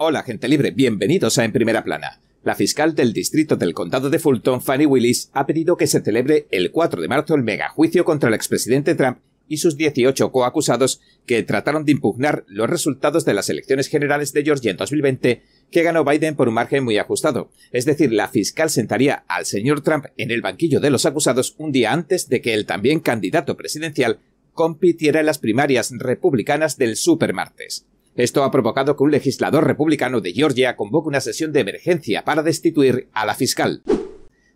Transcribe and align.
Hola, 0.00 0.22
gente 0.22 0.46
libre, 0.46 0.70
bienvenidos 0.70 1.38
a 1.38 1.44
En 1.44 1.50
Primera 1.50 1.82
Plana. 1.82 2.20
La 2.44 2.54
fiscal 2.54 2.94
del 2.94 3.12
distrito 3.12 3.56
del 3.56 3.74
condado 3.74 4.10
de 4.10 4.20
Fulton, 4.20 4.62
Fanny 4.62 4.86
Willis, 4.86 5.28
ha 5.32 5.44
pedido 5.44 5.76
que 5.76 5.88
se 5.88 6.00
celebre 6.00 6.46
el 6.52 6.70
4 6.70 7.02
de 7.02 7.08
marzo 7.08 7.34
el 7.34 7.42
megajuicio 7.42 8.04
contra 8.04 8.28
el 8.28 8.36
expresidente 8.36 8.94
Trump 8.94 9.18
y 9.48 9.56
sus 9.56 9.76
18 9.76 10.30
coacusados 10.30 11.00
que 11.26 11.42
trataron 11.42 11.84
de 11.84 11.90
impugnar 11.90 12.44
los 12.46 12.70
resultados 12.70 13.24
de 13.24 13.34
las 13.34 13.50
elecciones 13.50 13.88
generales 13.88 14.32
de 14.32 14.44
Georgia 14.44 14.70
en 14.70 14.76
2020 14.76 15.42
que 15.72 15.82
ganó 15.82 16.04
Biden 16.04 16.36
por 16.36 16.46
un 16.46 16.54
margen 16.54 16.84
muy 16.84 16.96
ajustado. 16.96 17.50
Es 17.72 17.84
decir, 17.84 18.12
la 18.12 18.28
fiscal 18.28 18.70
sentaría 18.70 19.24
al 19.26 19.46
señor 19.46 19.80
Trump 19.80 20.04
en 20.16 20.30
el 20.30 20.42
banquillo 20.42 20.78
de 20.78 20.90
los 20.90 21.06
acusados 21.06 21.56
un 21.58 21.72
día 21.72 21.92
antes 21.92 22.28
de 22.28 22.40
que 22.40 22.54
el 22.54 22.66
también 22.66 23.00
candidato 23.00 23.56
presidencial 23.56 24.20
compitiera 24.52 25.18
en 25.18 25.26
las 25.26 25.38
primarias 25.38 25.90
republicanas 25.98 26.78
del 26.78 26.94
supermartes. 26.94 27.84
Esto 28.18 28.42
ha 28.42 28.50
provocado 28.50 28.96
que 28.96 29.04
un 29.04 29.12
legislador 29.12 29.64
republicano 29.64 30.20
de 30.20 30.32
Georgia 30.32 30.74
convoque 30.74 31.06
una 31.06 31.20
sesión 31.20 31.52
de 31.52 31.60
emergencia 31.60 32.24
para 32.24 32.42
destituir 32.42 33.08
a 33.12 33.24
la 33.24 33.36
fiscal. 33.36 33.84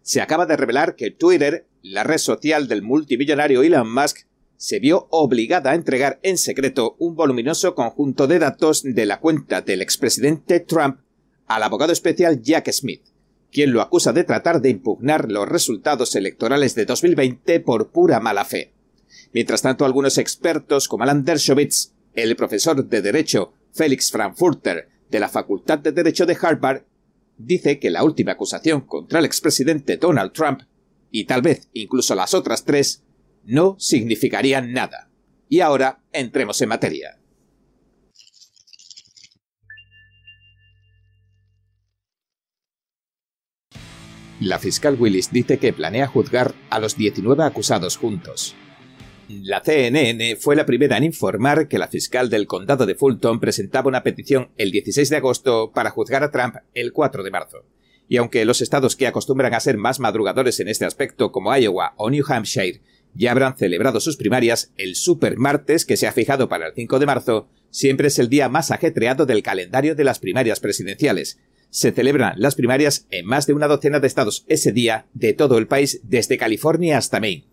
Se 0.03 0.20
acaba 0.20 0.47
de 0.47 0.57
revelar 0.57 0.97
que 0.97 1.12
Twitter, 1.12 1.69
la 1.80 2.03
red 2.03 2.19
social 2.19 2.67
del 2.67 2.83
multimillonario 2.83 3.62
Elon 3.62 3.95
Musk, 3.95 4.27
se 4.56 4.80
vio 4.80 5.06
obligada 5.11 5.70
a 5.70 5.75
entregar 5.77 6.19
en 6.25 6.39
secreto 6.39 6.97
un 6.98 7.15
voluminoso 7.15 7.77
conjunto 7.77 8.27
de 8.27 8.41
datos 8.41 8.83
de 8.83 9.06
la 9.06 9.20
cuenta 9.20 9.61
del 9.61 9.81
expresidente 9.81 10.59
Trump 10.59 10.98
al 11.47 11.62
abogado 11.62 11.92
especial 11.92 12.42
Jack 12.42 12.69
Smith, 12.73 13.05
quien 13.53 13.73
lo 13.73 13.81
acusa 13.81 14.12
de 14.12 14.25
tratar 14.25 14.61
de 14.61 14.70
impugnar 14.70 15.31
los 15.31 15.48
resultados 15.48 16.17
electorales 16.17 16.75
de 16.75 16.84
2020 16.84 17.61
por 17.61 17.92
pura 17.92 18.19
mala 18.19 18.45
fe. 18.45 18.73
Mientras 19.33 19.62
tanto, 19.62 19.84
algunos 19.84 20.19
expertos 20.19 20.89
como 20.89 21.05
Alan 21.05 21.25
Dershowitz 21.25 21.92
el 22.15 22.37
profesor 22.37 22.84
de 22.84 23.02
Derecho 23.02 23.55
Félix 23.73 24.11
Frankfurter 24.11 24.89
de 25.11 25.20
la 25.20 25.29
Facultad 25.29 25.79
de 25.79 25.93
Derecho 25.93 26.27
de 26.27 26.37
Harvard 26.41 26.84
dice 27.39 27.79
que 27.79 27.91
la 27.91 28.05
última 28.05 28.33
acusación 28.33 28.83
contra 28.83 29.19
el 29.19 29.25
expresidente 29.25 29.97
Donald 29.97 30.33
Trump, 30.33 30.62
y 31.11 31.25
tal 31.25 31.42
vez 31.42 31.69
incluso 31.73 32.14
las 32.14 32.34
otras 32.34 32.64
tres, 32.64 33.03
no 33.45 33.77
significarían 33.78 34.73
nada. 34.73 35.11
Y 35.48 35.61
ahora 35.61 36.03
entremos 36.12 36.61
en 36.62 36.69
materia. 36.69 37.19
La 44.41 44.58
fiscal 44.58 44.97
Willis 44.98 45.31
dice 45.31 45.58
que 45.58 45.73
planea 45.73 46.08
juzgar 46.08 46.55
a 46.69 46.81
los 46.81 46.97
19 46.97 47.45
acusados 47.45 47.97
juntos. 47.97 48.56
La 49.41 49.62
CNN 49.62 50.36
fue 50.36 50.56
la 50.56 50.66
primera 50.66 50.98
en 50.98 51.05
informar 51.05 51.66
que 51.66 51.78
la 51.78 51.88
fiscal 51.88 52.28
del 52.28 52.47
condado 52.47 52.84
de 52.84 52.94
Fulton 52.94 53.41
presentaba 53.41 53.89
una 53.89 54.02
petición 54.02 54.50
el 54.58 54.70
16 54.70 55.08
de 55.08 55.16
agosto 55.16 55.72
para 55.74 55.91
juzgar 55.91 56.22
a 56.22 56.30
Trump 56.30 56.56
el 56.74 56.92
4 56.92 57.22
de 57.22 57.30
marzo. 57.30 57.64
Y 58.08 58.19
aunque 58.19 58.44
los 58.44 58.61
estados 58.61 58.94
que 58.94 59.06
acostumbran 59.06 59.55
a 59.55 59.61
ser 59.61 59.78
más 59.78 60.00
madrugadores 60.00 60.61
en 60.61 60.69
este 60.69 60.84
aspecto, 60.84 61.33
como 61.33 61.56
Iowa 61.56 61.94
o 61.97 62.11
New 62.11 62.24
Hampshire, 62.28 62.83
ya 63.14 63.30
habrán 63.30 63.56
celebrado 63.56 64.00
sus 64.00 64.19
primarias, 64.19 64.70
el 64.77 64.97
super 64.97 65.39
martes 65.39 65.86
que 65.86 65.96
se 65.96 66.06
ha 66.06 66.12
fijado 66.12 66.48
para 66.48 66.67
el 66.67 66.74
5 66.74 66.98
de 66.98 67.06
marzo 67.06 67.48
siempre 67.70 68.08
es 68.08 68.19
el 68.19 68.28
día 68.28 68.50
más 68.50 68.70
ajetreado 68.70 69.24
del 69.24 69.42
calendario 69.42 69.94
de 69.94 70.05
las 70.05 70.19
primarias 70.19 70.61
presidenciales. 70.61 71.39
Se 71.70 71.92
celebran 71.92 72.34
las 72.36 72.55
primarias 72.55 73.06
en 73.11 73.24
más 73.24 73.46
de 73.46 73.55
una 73.55 73.67
docena 73.67 73.98
de 73.98 74.08
estados 74.08 74.44
ese 74.48 74.72
día 74.72 75.06
de 75.14 75.33
todo 75.33 75.56
el 75.56 75.69
país, 75.69 76.00
desde 76.02 76.36
California 76.36 76.98
hasta 76.98 77.19
Maine. 77.19 77.52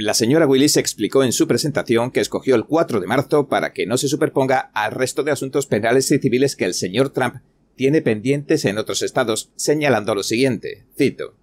La 0.00 0.14
señora 0.14 0.46
Willis 0.46 0.76
explicó 0.76 1.24
en 1.24 1.32
su 1.32 1.48
presentación 1.48 2.12
que 2.12 2.20
escogió 2.20 2.54
el 2.54 2.66
4 2.66 3.00
de 3.00 3.06
marzo 3.08 3.48
para 3.48 3.72
que 3.72 3.84
no 3.84 3.98
se 3.98 4.06
superponga 4.06 4.70
al 4.72 4.92
resto 4.92 5.24
de 5.24 5.32
asuntos 5.32 5.66
penales 5.66 6.10
y 6.12 6.18
civiles 6.18 6.54
que 6.54 6.66
el 6.66 6.74
señor 6.74 7.10
Trump 7.10 7.36
tiene 7.74 8.00
pendientes 8.00 8.64
en 8.64 8.78
otros 8.78 9.02
estados, 9.02 9.50
señalando 9.56 10.14
lo 10.14 10.22
siguiente, 10.22 10.86
cito, 10.96 11.34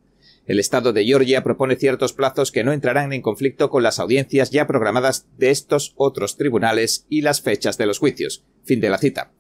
el 0.46 0.60
estado 0.60 0.94
de 0.94 1.04
Georgia 1.04 1.44
propone 1.44 1.76
ciertos 1.76 2.14
plazos 2.14 2.52
que 2.52 2.64
no 2.64 2.72
entrarán 2.72 3.12
en 3.12 3.22
conflicto 3.22 3.70
con 3.70 3.84
las 3.84 4.00
audiencias 4.00 4.52
ya 4.52 4.68
programadas 4.68 5.26
de 5.38 5.50
estos 5.50 5.94
otros 5.98 6.38
tribunales 6.38 7.08
y 7.10 7.24
las 7.24 7.42
fechas 7.42 7.78
de 7.78 7.88
los 7.88 8.00
juicios. 8.00 8.46
Fin 8.64 8.80
de 8.80 8.90
la 8.90 9.00
cita. 9.00 9.32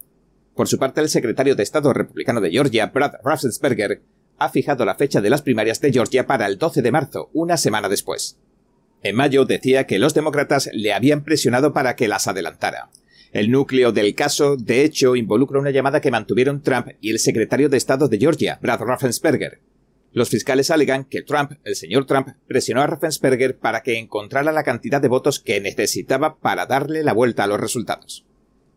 Por 0.55 0.67
su 0.67 0.79
parte, 0.79 1.01
el 1.01 1.09
secretario 1.09 1.55
de 1.55 1.63
Estado 1.63 1.93
republicano 1.93 2.41
de 2.41 2.49
Georgia, 2.49 2.87
Brad 2.87 3.13
Raffensperger, 3.23 4.01
ha 4.39 4.49
fijado 4.49 4.83
la 4.83 4.95
fecha 4.95 5.21
de 5.21 5.29
las 5.29 5.41
primarias 5.43 5.79
de 5.79 5.93
Georgia 5.93 6.25
para 6.25 6.47
el 6.47 6.57
12 6.57 6.81
de 6.81 6.91
marzo, 6.91 7.29
una 7.33 7.55
semana 7.57 7.87
después. 7.87 8.39
En 9.03 9.15
mayo 9.15 9.45
decía 9.45 9.85
que 9.85 9.99
los 9.99 10.13
demócratas 10.13 10.69
le 10.73 10.93
habían 10.93 11.23
presionado 11.23 11.73
para 11.73 11.95
que 11.95 12.07
las 12.07 12.27
adelantara. 12.27 12.89
El 13.31 13.51
núcleo 13.51 13.91
del 13.91 14.15
caso, 14.15 14.55
de 14.55 14.83
hecho, 14.83 15.15
involucra 15.15 15.59
una 15.59 15.71
llamada 15.71 15.99
que 15.99 16.09
mantuvieron 16.09 16.61
Trump 16.61 16.87
y 17.01 17.11
el 17.11 17.19
secretario 17.19 17.67
de 17.69 17.77
Estado 17.77 18.07
de 18.07 18.17
Georgia, 18.17 18.59
Brad 18.61 18.79
Raffensperger. 18.79 19.59
Los 20.13 20.29
fiscales 20.29 20.71
alegan 20.71 21.03
que 21.03 21.21
Trump, 21.21 21.51
el 21.65 21.75
señor 21.75 22.05
Trump, 22.05 22.29
presionó 22.47 22.81
a 22.81 22.87
Raffensperger 22.87 23.57
para 23.57 23.83
que 23.83 23.99
encontrara 23.99 24.53
la 24.53 24.63
cantidad 24.63 25.01
de 25.01 25.09
votos 25.09 25.41
que 25.41 25.59
necesitaba 25.59 26.37
para 26.37 26.65
darle 26.65 27.03
la 27.03 27.11
vuelta 27.11 27.43
a 27.43 27.47
los 27.47 27.59
resultados. 27.59 28.25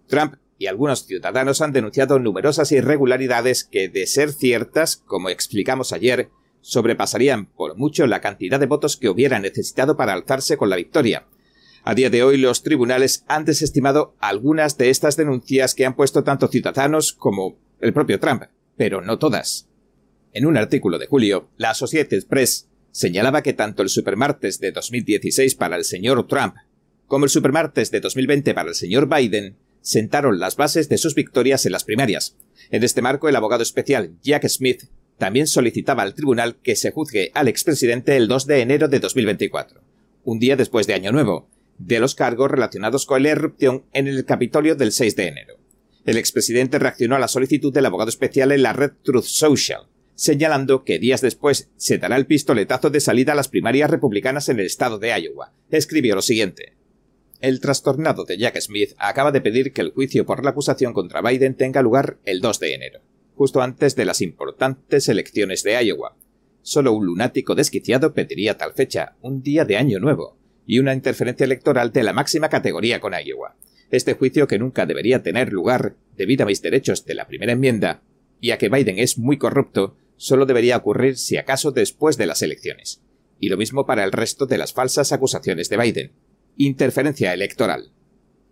Trump 0.09 0.35
y 0.59 0.67
algunos 0.67 1.07
ciudadanos 1.07 1.63
han 1.63 1.73
denunciado 1.73 2.19
numerosas 2.19 2.73
irregularidades 2.73 3.63
que, 3.63 3.89
de 3.89 4.09
ser 4.09 4.33
ciertas, 4.33 4.97
como 4.97 5.31
explicamos 5.31 5.93
ayer, 5.93 6.31
sobrepasarían 6.61 7.47
por 7.47 7.77
mucho 7.77 8.07
la 8.07 8.21
cantidad 8.21 8.61
de 8.61 8.67
votos 8.67 8.97
que 8.97 9.09
hubiera 9.09 9.39
necesitado 9.39 9.97
para 9.97 10.13
alzarse 10.13 10.57
con 10.57 10.71
la 10.71 10.77
victoria. 10.77 11.27
A 11.85 11.95
día 11.95 12.11
de 12.11 12.23
hoy 12.23 12.37
los 12.37 12.63
tribunales 12.63 13.25
han 13.29 13.45
desestimado 13.45 14.15
algunas 14.19 14.77
de 14.77 14.91
estas 14.91 15.17
denuncias 15.17 15.75
que 15.75 15.87
han 15.87 15.97
puesto 15.97 16.25
tanto 16.25 16.49
ciudadanos 16.49 17.13
como 17.13 17.57
el 17.81 17.93
propio 17.93 18.21
Trump, 18.21 18.45
pero 18.77 19.01
no 19.01 19.19
todas. 19.19 19.69
En 20.33 20.47
un 20.47 20.57
artículo 20.57 20.99
de 20.99 21.07
julio, 21.07 21.49
la 21.57 21.71
Associated 21.71 22.27
Press 22.27 22.69
señalaba 22.91 23.43
que 23.43 23.53
tanto 23.53 23.83
el 23.83 23.89
supermartes 23.89 24.61
de 24.61 24.73
2016 24.73 25.55
para 25.55 25.77
el 25.77 25.85
señor 25.85 26.27
Trump 26.27 26.57
como 27.09 27.25
el 27.25 27.31
supermartes 27.31 27.91
de 27.91 28.01
2020 28.01 28.53
para 28.53 28.69
el 28.69 28.75
señor 28.75 29.09
Biden 29.09 29.57
sentaron 29.81 30.39
las 30.39 30.57
bases 30.57 30.91
de 30.91 30.99
sus 30.99 31.15
victorias 31.15 31.65
en 31.65 31.73
las 31.73 31.85
primarias. 31.85 32.37
En 32.71 32.85
este 32.85 33.01
marco, 33.01 33.29
el 33.29 33.37
abogado 33.37 33.63
especial 33.63 34.13
Jack 34.23 34.47
Smith 34.49 34.85
también 35.19 35.49
solicitaba 35.49 36.05
al 36.05 36.15
tribunal 36.15 36.57
que 36.63 36.77
se 36.77 36.93
juzgue 36.93 37.33
al 37.35 37.49
expresidente 37.49 38.17
el 38.17 38.29
2 38.29 38.47
de 38.47 38.61
enero 38.61 38.89
de 38.89 39.01
2024, 39.01 39.81
un 40.25 40.39
día 40.39 40.57
después 40.57 40.87
de 40.87 40.95
Año 40.95 41.13
Nuevo, 41.13 41.49
de 41.79 41.99
los 41.99 42.15
cargos 42.15 42.51
relacionados 42.51 43.05
con 43.05 43.23
la 43.23 43.31
irrupción 43.31 43.85
en 43.93 44.07
el 44.07 44.25
Capitolio 44.25 44.77
del 44.77 44.93
6 44.93 45.17
de 45.17 45.27
enero. 45.27 45.57
El 46.07 46.17
expresidente 46.17 46.79
reaccionó 46.79 47.17
a 47.17 47.19
la 47.19 47.29
solicitud 47.29 47.73
del 47.73 47.87
abogado 47.87 48.09
especial 48.09 48.53
en 48.53 48.63
la 48.63 48.73
red 48.73 48.93
Truth 49.03 49.25
Social, 49.25 49.89
señalando 50.15 50.85
que 50.85 50.99
días 50.99 51.21
después 51.21 51.69
se 51.77 51.99
dará 51.99 52.17
el 52.17 52.27
pistoletazo 52.27 52.91
de 52.91 53.01
salida 53.01 53.33
a 53.33 53.37
las 53.37 53.49
primarias 53.49 53.91
republicanas 53.91 54.49
en 54.49 54.61
el 54.61 54.67
estado 54.67 54.99
de 54.99 55.11
Iowa. 55.21 55.53
Escribió 55.71 56.15
lo 56.15 56.23
siguiente. 56.23 56.75
El 57.41 57.61
trastornado 57.61 58.25
de 58.25 58.39
Jack 58.39 58.61
Smith 58.61 58.95
acaba 58.99 59.31
de 59.31 59.41
pedir 59.41 59.73
que 59.73 59.81
el 59.81 59.91
juicio 59.91 60.27
por 60.27 60.45
la 60.45 60.51
acusación 60.51 60.93
contra 60.93 61.23
Biden 61.23 61.55
tenga 61.55 61.83
lugar 61.83 62.19
el 62.25 62.41
2 62.41 62.59
de 62.61 62.75
enero 62.75 63.01
justo 63.39 63.63
antes 63.63 63.95
de 63.95 64.05
las 64.05 64.21
importantes 64.21 65.09
elecciones 65.09 65.63
de 65.63 65.81
Iowa. 65.81 66.17
Solo 66.63 66.93
un 66.93 67.07
lunático 67.07 67.55
desquiciado 67.55 68.13
pediría 68.13 68.59
tal 68.59 68.75
fecha, 68.75 69.15
un 69.23 69.43
día 69.43 69.65
de 69.65 69.77
año 69.77 70.01
nuevo, 70.01 70.37
y 70.67 70.81
una 70.81 70.93
interferencia 70.93 71.45
electoral 71.45 71.93
de 71.93 72.03
la 72.03 72.13
máxima 72.13 72.49
categoría 72.49 72.99
con 72.99 73.15
Iowa. 73.15 73.55
Este 73.93 74.15
juicio 74.15 74.49
que 74.49 74.59
nunca 74.59 74.87
debería 74.87 75.23
tener 75.23 75.53
lugar 75.53 75.95
debido 76.17 76.43
a 76.43 76.47
mis 76.47 76.63
derechos 76.63 77.07
de 77.07 77.15
la 77.15 77.29
primera 77.29 77.53
enmienda, 77.53 78.03
y 78.41 78.51
a 78.51 78.59
que 78.59 78.69
Biden 78.69 78.99
es 78.99 79.19
muy 79.19 79.39
corrupto, 79.39 79.97
solo 80.17 80.45
debería 80.45 80.77
ocurrir 80.77 81.17
si 81.17 81.37
acaso 81.37 81.71
después 81.71 82.17
de 82.19 82.27
las 82.27 82.43
elecciones. 82.43 83.03
Y 83.39 83.51
lo 83.51 83.57
mismo 83.57 83.87
para 83.87 84.03
el 84.03 84.11
resto 84.11 84.47
de 84.47 84.59
las 84.59 84.73
falsas 84.73 85.13
acusaciones 85.13 85.69
de 85.69 85.77
Biden. 85.77 86.13
Interferencia 86.57 87.33
electoral. 87.33 87.93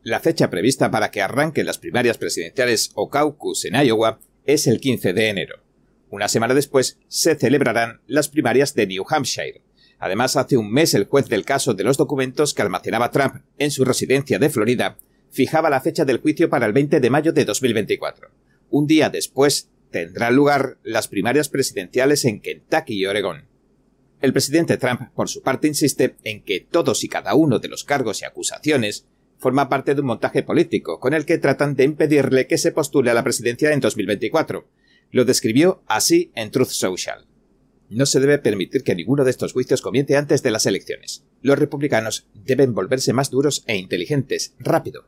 La 0.04 0.20
fecha 0.20 0.48
prevista 0.48 0.92
para 0.92 1.10
que 1.10 1.22
arranquen 1.22 1.66
las 1.66 1.78
primarias 1.78 2.18
presidenciales 2.18 2.92
o 2.94 3.10
caucus 3.10 3.64
en 3.64 3.74
Iowa 3.74 4.20
es 4.46 4.66
el 4.66 4.80
15 4.80 5.12
de 5.12 5.28
enero. 5.28 5.62
Una 6.10 6.28
semana 6.28 6.54
después 6.54 6.98
se 7.08 7.34
celebrarán 7.34 8.00
las 8.06 8.28
primarias 8.28 8.74
de 8.74 8.86
New 8.86 9.04
Hampshire. 9.08 9.62
Además, 9.98 10.36
hace 10.36 10.56
un 10.56 10.70
mes 10.70 10.94
el 10.94 11.04
juez 11.04 11.28
del 11.28 11.44
caso 11.44 11.74
de 11.74 11.84
los 11.84 11.96
documentos 11.96 12.54
que 12.54 12.62
almacenaba 12.62 13.10
Trump 13.10 13.42
en 13.58 13.70
su 13.70 13.84
residencia 13.84 14.38
de 14.38 14.50
Florida 14.50 14.98
fijaba 15.30 15.68
la 15.68 15.80
fecha 15.80 16.04
del 16.04 16.18
juicio 16.18 16.48
para 16.48 16.66
el 16.66 16.72
20 16.72 17.00
de 17.00 17.10
mayo 17.10 17.32
de 17.32 17.44
2024. 17.44 18.30
Un 18.70 18.86
día 18.86 19.10
después 19.10 19.68
tendrán 19.90 20.34
lugar 20.34 20.78
las 20.82 21.08
primarias 21.08 21.48
presidenciales 21.48 22.24
en 22.24 22.40
Kentucky 22.40 22.94
y 22.94 23.06
Oregón. 23.06 23.44
El 24.20 24.32
presidente 24.32 24.76
Trump, 24.78 25.02
por 25.14 25.28
su 25.28 25.42
parte, 25.42 25.68
insiste 25.68 26.16
en 26.24 26.42
que 26.42 26.60
todos 26.60 27.04
y 27.04 27.08
cada 27.08 27.34
uno 27.34 27.58
de 27.58 27.68
los 27.68 27.84
cargos 27.84 28.22
y 28.22 28.24
acusaciones 28.24 29.06
forma 29.38 29.68
parte 29.68 29.94
de 29.94 30.00
un 30.00 30.06
montaje 30.06 30.42
político 30.42 31.00
con 31.00 31.14
el 31.14 31.24
que 31.24 31.38
tratan 31.38 31.74
de 31.74 31.84
impedirle 31.84 32.46
que 32.46 32.58
se 32.58 32.72
postule 32.72 33.10
a 33.10 33.14
la 33.14 33.24
presidencia 33.24 33.72
en 33.72 33.80
2024. 33.80 34.66
Lo 35.10 35.24
describió 35.24 35.82
así 35.86 36.32
en 36.34 36.50
Truth 36.50 36.68
Social. 36.68 37.26
No 37.88 38.06
se 38.06 38.18
debe 38.18 38.38
permitir 38.38 38.82
que 38.82 38.96
ninguno 38.96 39.24
de 39.24 39.30
estos 39.30 39.52
juicios 39.52 39.80
comience 39.80 40.16
antes 40.16 40.42
de 40.42 40.50
las 40.50 40.66
elecciones. 40.66 41.24
Los 41.40 41.58
republicanos 41.58 42.26
deben 42.34 42.74
volverse 42.74 43.12
más 43.12 43.30
duros 43.30 43.62
e 43.66 43.76
inteligentes, 43.76 44.54
rápido. 44.58 45.06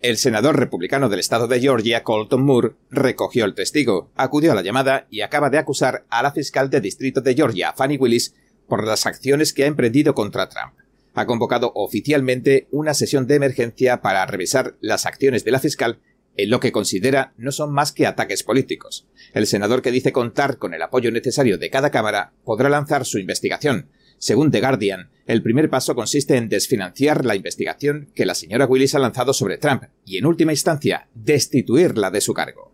El 0.00 0.16
senador 0.16 0.58
republicano 0.58 1.08
del 1.08 1.20
estado 1.20 1.46
de 1.48 1.60
Georgia, 1.60 2.02
Colton 2.02 2.42
Moore, 2.42 2.72
recogió 2.90 3.44
el 3.44 3.54
testigo, 3.54 4.10
acudió 4.14 4.52
a 4.52 4.54
la 4.54 4.62
llamada 4.62 5.06
y 5.10 5.22
acaba 5.22 5.50
de 5.50 5.58
acusar 5.58 6.06
a 6.08 6.22
la 6.22 6.32
fiscal 6.32 6.70
de 6.70 6.80
distrito 6.80 7.20
de 7.20 7.34
Georgia, 7.34 7.72
Fanny 7.74 7.96
Willis, 7.96 8.34
por 8.68 8.86
las 8.86 9.06
acciones 9.06 9.52
que 9.52 9.64
ha 9.64 9.66
emprendido 9.66 10.14
contra 10.14 10.48
Trump. 10.48 10.74
Ha 11.16 11.26
convocado 11.26 11.72
oficialmente 11.74 12.68
una 12.70 12.94
sesión 12.94 13.26
de 13.26 13.34
emergencia 13.34 14.00
para 14.00 14.24
revisar 14.26 14.76
las 14.80 15.06
acciones 15.06 15.44
de 15.44 15.50
la 15.50 15.58
fiscal 15.58 15.98
en 16.36 16.50
lo 16.50 16.60
que 16.60 16.72
considera 16.72 17.32
no 17.38 17.50
son 17.50 17.72
más 17.72 17.92
que 17.92 18.06
ataques 18.06 18.42
políticos. 18.42 19.08
El 19.32 19.46
senador 19.46 19.80
que 19.80 19.90
dice 19.90 20.12
contar 20.12 20.58
con 20.58 20.74
el 20.74 20.82
apoyo 20.82 21.10
necesario 21.10 21.56
de 21.56 21.70
cada 21.70 21.90
Cámara 21.90 22.34
podrá 22.44 22.68
lanzar 22.68 23.06
su 23.06 23.18
investigación, 23.18 23.88
según 24.18 24.50
The 24.50 24.60
Guardian, 24.60 25.10
el 25.26 25.42
primer 25.42 25.68
paso 25.68 25.94
consiste 25.94 26.36
en 26.36 26.48
desfinanciar 26.48 27.24
la 27.24 27.36
investigación 27.36 28.10
que 28.14 28.24
la 28.24 28.34
señora 28.34 28.66
Willis 28.66 28.94
ha 28.94 28.98
lanzado 28.98 29.34
sobre 29.34 29.58
Trump 29.58 29.84
y, 30.06 30.16
en 30.16 30.26
última 30.26 30.52
instancia, 30.52 31.08
destituirla 31.14 32.10
de 32.10 32.22
su 32.22 32.32
cargo. 32.32 32.72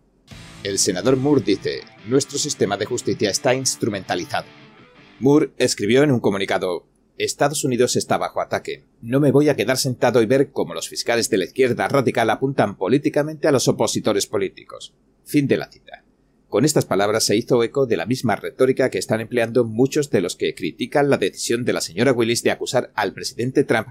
El 0.63 0.79
senador 0.79 1.17
Moore 1.17 1.43
dice, 1.45 1.81
nuestro 2.07 2.37
sistema 2.37 2.77
de 2.77 2.85
justicia 2.85 3.29
está 3.29 3.53
instrumentalizado. 3.53 4.45
Moore 5.19 5.51
escribió 5.57 6.03
en 6.03 6.11
un 6.11 6.21
comunicado, 6.21 6.85
Estados 7.17 7.63
Unidos 7.63 7.95
está 7.95 8.17
bajo 8.17 8.41
ataque. 8.41 8.83
No 9.01 9.19
me 9.19 9.31
voy 9.31 9.49
a 9.49 9.55
quedar 9.55 9.77
sentado 9.77 10.21
y 10.21 10.25
ver 10.25 10.49
cómo 10.51 10.73
los 10.73 10.89
fiscales 10.89 11.29
de 11.29 11.37
la 11.37 11.45
izquierda 11.45 11.87
radical 11.87 12.29
apuntan 12.29 12.75
políticamente 12.75 13.47
a 13.47 13.51
los 13.51 13.67
opositores 13.67 14.25
políticos. 14.25 14.93
Fin 15.23 15.47
de 15.47 15.57
la 15.57 15.69
cita. 15.69 16.03
Con 16.49 16.65
estas 16.65 16.85
palabras 16.85 17.23
se 17.23 17.35
hizo 17.35 17.63
eco 17.63 17.85
de 17.85 17.97
la 17.97 18.05
misma 18.05 18.35
retórica 18.35 18.89
que 18.89 18.97
están 18.97 19.21
empleando 19.21 19.63
muchos 19.63 20.09
de 20.09 20.21
los 20.21 20.35
que 20.35 20.55
critican 20.55 21.09
la 21.09 21.17
decisión 21.17 21.65
de 21.65 21.73
la 21.73 21.81
señora 21.81 22.11
Willis 22.11 22.43
de 22.43 22.51
acusar 22.51 22.91
al 22.95 23.13
presidente 23.13 23.63
Trump, 23.63 23.89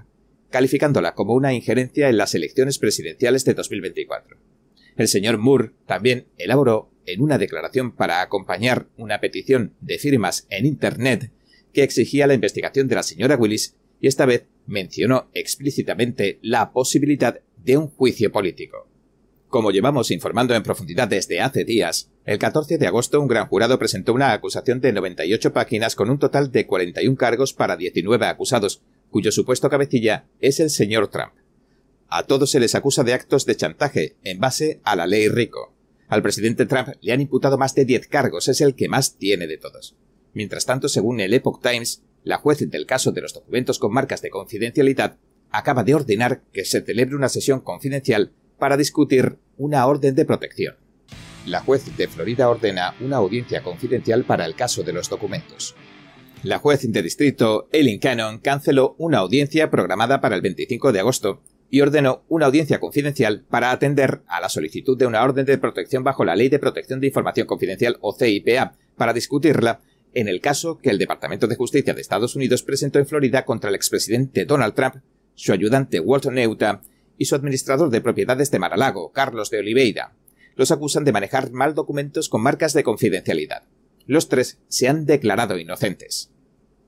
calificándola 0.49 1.13
como 1.13 1.33
una 1.33 1.53
injerencia 1.53 2.09
en 2.09 2.17
las 2.17 2.35
elecciones 2.35 2.77
presidenciales 2.77 3.45
de 3.45 3.53
2024. 3.53 4.37
El 4.95 5.07
señor 5.07 5.37
Moore 5.37 5.71
también 5.85 6.27
elaboró 6.37 6.91
en 7.05 7.21
una 7.21 7.37
declaración 7.37 7.91
para 7.91 8.21
acompañar 8.21 8.87
una 8.97 9.19
petición 9.19 9.73
de 9.81 9.97
firmas 9.97 10.45
en 10.49 10.65
Internet 10.65 11.31
que 11.73 11.83
exigía 11.83 12.27
la 12.27 12.33
investigación 12.33 12.87
de 12.87 12.95
la 12.95 13.03
señora 13.03 13.35
Willis 13.35 13.75
y 13.99 14.07
esta 14.07 14.25
vez 14.25 14.45
mencionó 14.65 15.29
explícitamente 15.33 16.39
la 16.41 16.71
posibilidad 16.71 17.39
de 17.57 17.77
un 17.77 17.87
juicio 17.87 18.31
político. 18.31 18.87
Como 19.47 19.71
llevamos 19.71 20.09
informando 20.09 20.55
en 20.55 20.63
profundidad 20.63 21.07
desde 21.07 21.39
hace 21.39 21.63
días, 21.63 22.09
el 22.25 22.39
14 22.39 22.77
de 22.77 22.87
agosto 22.87 23.21
un 23.21 23.27
gran 23.27 23.47
jurado 23.47 23.77
presentó 23.77 24.13
una 24.13 24.33
acusación 24.33 24.81
de 24.81 24.93
98 24.93 25.53
páginas 25.53 25.95
con 25.95 26.09
un 26.09 26.17
total 26.17 26.51
de 26.51 26.65
41 26.65 27.15
cargos 27.17 27.53
para 27.53 27.77
19 27.77 28.25
acusados, 28.25 28.81
cuyo 29.11 29.31
supuesto 29.31 29.69
cabecilla 29.69 30.25
es 30.39 30.59
el 30.59 30.69
señor 30.69 31.09
Trump. 31.09 31.33
A 32.09 32.23
todos 32.23 32.51
se 32.51 32.59
les 32.59 32.75
acusa 32.75 33.03
de 33.03 33.13
actos 33.13 33.45
de 33.45 33.55
chantaje 33.55 34.15
en 34.23 34.39
base 34.39 34.81
a 34.83 34.95
la 34.95 35.05
ley 35.05 35.27
Rico. 35.27 35.73
Al 36.07 36.21
presidente 36.21 36.65
Trump 36.65 36.89
le 37.01 37.13
han 37.13 37.21
imputado 37.21 37.57
más 37.57 37.75
de 37.75 37.85
10 37.85 38.07
cargos, 38.07 38.47
es 38.47 38.59
el 38.61 38.75
que 38.75 38.89
más 38.89 39.17
tiene 39.17 39.47
de 39.47 39.57
todos. 39.57 39.95
Mientras 40.33 40.65
tanto, 40.65 40.89
según 40.89 41.19
el 41.19 41.33
Epoch 41.33 41.61
Times, 41.61 42.03
la 42.23 42.37
juez 42.37 42.69
del 42.69 42.85
caso 42.85 43.11
de 43.11 43.21
los 43.21 43.33
documentos 43.33 43.79
con 43.79 43.93
marcas 43.93 44.21
de 44.21 44.29
confidencialidad 44.29 45.17
acaba 45.51 45.83
de 45.83 45.93
ordenar 45.93 46.41
que 46.51 46.65
se 46.65 46.81
celebre 46.81 47.15
una 47.15 47.29
sesión 47.29 47.59
confidencial 47.59 48.31
para 48.57 48.77
discutir 48.77 49.37
una 49.57 49.85
orden 49.85 50.15
de 50.15 50.25
protección. 50.25 50.75
La 51.45 51.59
juez 51.59 51.95
de 51.97 52.07
Florida 52.07 52.49
ordena 52.49 52.95
una 53.01 53.17
audiencia 53.17 53.61
confidencial 53.61 54.23
para 54.23 54.45
el 54.45 54.55
caso 54.55 54.83
de 54.83 54.93
los 54.93 55.09
documentos. 55.09 55.75
La 56.41 56.57
juez 56.57 56.81
de 56.91 57.01
distrito, 57.01 57.67
Eileen 57.71 57.99
Cannon, 57.99 58.39
canceló 58.39 58.95
una 58.97 59.19
audiencia 59.19 59.69
programada 59.69 60.21
para 60.21 60.35
el 60.35 60.41
25 60.41 60.91
de 60.91 60.99
agosto 60.99 61.41
y 61.69 61.81
ordenó 61.81 62.23
una 62.27 62.45
audiencia 62.45 62.79
confidencial 62.79 63.45
para 63.49 63.71
atender 63.71 64.21
a 64.27 64.39
la 64.39 64.49
solicitud 64.49 64.97
de 64.97 65.05
una 65.05 65.23
orden 65.23 65.45
de 65.45 65.57
protección 65.57 66.03
bajo 66.03 66.23
la 66.23 66.35
Ley 66.35 66.49
de 66.49 66.59
Protección 66.59 66.99
de 66.99 67.07
Información 67.07 67.47
Confidencial 67.47 67.97
o 68.01 68.13
CIPA 68.13 68.75
para 68.95 69.13
discutirla 69.13 69.81
en 70.13 70.27
el 70.27 70.41
caso 70.41 70.77
que 70.77 70.89
el 70.89 70.97
Departamento 70.97 71.47
de 71.47 71.55
Justicia 71.55 71.93
de 71.93 72.01
Estados 72.01 72.35
Unidos 72.35 72.63
presentó 72.63 72.99
en 72.99 73.07
Florida 73.07 73.45
contra 73.45 73.69
el 73.69 73.75
expresidente 73.75 74.45
Donald 74.45 74.73
Trump, 74.73 74.95
su 75.35 75.53
ayudante 75.53 75.99
Walter 75.99 76.31
Neuta 76.31 76.81
y 77.17 77.25
su 77.25 77.35
administrador 77.35 77.89
de 77.89 78.01
propiedades 78.01 78.51
de 78.51 78.59
Maralago, 78.59 79.11
Carlos 79.11 79.49
de 79.49 79.59
Oliveira. 79.59 80.13
Los 80.55 80.71
acusan 80.71 81.03
de 81.03 81.11
manejar 81.11 81.51
mal 81.51 81.73
documentos 81.73 82.29
con 82.29 82.41
marcas 82.41 82.73
de 82.73 82.83
confidencialidad. 82.83 83.63
Los 84.05 84.29
tres 84.29 84.59
se 84.67 84.87
han 84.87 85.05
declarado 85.05 85.57
inocentes. 85.57 86.31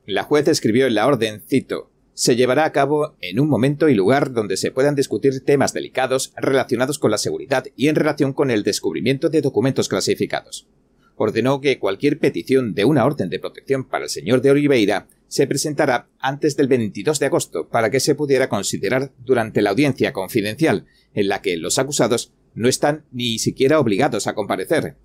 La 0.05 0.23
juez 0.23 0.47
escribió 0.47 0.85
en 0.85 0.95
la 0.95 1.07
orden, 1.07 1.41
cito, 1.47 1.89
se 2.13 2.35
llevará 2.35 2.63
a 2.63 2.71
cabo 2.71 3.15
en 3.21 3.39
un 3.39 3.49
momento 3.49 3.89
y 3.89 3.95
lugar 3.95 4.31
donde 4.31 4.55
se 4.55 4.71
puedan 4.71 4.95
discutir 4.95 5.43
temas 5.43 5.73
delicados 5.73 6.31
relacionados 6.37 6.99
con 6.99 7.11
la 7.11 7.17
seguridad 7.17 7.65
y 7.75 7.89
en 7.89 7.95
relación 7.95 8.33
con 8.33 8.51
el 8.51 8.63
descubrimiento 8.63 9.29
de 9.29 9.41
documentos 9.41 9.89
clasificados. 9.89 10.67
Ordenó 11.15 11.61
que 11.61 11.79
cualquier 11.79 12.19
petición 12.19 12.73
de 12.73 12.85
una 12.85 13.05
orden 13.05 13.29
de 13.29 13.39
protección 13.39 13.85
para 13.85 14.05
el 14.05 14.09
señor 14.09 14.41
de 14.41 14.51
Oliveira 14.51 15.07
se 15.27 15.47
presentará 15.47 16.09
antes 16.19 16.55
del 16.57 16.67
22 16.67 17.19
de 17.19 17.25
agosto 17.25 17.69
para 17.69 17.89
que 17.89 17.99
se 17.99 18.15
pudiera 18.15 18.49
considerar 18.49 19.11
durante 19.19 19.61
la 19.61 19.71
audiencia 19.71 20.13
confidencial, 20.13 20.85
en 21.13 21.27
la 21.27 21.41
que 21.41 21.57
los 21.57 21.79
acusados 21.79 22.33
no 22.53 22.67
están 22.69 23.05
ni 23.11 23.39
siquiera 23.39 23.79
obligados 23.79 24.27
a 24.27 24.35
comparecer. 24.35 24.95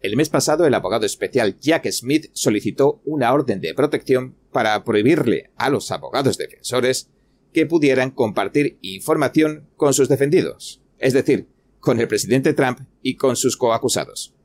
El 0.00 0.16
mes 0.16 0.28
pasado 0.28 0.66
el 0.66 0.74
abogado 0.74 1.06
especial 1.06 1.58
Jack 1.58 1.90
Smith 1.90 2.30
solicitó 2.32 3.00
una 3.04 3.32
orden 3.32 3.60
de 3.60 3.74
protección 3.74 4.36
para 4.52 4.84
prohibirle 4.84 5.50
a 5.56 5.70
los 5.70 5.90
abogados 5.90 6.38
defensores 6.38 7.08
que 7.52 7.66
pudieran 7.66 8.10
compartir 8.10 8.78
información 8.82 9.68
con 9.76 9.94
sus 9.94 10.08
defendidos, 10.08 10.82
es 10.98 11.12
decir, 11.12 11.48
con 11.80 12.00
el 12.00 12.08
presidente 12.08 12.52
Trump 12.52 12.80
y 13.02 13.16
con 13.16 13.36
sus 13.36 13.56
coacusados. 13.56 14.35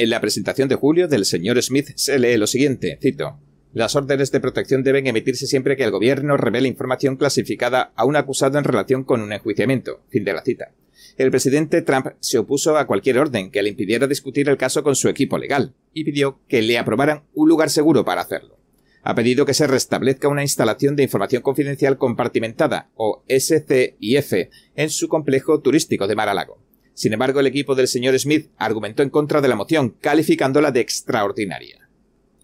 En 0.00 0.08
la 0.08 0.22
presentación 0.22 0.66
de 0.70 0.76
julio 0.76 1.08
del 1.08 1.26
señor 1.26 1.62
Smith 1.62 1.88
se 1.94 2.18
lee 2.18 2.38
lo 2.38 2.46
siguiente, 2.46 2.98
cito, 3.02 3.38
las 3.74 3.94
órdenes 3.96 4.32
de 4.32 4.40
protección 4.40 4.82
deben 4.82 5.06
emitirse 5.06 5.46
siempre 5.46 5.76
que 5.76 5.84
el 5.84 5.90
gobierno 5.90 6.38
revele 6.38 6.68
información 6.68 7.16
clasificada 7.16 7.92
a 7.96 8.06
un 8.06 8.16
acusado 8.16 8.56
en 8.56 8.64
relación 8.64 9.04
con 9.04 9.20
un 9.20 9.34
enjuiciamiento. 9.34 10.00
Fin 10.08 10.24
de 10.24 10.32
la 10.32 10.42
cita. 10.42 10.72
El 11.18 11.30
presidente 11.30 11.82
Trump 11.82 12.06
se 12.18 12.38
opuso 12.38 12.78
a 12.78 12.86
cualquier 12.86 13.18
orden 13.18 13.50
que 13.50 13.62
le 13.62 13.68
impidiera 13.68 14.06
discutir 14.06 14.48
el 14.48 14.56
caso 14.56 14.82
con 14.82 14.96
su 14.96 15.10
equipo 15.10 15.36
legal 15.36 15.74
y 15.92 16.04
pidió 16.04 16.40
que 16.48 16.62
le 16.62 16.78
aprobaran 16.78 17.24
un 17.34 17.50
lugar 17.50 17.68
seguro 17.68 18.02
para 18.02 18.22
hacerlo. 18.22 18.58
Ha 19.02 19.14
pedido 19.14 19.44
que 19.44 19.52
se 19.52 19.66
restablezca 19.66 20.28
una 20.28 20.40
instalación 20.40 20.96
de 20.96 21.02
información 21.02 21.42
confidencial 21.42 21.98
compartimentada, 21.98 22.88
o 22.94 23.22
SCIF, 23.28 24.32
en 24.76 24.88
su 24.88 25.08
complejo 25.08 25.60
turístico 25.60 26.06
de 26.06 26.16
Mar-a-Lago. 26.16 26.56
Sin 27.00 27.14
embargo, 27.14 27.40
el 27.40 27.46
equipo 27.46 27.74
del 27.74 27.88
señor 27.88 28.18
Smith 28.18 28.50
argumentó 28.58 29.02
en 29.02 29.08
contra 29.08 29.40
de 29.40 29.48
la 29.48 29.56
moción, 29.56 29.96
calificándola 30.02 30.70
de 30.70 30.80
extraordinaria. 30.80 31.88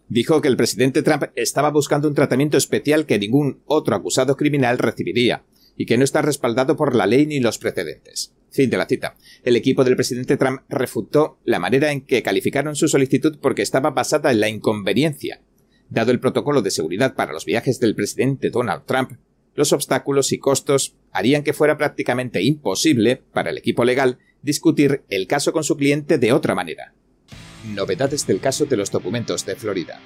Dijo 0.08 0.40
que 0.40 0.48
el 0.48 0.56
presidente 0.56 1.02
Trump 1.02 1.24
estaba 1.34 1.68
buscando 1.68 2.08
un 2.08 2.14
tratamiento 2.14 2.56
especial 2.56 3.04
que 3.04 3.18
ningún 3.18 3.60
otro 3.66 3.94
acusado 3.94 4.34
criminal 4.34 4.78
recibiría, 4.78 5.44
y 5.76 5.84
que 5.84 5.98
no 5.98 6.04
está 6.04 6.22
respaldado 6.22 6.74
por 6.74 6.96
la 6.96 7.06
ley 7.06 7.26
ni 7.26 7.38
los 7.38 7.58
precedentes. 7.58 8.32
Fin 8.48 8.70
de 8.70 8.78
la 8.78 8.86
cita. 8.86 9.18
El 9.44 9.56
equipo 9.56 9.84
del 9.84 9.94
presidente 9.94 10.38
Trump 10.38 10.62
refutó 10.70 11.38
la 11.44 11.58
manera 11.58 11.92
en 11.92 12.00
que 12.00 12.22
calificaron 12.22 12.76
su 12.76 12.88
solicitud 12.88 13.36
porque 13.42 13.60
estaba 13.60 13.90
basada 13.90 14.32
en 14.32 14.40
la 14.40 14.48
inconveniencia. 14.48 15.42
Dado 15.90 16.12
el 16.12 16.18
protocolo 16.18 16.62
de 16.62 16.70
seguridad 16.70 17.14
para 17.14 17.34
los 17.34 17.44
viajes 17.44 17.78
del 17.78 17.94
presidente 17.94 18.48
Donald 18.48 18.86
Trump, 18.86 19.18
los 19.54 19.74
obstáculos 19.74 20.32
y 20.32 20.38
costos 20.38 20.96
harían 21.12 21.42
que 21.42 21.52
fuera 21.52 21.76
prácticamente 21.76 22.42
imposible 22.42 23.16
para 23.16 23.50
el 23.50 23.58
equipo 23.58 23.84
legal 23.84 24.18
discutir 24.46 25.02
el 25.10 25.26
caso 25.26 25.52
con 25.52 25.64
su 25.64 25.76
cliente 25.76 26.18
de 26.18 26.32
otra 26.32 26.54
manera. 26.54 26.94
Novedades 27.74 28.28
del 28.28 28.38
caso 28.38 28.64
de 28.64 28.76
los 28.76 28.92
documentos 28.92 29.44
de 29.44 29.56
Florida. 29.56 30.00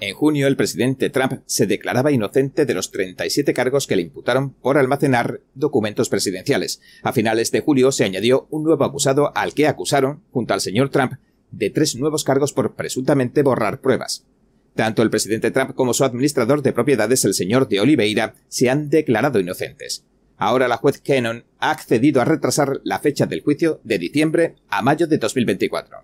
En 0.00 0.14
junio, 0.14 0.46
el 0.46 0.56
presidente 0.56 1.08
Trump 1.08 1.40
se 1.46 1.66
declaraba 1.66 2.12
inocente 2.12 2.66
de 2.66 2.74
los 2.74 2.90
37 2.90 3.54
cargos 3.54 3.86
que 3.86 3.96
le 3.96 4.02
imputaron 4.02 4.52
por 4.52 4.76
almacenar 4.76 5.40
documentos 5.54 6.10
presidenciales. 6.10 6.82
A 7.02 7.12
finales 7.14 7.52
de 7.52 7.60
julio 7.60 7.90
se 7.90 8.04
añadió 8.04 8.46
un 8.50 8.64
nuevo 8.64 8.84
acusado 8.84 9.32
al 9.34 9.54
que 9.54 9.66
acusaron, 9.66 10.22
junto 10.30 10.52
al 10.52 10.60
señor 10.60 10.90
Trump, 10.90 11.14
de 11.50 11.70
tres 11.70 11.96
nuevos 11.96 12.22
cargos 12.22 12.52
por 12.52 12.74
presuntamente 12.76 13.42
borrar 13.42 13.80
pruebas. 13.80 14.26
Tanto 14.74 15.02
el 15.02 15.10
presidente 15.10 15.50
Trump 15.50 15.74
como 15.74 15.94
su 15.94 16.04
administrador 16.04 16.60
de 16.60 16.74
propiedades, 16.74 17.24
el 17.24 17.34
señor 17.34 17.66
de 17.66 17.80
Oliveira, 17.80 18.34
se 18.48 18.68
han 18.68 18.90
declarado 18.90 19.40
inocentes. 19.40 20.04
Ahora 20.40 20.68
la 20.68 20.78
juez 20.78 21.02
Cannon 21.02 21.44
ha 21.58 21.70
accedido 21.70 22.22
a 22.22 22.24
retrasar 22.24 22.80
la 22.82 22.98
fecha 22.98 23.26
del 23.26 23.42
juicio 23.42 23.82
de 23.84 23.98
diciembre 23.98 24.56
a 24.70 24.80
mayo 24.80 25.06
de 25.06 25.18
2024. 25.18 25.98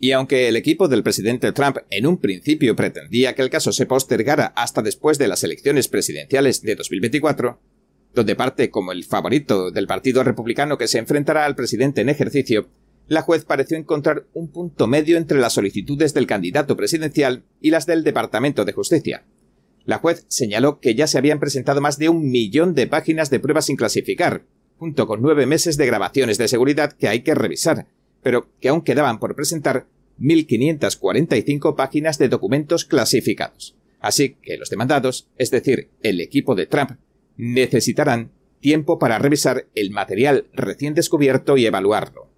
Y 0.00 0.12
aunque 0.12 0.48
el 0.48 0.56
equipo 0.56 0.88
del 0.88 1.02
presidente 1.02 1.52
Trump 1.52 1.76
en 1.90 2.06
un 2.06 2.16
principio 2.16 2.74
pretendía 2.74 3.34
que 3.34 3.42
el 3.42 3.50
caso 3.50 3.70
se 3.72 3.84
postergara 3.84 4.54
hasta 4.56 4.80
después 4.80 5.18
de 5.18 5.28
las 5.28 5.44
elecciones 5.44 5.88
presidenciales 5.88 6.62
de 6.62 6.76
2024, 6.76 7.60
donde 8.14 8.36
parte 8.36 8.70
como 8.70 8.90
el 8.90 9.04
favorito 9.04 9.70
del 9.70 9.86
Partido 9.86 10.24
Republicano 10.24 10.78
que 10.78 10.88
se 10.88 10.98
enfrentará 10.98 11.44
al 11.44 11.54
presidente 11.54 12.00
en 12.00 12.08
ejercicio, 12.08 12.70
la 13.06 13.20
juez 13.20 13.44
pareció 13.44 13.76
encontrar 13.76 14.24
un 14.32 14.48
punto 14.50 14.86
medio 14.86 15.18
entre 15.18 15.40
las 15.40 15.52
solicitudes 15.52 16.14
del 16.14 16.26
candidato 16.26 16.74
presidencial 16.74 17.44
y 17.60 17.68
las 17.68 17.84
del 17.84 18.02
Departamento 18.02 18.64
de 18.64 18.72
Justicia. 18.72 19.26
La 19.88 20.00
juez 20.00 20.26
señaló 20.28 20.80
que 20.80 20.94
ya 20.94 21.06
se 21.06 21.16
habían 21.16 21.40
presentado 21.40 21.80
más 21.80 21.96
de 21.96 22.10
un 22.10 22.30
millón 22.30 22.74
de 22.74 22.86
páginas 22.86 23.30
de 23.30 23.40
pruebas 23.40 23.64
sin 23.64 23.76
clasificar, 23.76 24.42
junto 24.76 25.06
con 25.06 25.22
nueve 25.22 25.46
meses 25.46 25.78
de 25.78 25.86
grabaciones 25.86 26.36
de 26.36 26.46
seguridad 26.46 26.92
que 26.92 27.08
hay 27.08 27.22
que 27.22 27.34
revisar, 27.34 27.86
pero 28.22 28.50
que 28.60 28.68
aún 28.68 28.82
quedaban 28.82 29.18
por 29.18 29.34
presentar 29.34 29.86
1.545 30.20 31.74
páginas 31.74 32.18
de 32.18 32.28
documentos 32.28 32.84
clasificados. 32.84 33.76
Así 33.98 34.36
que 34.42 34.58
los 34.58 34.68
demandados, 34.68 35.26
es 35.38 35.50
decir, 35.50 35.88
el 36.02 36.20
equipo 36.20 36.54
de 36.54 36.66
Trump, 36.66 36.90
necesitarán 37.38 38.30
tiempo 38.60 38.98
para 38.98 39.18
revisar 39.18 39.68
el 39.74 39.90
material 39.90 40.48
recién 40.52 40.92
descubierto 40.92 41.56
y 41.56 41.64
evaluarlo. 41.64 42.28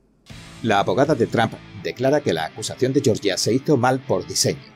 La 0.62 0.78
abogada 0.78 1.16
de 1.16 1.26
Trump 1.26 1.54
declara 1.83 2.21
que 2.21 2.33
la 2.33 2.45
acusación 2.45 2.92
de 2.92 3.00
Georgia 3.00 3.37
se 3.37 3.52
hizo 3.52 3.76
mal 3.76 3.99
por 3.99 4.25
diseño. 4.25 4.71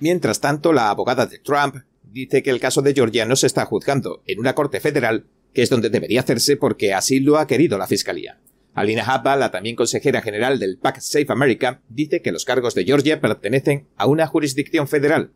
Mientras 0.00 0.40
tanto, 0.40 0.72
la 0.72 0.90
abogada 0.90 1.26
de 1.26 1.38
Trump 1.38 1.76
dice 2.12 2.42
que 2.42 2.50
el 2.50 2.60
caso 2.60 2.82
de 2.82 2.94
Georgia 2.94 3.24
no 3.24 3.36
se 3.36 3.46
está 3.46 3.64
juzgando 3.64 4.22
en 4.26 4.38
una 4.38 4.54
corte 4.54 4.80
federal, 4.80 5.26
que 5.52 5.62
es 5.62 5.70
donde 5.70 5.90
debería 5.90 6.20
hacerse 6.20 6.56
porque 6.56 6.94
así 6.94 7.20
lo 7.20 7.38
ha 7.38 7.46
querido 7.46 7.78
la 7.78 7.86
fiscalía. 7.86 8.40
Alina 8.74 9.04
Habba, 9.04 9.36
la 9.36 9.50
también 9.50 9.76
consejera 9.76 10.22
general 10.22 10.58
del 10.58 10.78
PAC 10.78 11.00
Safe 11.00 11.26
America, 11.28 11.82
dice 11.88 12.22
que 12.22 12.32
los 12.32 12.44
cargos 12.44 12.74
de 12.74 12.84
Georgia 12.84 13.20
pertenecen 13.20 13.88
a 13.96 14.06
una 14.06 14.26
jurisdicción 14.26 14.86
federal. 14.86 15.32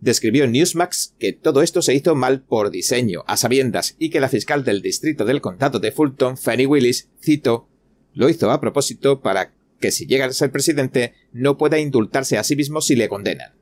Describió 0.00 0.44
en 0.44 0.52
Newsmax 0.52 1.14
que 1.18 1.32
todo 1.32 1.62
esto 1.62 1.82
se 1.82 1.94
hizo 1.94 2.14
mal 2.14 2.42
por 2.42 2.70
diseño, 2.70 3.24
a 3.26 3.36
sabiendas, 3.36 3.96
y 3.98 4.10
que 4.10 4.20
la 4.20 4.28
fiscal 4.28 4.62
del 4.62 4.82
distrito 4.82 5.24
del 5.24 5.40
condado 5.40 5.80
de 5.80 5.90
Fulton, 5.90 6.36
Fanny 6.36 6.66
Willis, 6.66 7.08
cito, 7.20 7.68
lo 8.12 8.28
hizo 8.28 8.50
a 8.50 8.60
propósito 8.60 9.20
para 9.20 9.52
que 9.80 9.90
si 9.90 10.06
llega 10.06 10.26
a 10.26 10.32
ser 10.32 10.50
presidente 10.50 11.14
no 11.32 11.58
pueda 11.58 11.78
indultarse 11.78 12.38
a 12.38 12.44
sí 12.44 12.56
mismo 12.56 12.80
si 12.80 12.94
le 12.94 13.08
condenan. 13.08 13.55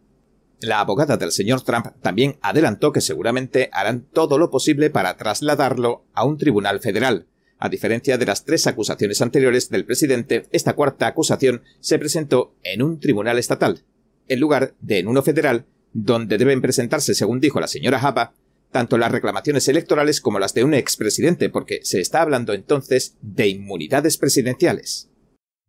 La 0.60 0.80
abogada 0.80 1.16
del 1.16 1.32
señor 1.32 1.62
Trump 1.62 1.88
también 2.00 2.36
adelantó 2.40 2.92
que 2.92 3.00
seguramente 3.00 3.68
harán 3.72 4.02
todo 4.02 4.38
lo 4.38 4.50
posible 4.50 4.90
para 4.90 5.16
trasladarlo 5.16 6.04
a 6.14 6.24
un 6.24 6.38
tribunal 6.38 6.80
federal. 6.80 7.26
A 7.58 7.68
diferencia 7.68 8.18
de 8.18 8.26
las 8.26 8.44
tres 8.44 8.66
acusaciones 8.66 9.20
anteriores 9.22 9.70
del 9.70 9.84
presidente, 9.84 10.46
esta 10.52 10.74
cuarta 10.74 11.06
acusación 11.06 11.62
se 11.80 11.98
presentó 11.98 12.54
en 12.62 12.82
un 12.82 13.00
tribunal 13.00 13.38
estatal, 13.38 13.82
en 14.28 14.40
lugar 14.40 14.74
de 14.80 14.98
en 14.98 15.08
uno 15.08 15.22
federal, 15.22 15.66
donde 15.92 16.38
deben 16.38 16.60
presentarse, 16.60 17.14
según 17.14 17.40
dijo 17.40 17.60
la 17.60 17.68
señora 17.68 18.00
Haba, 18.00 18.34
tanto 18.70 18.98
las 18.98 19.12
reclamaciones 19.12 19.68
electorales 19.68 20.20
como 20.20 20.40
las 20.40 20.52
de 20.52 20.64
un 20.64 20.74
expresidente, 20.74 21.48
porque 21.48 21.80
se 21.84 22.00
está 22.00 22.22
hablando 22.22 22.52
entonces 22.52 23.16
de 23.22 23.48
inmunidades 23.48 24.18
presidenciales. 24.18 25.08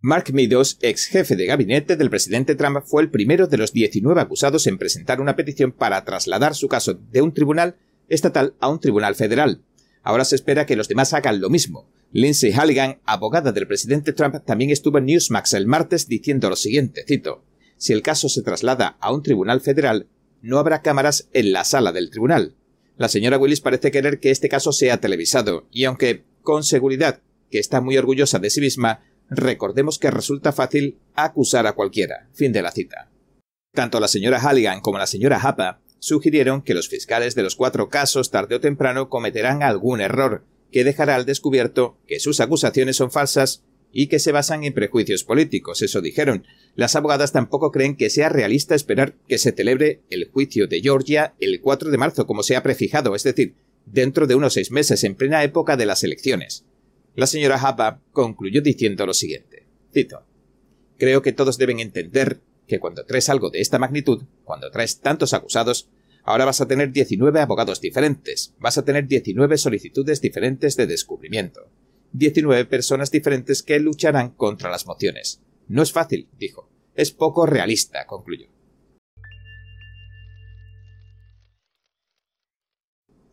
Mark 0.08 0.32
Meadows, 0.32 0.78
ex 0.82 1.08
jefe 1.08 1.36
de 1.36 1.48
gabinete 1.48 1.96
del 1.96 2.12
presidente 2.12 2.54
Trump, 2.54 2.84
fue 2.86 3.02
el 3.02 3.10
primero 3.10 3.48
de 3.48 3.58
los 3.58 3.74
19 3.74 4.22
acusados 4.22 4.68
en 4.68 4.78
presentar 4.78 5.20
una 5.20 5.36
petición 5.36 5.72
para 5.72 6.06
trasladar 6.06 6.54
su 6.54 6.68
caso 6.68 6.94
de 6.94 7.24
un 7.24 7.34
tribunal 7.34 7.78
estatal 8.08 8.54
a 8.60 8.70
un 8.70 8.80
tribunal 8.80 9.16
federal. 9.16 9.64
Ahora 10.04 10.24
se 10.24 10.36
espera 10.36 10.68
que 10.68 10.76
los 10.76 10.88
demás 10.88 11.14
hagan 11.16 11.42
lo 11.42 11.50
mismo. 11.50 11.90
Lindsay 12.12 12.52
Halligan, 12.52 13.00
abogada 13.06 13.52
del 13.52 13.66
presidente 13.66 14.14
Trump, 14.14 14.36
también 14.46 14.70
estuvo 14.70 15.00
en 15.00 15.08
Newsmax 15.08 15.56
el 15.56 15.66
martes 15.66 16.08
diciendo 16.08 16.52
lo 16.52 16.56
siguiente, 16.56 17.04
cito, 17.08 17.44
Si 17.78 17.92
el 17.92 18.04
caso 18.04 18.30
se 18.30 18.44
traslada 18.44 18.98
a 19.00 19.12
un 19.12 19.24
tribunal 19.24 19.60
federal, 19.60 20.06
no 20.44 20.60
habrá 20.60 20.84
cámaras 20.84 21.30
en 21.34 21.52
la 21.52 21.64
sala 21.64 21.92
del 21.92 22.12
tribunal. 22.12 22.54
La 22.98 23.10
señora 23.10 23.40
Willis 23.40 23.62
parece 23.62 23.90
querer 23.90 24.20
que 24.20 24.30
este 24.30 24.50
caso 24.50 24.72
sea 24.72 25.02
televisado, 25.02 25.66
y 25.72 25.86
aunque, 25.86 26.26
con 26.44 26.64
seguridad, 26.64 27.22
que 27.50 27.58
está 27.58 27.82
muy 27.82 27.98
orgullosa 27.98 28.38
de 28.38 28.52
sí 28.52 28.62
misma, 28.62 29.02
Recordemos 29.30 30.00
que 30.00 30.12
resulta 30.12 30.52
fácil 30.52 30.98
acusar 31.16 31.68
a 31.68 31.74
cualquiera. 31.74 32.28
Fin 32.34 32.52
de 32.52 32.62
la 32.62 32.72
cita. 32.72 33.10
Tanto 33.74 34.00
la 34.00 34.08
señora 34.08 34.40
Halligan 34.40 34.82
como 34.82 34.98
la 34.98 35.08
señora 35.08 35.40
Hapa 35.42 35.82
sugirieron 36.00 36.62
que 36.62 36.74
los 36.74 36.88
fiscales 36.88 37.36
de 37.36 37.44
los 37.44 37.56
cuatro 37.56 37.90
casos 37.90 38.32
tarde 38.32 38.56
o 38.56 38.60
temprano 38.60 39.10
cometerán 39.10 39.64
algún 39.64 40.02
error 40.02 40.44
que 40.72 40.84
dejará 40.84 41.16
al 41.16 41.26
descubierto 41.26 41.98
que 42.08 42.20
sus 42.20 42.40
acusaciones 42.40 42.98
son 42.98 43.12
falsas 43.12 43.64
y 43.92 44.08
que 44.08 44.20
se 44.20 44.34
basan 44.34 44.66
en 44.66 44.74
prejuicios 44.74 45.24
políticos, 45.24 45.82
eso 45.82 46.02
dijeron. 46.02 46.46
Las 46.76 46.98
abogadas 46.98 47.32
tampoco 47.32 47.72
creen 47.72 47.96
que 47.96 48.10
sea 48.10 48.28
realista 48.28 48.76
esperar 48.76 49.16
que 49.28 49.38
se 49.38 49.54
celebre 49.54 50.02
el 50.10 50.30
juicio 50.30 50.68
de 50.68 50.82
Georgia 50.82 51.34
el 51.40 51.62
4 51.62 51.92
de 51.92 51.98
marzo 51.98 52.28
como 52.28 52.44
se 52.44 52.58
ha 52.58 52.64
prefijado, 52.64 53.16
es 53.16 53.24
decir, 53.24 53.56
dentro 53.86 54.28
de 54.28 54.36
unos 54.36 54.54
seis 54.54 54.70
meses 54.70 55.04
en 55.06 55.16
plena 55.16 55.44
época 55.44 55.78
de 55.78 55.86
las 55.86 56.04
elecciones. 56.04 56.66
La 57.16 57.28
señora 57.28 57.56
Haba 57.58 58.02
concluyó 58.12 58.62
diciendo 58.62 59.06
lo 59.06 59.14
siguiente. 59.14 59.66
Cito. 59.94 60.26
Creo 60.98 61.22
que 61.22 61.32
todos 61.32 61.58
deben 61.58 61.80
entender 61.80 62.42
que 62.68 62.80
cuando 62.80 63.06
traes 63.06 63.30
algo 63.30 63.50
de 63.50 63.62
esta 63.62 63.80
magnitud, 63.80 64.24
cuando 64.44 64.70
traes 64.70 65.00
tantos 65.00 65.34
acusados, 65.34 65.90
ahora 66.24 66.44
vas 66.44 66.60
a 66.60 66.68
tener 66.68 66.92
19 66.92 67.40
abogados 67.40 67.80
diferentes, 67.80 68.54
vas 68.60 68.78
a 68.78 68.84
tener 68.84 69.08
19 69.08 69.58
solicitudes 69.58 70.20
diferentes 70.20 70.76
de 70.76 70.88
descubrimiento, 70.88 71.70
19 72.12 72.66
personas 72.66 73.12
diferentes 73.12 73.64
que 73.64 73.80
lucharán 73.80 74.32
contra 74.32 74.70
las 74.70 74.86
mociones. 74.86 75.42
No 75.68 75.84
es 75.84 75.94
fácil, 75.94 76.28
dijo. 76.38 76.70
Es 76.96 77.12
poco 77.12 77.46
realista, 77.46 78.06
concluyó. 78.08 78.48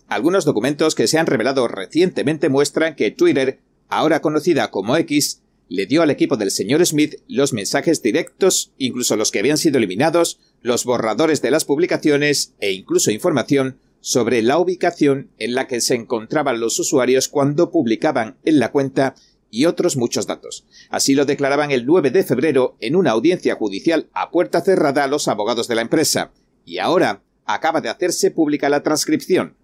Algunos 0.08 0.44
documentos 0.44 0.94
que 0.94 1.06
se 1.06 1.18
han 1.18 1.26
revelado 1.26 1.66
recientemente 1.68 2.48
muestran 2.48 2.94
que 2.96 3.10
Twitter 3.10 3.60
ahora 3.92 4.20
conocida 4.20 4.70
como 4.70 4.96
X, 4.96 5.42
le 5.68 5.86
dio 5.86 6.02
al 6.02 6.10
equipo 6.10 6.36
del 6.36 6.50
señor 6.50 6.84
Smith 6.84 7.16
los 7.28 7.52
mensajes 7.52 8.02
directos, 8.02 8.72
incluso 8.78 9.16
los 9.16 9.30
que 9.30 9.38
habían 9.38 9.58
sido 9.58 9.78
eliminados, 9.78 10.38
los 10.62 10.84
borradores 10.84 11.42
de 11.42 11.50
las 11.50 11.64
publicaciones 11.64 12.54
e 12.60 12.72
incluso 12.72 13.10
información 13.10 13.78
sobre 14.00 14.42
la 14.42 14.58
ubicación 14.58 15.30
en 15.38 15.54
la 15.54 15.66
que 15.66 15.80
se 15.80 15.94
encontraban 15.94 16.58
los 16.58 16.78
usuarios 16.78 17.28
cuando 17.28 17.70
publicaban 17.70 18.36
en 18.44 18.58
la 18.58 18.72
cuenta 18.72 19.14
y 19.50 19.66
otros 19.66 19.96
muchos 19.96 20.26
datos. 20.26 20.64
Así 20.88 21.14
lo 21.14 21.26
declaraban 21.26 21.70
el 21.70 21.84
9 21.84 22.10
de 22.10 22.24
febrero 22.24 22.76
en 22.80 22.96
una 22.96 23.10
audiencia 23.10 23.54
judicial 23.56 24.08
a 24.14 24.30
puerta 24.30 24.62
cerrada 24.62 25.04
a 25.04 25.08
los 25.08 25.28
abogados 25.28 25.68
de 25.68 25.74
la 25.74 25.82
empresa. 25.82 26.32
Y 26.64 26.78
ahora 26.78 27.22
acaba 27.44 27.82
de 27.82 27.90
hacerse 27.90 28.30
pública 28.30 28.70
la 28.70 28.82
transcripción. 28.82 29.56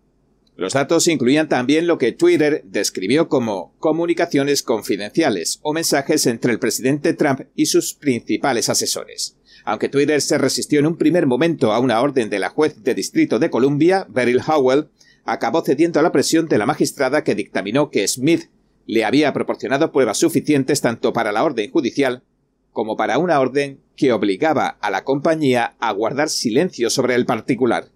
Los 0.59 0.73
datos 0.73 1.07
incluían 1.07 1.49
también 1.49 1.87
lo 1.87 1.99
que 1.99 2.11
Twitter 2.11 2.63
describió 2.65 3.29
como 3.29 3.77
comunicaciones 3.79 4.65
confidenciales 4.65 5.61
o 5.63 5.73
mensajes 5.73 6.27
entre 6.27 6.51
el 6.51 6.59
presidente 6.59 7.13
Trump 7.13 7.43
y 7.55 7.67
sus 7.67 7.95
principales 7.95 8.69
asesores. 8.69 9.37
Aunque 9.65 9.89
Twitter 9.89 10.21
se 10.21 10.37
resistió 10.37 10.81
en 10.81 10.89
un 10.89 10.97
primer 10.97 11.27
momento 11.27 11.73
a 11.73 11.79
una 11.79 12.01
orden 12.01 12.29
de 12.29 12.41
la 12.41 12.49
juez 12.49 12.83
de 12.83 12.97
distrito 12.97 13.39
de 13.39 13.51
Columbia, 13.51 14.09
Beryl 14.11 14.43
Howell, 14.45 14.89
acabó 15.25 15.63
cediendo 15.63 16.01
a 16.01 16.03
la 16.03 16.11
presión 16.11 16.49
de 16.49 16.59
la 16.59 16.67
magistrada 16.67 17.23
que 17.23 17.37
dictaminó 17.37 17.93
que 17.93 18.09
Smith 18.09 18.51
le 18.85 19.05
había 19.05 19.33
proporcionado 19.33 19.93
pruebas 19.93 20.19
suficientes 20.19 20.81
tanto 20.81 21.13
para 21.13 21.31
la 21.31 21.45
orden 21.45 21.71
judicial 21.71 22.25
como 22.73 22.97
para 22.97 23.19
una 23.19 23.39
orden 23.39 23.79
que 23.95 24.13
obligaba 24.13 24.67
a 24.81 24.91
la 24.91 25.05
compañía 25.05 25.77
a 25.79 25.93
guardar 25.93 26.29
silencio 26.29 26.91
sobre 26.91 27.15
el 27.15 27.27
particular. 27.27 27.93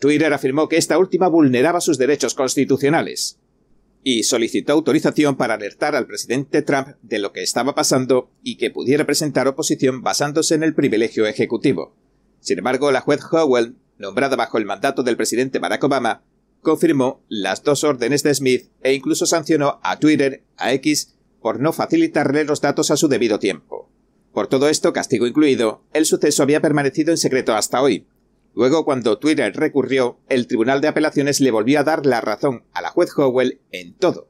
Twitter 0.00 0.32
afirmó 0.32 0.68
que 0.68 0.78
esta 0.78 0.98
última 0.98 1.28
vulneraba 1.28 1.80
sus 1.80 1.98
derechos 1.98 2.34
constitucionales 2.34 3.38
y 4.02 4.22
solicitó 4.22 4.72
autorización 4.72 5.36
para 5.36 5.54
alertar 5.54 5.94
al 5.94 6.06
presidente 6.06 6.62
Trump 6.62 6.88
de 7.02 7.18
lo 7.18 7.32
que 7.32 7.42
estaba 7.42 7.74
pasando 7.74 8.30
y 8.42 8.56
que 8.56 8.70
pudiera 8.70 9.04
presentar 9.04 9.46
oposición 9.46 10.02
basándose 10.02 10.54
en 10.54 10.62
el 10.62 10.74
privilegio 10.74 11.26
ejecutivo. 11.26 11.94
Sin 12.40 12.58
embargo, 12.58 12.90
la 12.92 13.02
juez 13.02 13.20
Howell, 13.30 13.76
nombrada 13.98 14.36
bajo 14.36 14.56
el 14.56 14.64
mandato 14.64 15.02
del 15.02 15.18
presidente 15.18 15.58
Barack 15.58 15.84
Obama, 15.84 16.22
confirmó 16.62 17.22
las 17.28 17.62
dos 17.62 17.84
órdenes 17.84 18.22
de 18.22 18.34
Smith 18.34 18.70
e 18.82 18.94
incluso 18.94 19.26
sancionó 19.26 19.80
a 19.82 19.98
Twitter, 19.98 20.44
a 20.56 20.72
X, 20.72 21.14
por 21.42 21.60
no 21.60 21.74
facilitarle 21.74 22.44
los 22.44 22.62
datos 22.62 22.90
a 22.90 22.96
su 22.96 23.08
debido 23.08 23.38
tiempo. 23.38 23.90
Por 24.32 24.46
todo 24.46 24.68
esto, 24.68 24.92
castigo 24.92 25.26
incluido, 25.26 25.82
el 25.92 26.06
suceso 26.06 26.42
había 26.42 26.60
permanecido 26.60 27.10
en 27.10 27.18
secreto 27.18 27.54
hasta 27.54 27.82
hoy, 27.82 28.06
Luego, 28.54 28.84
cuando 28.84 29.18
Twitter 29.18 29.54
recurrió, 29.54 30.18
el 30.28 30.46
Tribunal 30.46 30.80
de 30.80 30.88
Apelaciones 30.88 31.40
le 31.40 31.50
volvió 31.50 31.80
a 31.80 31.84
dar 31.84 32.04
la 32.04 32.20
razón 32.20 32.64
a 32.72 32.82
la 32.82 32.90
juez 32.90 33.10
Howell 33.16 33.60
en 33.70 33.94
todo. 33.94 34.28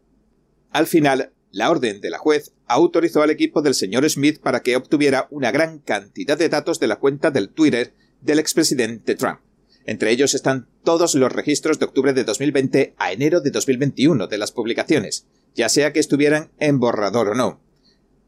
Al 0.70 0.86
final, 0.86 1.32
la 1.52 1.70
orden 1.70 2.00
de 2.00 2.10
la 2.10 2.18
juez 2.18 2.52
autorizó 2.66 3.22
al 3.22 3.30
equipo 3.30 3.62
del 3.62 3.74
señor 3.74 4.08
Smith 4.08 4.40
para 4.40 4.60
que 4.60 4.76
obtuviera 4.76 5.26
una 5.30 5.50
gran 5.50 5.78
cantidad 5.80 6.38
de 6.38 6.48
datos 6.48 6.78
de 6.78 6.86
la 6.86 6.96
cuenta 6.96 7.30
del 7.30 7.48
Twitter 7.48 7.94
del 8.20 8.38
expresidente 8.38 9.14
Trump. 9.16 9.40
Entre 9.84 10.10
ellos 10.10 10.34
están 10.34 10.68
todos 10.84 11.14
los 11.14 11.32
registros 11.32 11.78
de 11.78 11.86
octubre 11.86 12.12
de 12.12 12.24
2020 12.24 12.94
a 12.98 13.12
enero 13.12 13.40
de 13.40 13.50
2021 13.50 14.26
de 14.28 14.38
las 14.38 14.52
publicaciones, 14.52 15.26
ya 15.54 15.68
sea 15.68 15.92
que 15.92 16.00
estuvieran 16.00 16.50
en 16.60 16.78
borrador 16.78 17.30
o 17.30 17.34
no. 17.34 17.60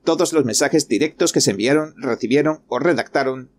Todos 0.02 0.32
los 0.32 0.44
mensajes 0.44 0.88
directos 0.88 1.32
que 1.32 1.40
se 1.40 1.52
enviaron, 1.52 1.94
recibieron 1.96 2.62
o 2.66 2.80
redactaron 2.80 3.50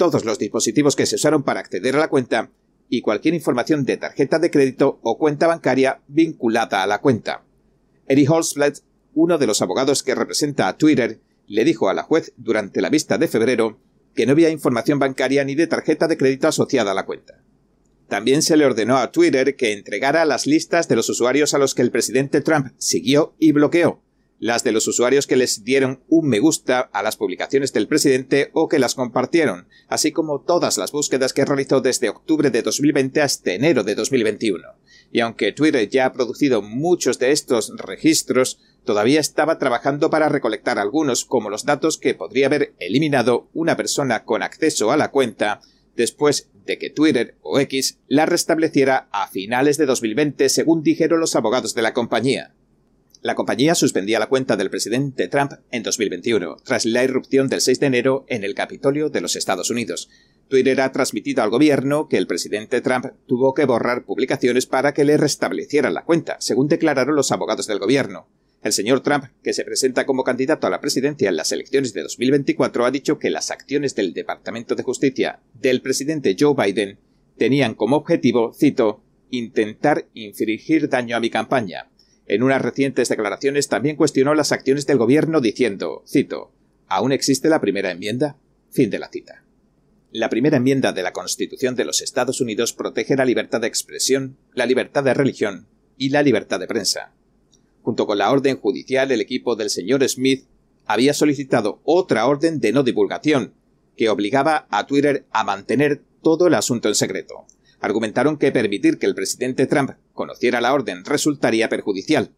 todos 0.00 0.24
los 0.24 0.38
dispositivos 0.38 0.96
que 0.96 1.04
se 1.04 1.16
usaron 1.16 1.42
para 1.42 1.60
acceder 1.60 1.94
a 1.94 1.98
la 1.98 2.08
cuenta 2.08 2.48
y 2.88 3.02
cualquier 3.02 3.34
información 3.34 3.84
de 3.84 3.98
tarjeta 3.98 4.38
de 4.38 4.50
crédito 4.50 4.98
o 5.02 5.18
cuenta 5.18 5.46
bancaria 5.46 6.00
vinculada 6.08 6.82
a 6.82 6.86
la 6.86 7.02
cuenta. 7.02 7.44
Eric 8.08 8.30
Holzblatt, 8.30 8.78
uno 9.12 9.36
de 9.36 9.46
los 9.46 9.60
abogados 9.60 10.02
que 10.02 10.14
representa 10.14 10.68
a 10.68 10.78
Twitter, 10.78 11.20
le 11.46 11.64
dijo 11.66 11.90
a 11.90 11.94
la 11.94 12.02
juez 12.02 12.32
durante 12.38 12.80
la 12.80 12.88
vista 12.88 13.18
de 13.18 13.28
febrero 13.28 13.78
que 14.14 14.24
no 14.24 14.32
había 14.32 14.48
información 14.48 14.98
bancaria 14.98 15.44
ni 15.44 15.54
de 15.54 15.66
tarjeta 15.66 16.08
de 16.08 16.16
crédito 16.16 16.48
asociada 16.48 16.92
a 16.92 16.94
la 16.94 17.04
cuenta. 17.04 17.34
también 18.08 18.40
se 18.40 18.56
le 18.56 18.64
ordenó 18.64 18.96
a 18.96 19.12
Twitter 19.12 19.54
que 19.54 19.74
entregara 19.74 20.24
las 20.24 20.46
listas 20.46 20.88
de 20.88 20.96
los 20.96 21.10
usuarios 21.10 21.52
a 21.52 21.58
los 21.58 21.74
que 21.74 21.82
el 21.82 21.90
presidente 21.90 22.40
Trump 22.40 22.68
siguió 22.78 23.34
y 23.38 23.52
bloqueó, 23.52 24.00
las 24.40 24.64
de 24.64 24.72
los 24.72 24.88
usuarios 24.88 25.26
que 25.26 25.36
les 25.36 25.64
dieron 25.64 26.02
un 26.08 26.26
me 26.26 26.40
gusta 26.40 26.80
a 26.80 27.02
las 27.02 27.16
publicaciones 27.16 27.74
del 27.74 27.86
presidente 27.86 28.50
o 28.54 28.68
que 28.68 28.78
las 28.78 28.94
compartieron, 28.94 29.68
así 29.86 30.12
como 30.12 30.40
todas 30.40 30.78
las 30.78 30.92
búsquedas 30.92 31.34
que 31.34 31.44
realizó 31.44 31.82
desde 31.82 32.08
octubre 32.08 32.50
de 32.50 32.62
2020 32.62 33.20
hasta 33.20 33.52
enero 33.52 33.84
de 33.84 33.94
2021. 33.94 34.66
Y 35.12 35.20
aunque 35.20 35.52
Twitter 35.52 35.86
ya 35.90 36.06
ha 36.06 36.12
producido 36.12 36.62
muchos 36.62 37.18
de 37.18 37.32
estos 37.32 37.70
registros, 37.76 38.58
todavía 38.84 39.20
estaba 39.20 39.58
trabajando 39.58 40.08
para 40.08 40.30
recolectar 40.30 40.78
algunos 40.78 41.26
como 41.26 41.50
los 41.50 41.66
datos 41.66 41.98
que 41.98 42.14
podría 42.14 42.46
haber 42.46 42.74
eliminado 42.78 43.50
una 43.52 43.76
persona 43.76 44.24
con 44.24 44.42
acceso 44.42 44.90
a 44.90 44.96
la 44.96 45.10
cuenta 45.10 45.60
después 45.96 46.48
de 46.64 46.78
que 46.78 46.88
Twitter 46.88 47.36
o 47.42 47.60
X 47.60 47.98
la 48.08 48.24
restableciera 48.24 49.08
a 49.12 49.28
finales 49.28 49.76
de 49.76 49.84
2020 49.84 50.48
según 50.48 50.82
dijeron 50.82 51.20
los 51.20 51.36
abogados 51.36 51.74
de 51.74 51.82
la 51.82 51.92
compañía. 51.92 52.54
La 53.22 53.34
compañía 53.34 53.74
suspendía 53.74 54.18
la 54.18 54.30
cuenta 54.30 54.56
del 54.56 54.70
presidente 54.70 55.28
Trump 55.28 55.52
en 55.70 55.82
2021, 55.82 56.56
tras 56.64 56.86
la 56.86 57.04
irrupción 57.04 57.48
del 57.48 57.60
6 57.60 57.78
de 57.78 57.86
enero 57.86 58.24
en 58.28 58.44
el 58.44 58.54
Capitolio 58.54 59.10
de 59.10 59.20
los 59.20 59.36
Estados 59.36 59.68
Unidos. 59.68 60.08
Twitter 60.48 60.80
ha 60.80 60.90
transmitido 60.90 61.42
al 61.42 61.50
gobierno 61.50 62.08
que 62.08 62.16
el 62.16 62.26
presidente 62.26 62.80
Trump 62.80 63.08
tuvo 63.26 63.52
que 63.52 63.66
borrar 63.66 64.06
publicaciones 64.06 64.64
para 64.64 64.94
que 64.94 65.04
le 65.04 65.18
restablecieran 65.18 65.92
la 65.92 66.04
cuenta, 66.04 66.38
según 66.40 66.68
declararon 66.68 67.14
los 67.14 67.30
abogados 67.30 67.66
del 67.66 67.78
gobierno. 67.78 68.26
El 68.62 68.72
señor 68.72 69.00
Trump, 69.02 69.24
que 69.42 69.52
se 69.52 69.64
presenta 69.64 70.06
como 70.06 70.24
candidato 70.24 70.66
a 70.66 70.70
la 70.70 70.80
presidencia 70.80 71.28
en 71.28 71.36
las 71.36 71.52
elecciones 71.52 71.92
de 71.92 72.02
2024, 72.02 72.86
ha 72.86 72.90
dicho 72.90 73.18
que 73.18 73.28
las 73.28 73.50
acciones 73.50 73.94
del 73.94 74.14
Departamento 74.14 74.74
de 74.74 74.82
Justicia 74.82 75.40
del 75.52 75.82
presidente 75.82 76.36
Joe 76.38 76.54
Biden 76.54 76.98
tenían 77.36 77.74
como 77.74 77.96
objetivo, 77.96 78.54
cito, 78.54 79.02
intentar 79.28 80.08
infringir 80.14 80.88
daño 80.88 81.16
a 81.16 81.20
mi 81.20 81.28
campaña. 81.28 81.90
En 82.30 82.44
unas 82.44 82.62
recientes 82.62 83.08
declaraciones 83.08 83.66
también 83.66 83.96
cuestionó 83.96 84.36
las 84.36 84.52
acciones 84.52 84.86
del 84.86 84.98
gobierno 84.98 85.40
diciendo, 85.40 86.04
cito, 86.06 86.52
¿aún 86.86 87.10
existe 87.10 87.48
la 87.48 87.60
primera 87.60 87.90
enmienda? 87.90 88.36
Fin 88.70 88.88
de 88.88 89.00
la 89.00 89.08
cita. 89.08 89.42
La 90.12 90.30
primera 90.30 90.58
enmienda 90.58 90.92
de 90.92 91.02
la 91.02 91.12
Constitución 91.12 91.74
de 91.74 91.84
los 91.84 92.00
Estados 92.00 92.40
Unidos 92.40 92.72
protege 92.72 93.16
la 93.16 93.24
libertad 93.24 93.60
de 93.60 93.66
expresión, 93.66 94.36
la 94.54 94.66
libertad 94.66 95.02
de 95.02 95.12
religión 95.12 95.66
y 95.98 96.10
la 96.10 96.22
libertad 96.22 96.60
de 96.60 96.68
prensa. 96.68 97.12
Junto 97.82 98.06
con 98.06 98.18
la 98.18 98.30
orden 98.30 98.58
judicial, 98.58 99.10
el 99.10 99.20
equipo 99.20 99.56
del 99.56 99.68
señor 99.68 100.08
Smith 100.08 100.44
había 100.86 101.14
solicitado 101.14 101.80
otra 101.82 102.28
orden 102.28 102.60
de 102.60 102.70
no 102.70 102.84
divulgación, 102.84 103.54
que 103.96 104.08
obligaba 104.08 104.68
a 104.70 104.86
Twitter 104.86 105.24
a 105.32 105.42
mantener 105.42 106.00
todo 106.22 106.46
el 106.46 106.54
asunto 106.54 106.86
en 106.86 106.94
secreto 106.94 107.48
argumentaron 107.80 108.36
que 108.36 108.52
permitir 108.52 108.98
que 108.98 109.06
el 109.06 109.14
presidente 109.14 109.66
Trump 109.66 109.92
conociera 110.12 110.60
la 110.60 110.72
orden 110.74 111.04
resultaría 111.04 111.68
perjudicial. 111.68 112.30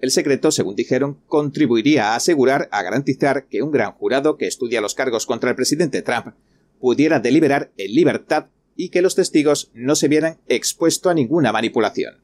El 0.00 0.10
secreto, 0.10 0.50
según 0.50 0.76
dijeron, 0.76 1.18
contribuiría 1.26 2.12
a 2.12 2.16
asegurar, 2.16 2.68
a 2.72 2.82
garantizar 2.82 3.46
que 3.46 3.62
un 3.62 3.70
gran 3.70 3.92
jurado 3.92 4.36
que 4.36 4.46
estudia 4.46 4.80
los 4.80 4.94
cargos 4.94 5.26
contra 5.26 5.50
el 5.50 5.56
presidente 5.56 6.02
Trump 6.02 6.34
pudiera 6.78 7.20
deliberar 7.20 7.72
en 7.76 7.94
libertad 7.94 8.46
y 8.76 8.90
que 8.90 9.02
los 9.02 9.14
testigos 9.14 9.70
no 9.72 9.96
se 9.96 10.08
vieran 10.08 10.38
expuestos 10.46 11.10
a 11.10 11.14
ninguna 11.14 11.52
manipulación. 11.52 12.16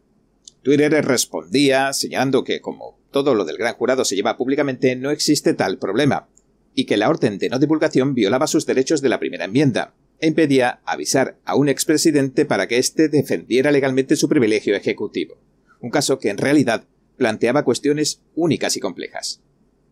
Twitter 0.62 0.92
respondía 1.04 1.92
señalando 1.92 2.44
que, 2.44 2.60
como 2.60 2.98
todo 3.10 3.34
lo 3.34 3.44
del 3.44 3.56
gran 3.56 3.74
jurado 3.74 4.04
se 4.04 4.16
lleva 4.16 4.36
públicamente, 4.36 4.94
no 4.96 5.10
existe 5.10 5.54
tal 5.54 5.78
problema, 5.78 6.28
y 6.74 6.84
que 6.84 6.96
la 6.96 7.08
orden 7.08 7.38
de 7.38 7.48
no 7.48 7.58
divulgación 7.58 8.14
violaba 8.14 8.46
sus 8.46 8.66
derechos 8.66 9.00
de 9.00 9.08
la 9.08 9.18
primera 9.18 9.46
enmienda, 9.46 9.94
impedía 10.26 10.80
avisar 10.84 11.38
a 11.44 11.54
un 11.54 11.68
expresidente 11.68 12.44
para 12.44 12.68
que 12.68 12.78
éste 12.78 13.08
defendiera 13.08 13.72
legalmente 13.72 14.16
su 14.16 14.28
privilegio 14.28 14.76
ejecutivo, 14.76 15.38
un 15.80 15.90
caso 15.90 16.18
que 16.18 16.28
en 16.28 16.38
realidad 16.38 16.84
planteaba 17.16 17.64
cuestiones 17.64 18.22
únicas 18.34 18.76
y 18.76 18.80
complejas. 18.80 19.42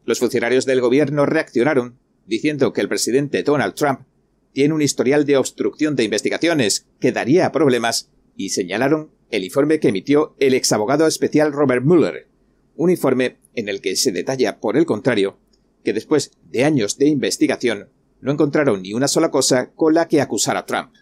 Los 0.05 0.19
funcionarios 0.19 0.67
del 0.67 0.81
gobierno 0.81 1.27
reaccionaron 1.27 1.99
diciendo 2.27 2.73
que 2.73 2.81
el 2.81 2.89
presidente 2.89 3.43
Donald 3.43 3.75
Trump 3.75 4.01
tiene 4.53 4.75
un 4.75 4.83
historial 4.83 5.25
de 5.25 5.37
obstrucción 5.37 5.97
de 5.97 6.05
investigaciones 6.05 6.87
que 7.01 7.13
daría 7.13 7.53
problemas 7.53 8.11
y 8.37 8.51
señalaron 8.51 9.11
el 9.31 9.45
informe 9.45 9.81
que 9.81 9.89
emitió 9.89 10.35
el 10.39 10.55
exabogado 10.55 11.07
especial 11.07 11.53
Robert 11.53 11.85
Mueller, 11.85 12.29
un 12.77 12.91
informe 12.91 13.37
en 13.55 13.69
el 13.69 13.81
que 13.81 13.97
se 13.97 14.13
detalla, 14.13 14.61
por 14.61 14.77
el 14.77 14.87
contrario, 14.87 15.39
que 15.85 15.93
después 15.93 16.33
de 16.51 16.65
años 16.65 16.97
de 16.97 17.09
investigación 17.09 17.89
no 18.21 18.33
encontraron 18.33 18.83
ni 18.83 18.95
una 18.95 19.09
sola 19.09 19.31
cosa 19.31 19.71
con 19.71 19.95
la 19.95 20.09
que 20.09 20.21
acusar 20.21 20.57
a 20.57 20.67
Trump. 20.67 20.93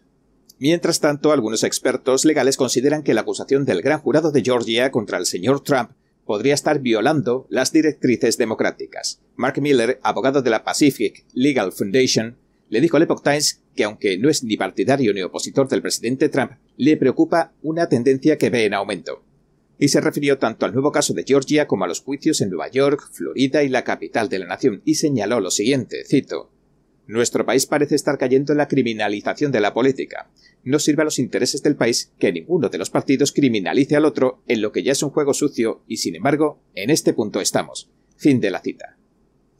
Mientras 0.58 1.00
tanto, 1.00 1.32
algunos 1.32 1.64
expertos 1.64 2.24
legales 2.24 2.56
consideran 2.56 3.02
que 3.02 3.14
la 3.14 3.20
acusación 3.22 3.64
del 3.64 3.82
gran 3.82 4.00
jurado 4.00 4.32
de 4.32 4.42
Georgia 4.42 4.90
contra 4.90 5.18
el 5.18 5.26
señor 5.26 5.62
Trump 5.62 5.90
podría 6.24 6.54
estar 6.54 6.80
violando 6.80 7.46
las 7.50 7.72
directrices 7.72 8.38
democráticas. 8.38 9.20
Mark 9.36 9.60
Miller, 9.60 10.00
abogado 10.02 10.42
de 10.42 10.50
la 10.50 10.64
Pacific 10.64 11.24
Legal 11.34 11.72
Foundation, 11.72 12.36
le 12.68 12.80
dijo 12.80 12.96
al 12.96 13.04
Epoch 13.04 13.22
Times 13.22 13.62
que 13.76 13.84
aunque 13.84 14.18
no 14.18 14.28
es 14.28 14.42
ni 14.42 14.56
partidario 14.56 15.12
ni 15.12 15.22
opositor 15.22 15.68
del 15.68 15.82
presidente 15.82 16.28
Trump, 16.28 16.52
le 16.76 16.96
preocupa 16.96 17.52
una 17.62 17.88
tendencia 17.88 18.38
que 18.38 18.50
ve 18.50 18.64
en 18.64 18.74
aumento. 18.74 19.22
Y 19.78 19.88
se 19.88 20.00
refirió 20.00 20.38
tanto 20.38 20.64
al 20.64 20.72
nuevo 20.72 20.90
caso 20.90 21.12
de 21.12 21.24
Georgia 21.24 21.66
como 21.66 21.84
a 21.84 21.88
los 21.88 22.00
juicios 22.00 22.40
en 22.40 22.48
Nueva 22.48 22.70
York, 22.70 23.10
Florida 23.12 23.62
y 23.62 23.68
la 23.68 23.84
capital 23.84 24.30
de 24.30 24.38
la 24.38 24.46
nación, 24.46 24.80
y 24.86 24.94
señaló 24.94 25.40
lo 25.40 25.50
siguiente, 25.50 26.02
cito, 26.06 26.50
nuestro 27.06 27.46
país 27.46 27.66
parece 27.66 27.94
estar 27.94 28.18
cayendo 28.18 28.52
en 28.52 28.58
la 28.58 28.68
criminalización 28.68 29.52
de 29.52 29.60
la 29.60 29.72
política. 29.72 30.30
No 30.64 30.78
sirve 30.78 31.02
a 31.02 31.04
los 31.04 31.18
intereses 31.18 31.62
del 31.62 31.76
país 31.76 32.12
que 32.18 32.32
ninguno 32.32 32.68
de 32.68 32.78
los 32.78 32.90
partidos 32.90 33.32
criminalice 33.32 33.96
al 33.96 34.04
otro 34.04 34.42
en 34.48 34.60
lo 34.60 34.72
que 34.72 34.82
ya 34.82 34.92
es 34.92 35.02
un 35.02 35.10
juego 35.10 35.32
sucio 35.32 35.82
y, 35.86 35.98
sin 35.98 36.16
embargo, 36.16 36.60
en 36.74 36.90
este 36.90 37.12
punto 37.12 37.40
estamos. 37.40 37.90
Fin 38.16 38.40
de 38.40 38.50
la 38.50 38.60
cita. 38.60 38.96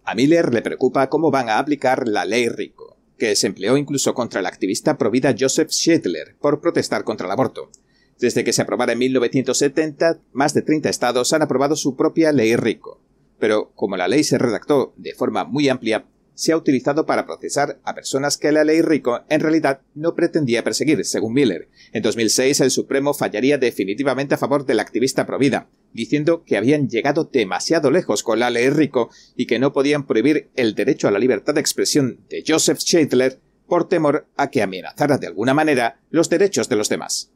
A 0.04 0.14
Miller 0.14 0.52
le 0.52 0.62
preocupa 0.62 1.09
cómo 1.09 1.30
van 1.30 1.48
a 1.48 1.59
aplicar 1.59 2.09
la 2.09 2.24
ley 2.24 2.48
Rico, 2.48 2.96
que 3.18 3.37
se 3.37 3.46
empleó 3.46 3.76
incluso 3.76 4.14
contra 4.14 4.40
el 4.40 4.46
activista 4.46 4.98
provida 4.98 5.35
Joseph 5.38 5.70
Schiedler 5.70 6.37
por 6.40 6.61
protestar 6.61 7.04
contra 7.04 7.26
el 7.26 7.32
aborto. 7.32 7.70
Desde 8.18 8.44
que 8.44 8.52
se 8.52 8.62
aprobara 8.62 8.92
en 8.92 8.98
1970, 8.98 10.20
más 10.32 10.54
de 10.54 10.62
30 10.62 10.88
estados 10.88 11.32
han 11.32 11.42
aprobado 11.42 11.76
su 11.76 11.96
propia 11.96 12.32
ley 12.32 12.56
Rico. 12.56 13.00
Pero 13.38 13.72
como 13.74 13.96
la 13.96 14.09
ley 14.09 14.24
se 14.24 14.38
redactó 14.38 14.94
de 14.96 15.14
forma 15.14 15.44
muy 15.44 15.68
amplia, 15.68 16.06
se 16.37 16.53
ha 16.53 16.57
utilizado 16.57 17.07
para 17.07 17.27
procesar 17.27 17.81
a 17.83 17.94
personas 17.94 18.37
que 18.37 18.53
la 18.53 18.62
ley 18.62 18.83
Rico 18.83 19.25
en 19.29 19.40
realidad 19.40 19.81
no 19.94 20.14
pretendía 20.14 20.62
perseguir, 20.62 21.05
según 21.05 21.33
Miller. 21.33 21.68
En 21.92 22.03
2006 22.03 22.61
el 22.61 22.70
Supremo 22.70 23.14
fallaría 23.14 23.59
definitivamente 23.59 24.35
a 24.35 24.38
favor 24.38 24.66
del 24.66 24.79
activista 24.79 25.27
Provida, 25.27 25.68
diciendo 25.92 26.44
que 26.44 26.59
habían 26.59 26.88
llegado 26.88 27.25
demasiado 27.25 27.90
lejos 27.90 28.22
con 28.22 28.38
la 28.38 28.51
ley 28.51 28.68
Rico 28.68 29.11
y 29.35 29.46
que 29.46 29.59
no 29.59 29.72
podían 29.72 30.07
prohibir 30.07 30.51
el 30.55 30.75
derecho 30.75 31.09
a 31.09 31.11
la 31.11 31.18
libertad 31.18 31.55
de 31.55 31.61
expresión 31.61 32.20
de 32.29 32.44
Joseph 32.46 32.79
Scheidler 32.79 33.40
por 33.66 33.88
temor 33.88 34.29
a 34.37 34.51
que 34.51 34.62
amenazara 34.62 35.18
de 35.18 35.27
alguna 35.27 35.55
manera 35.55 36.01
los 36.11 36.29
derechos 36.29 36.68
de 36.68 36.77
los 36.77 36.88
demás. 36.88 37.33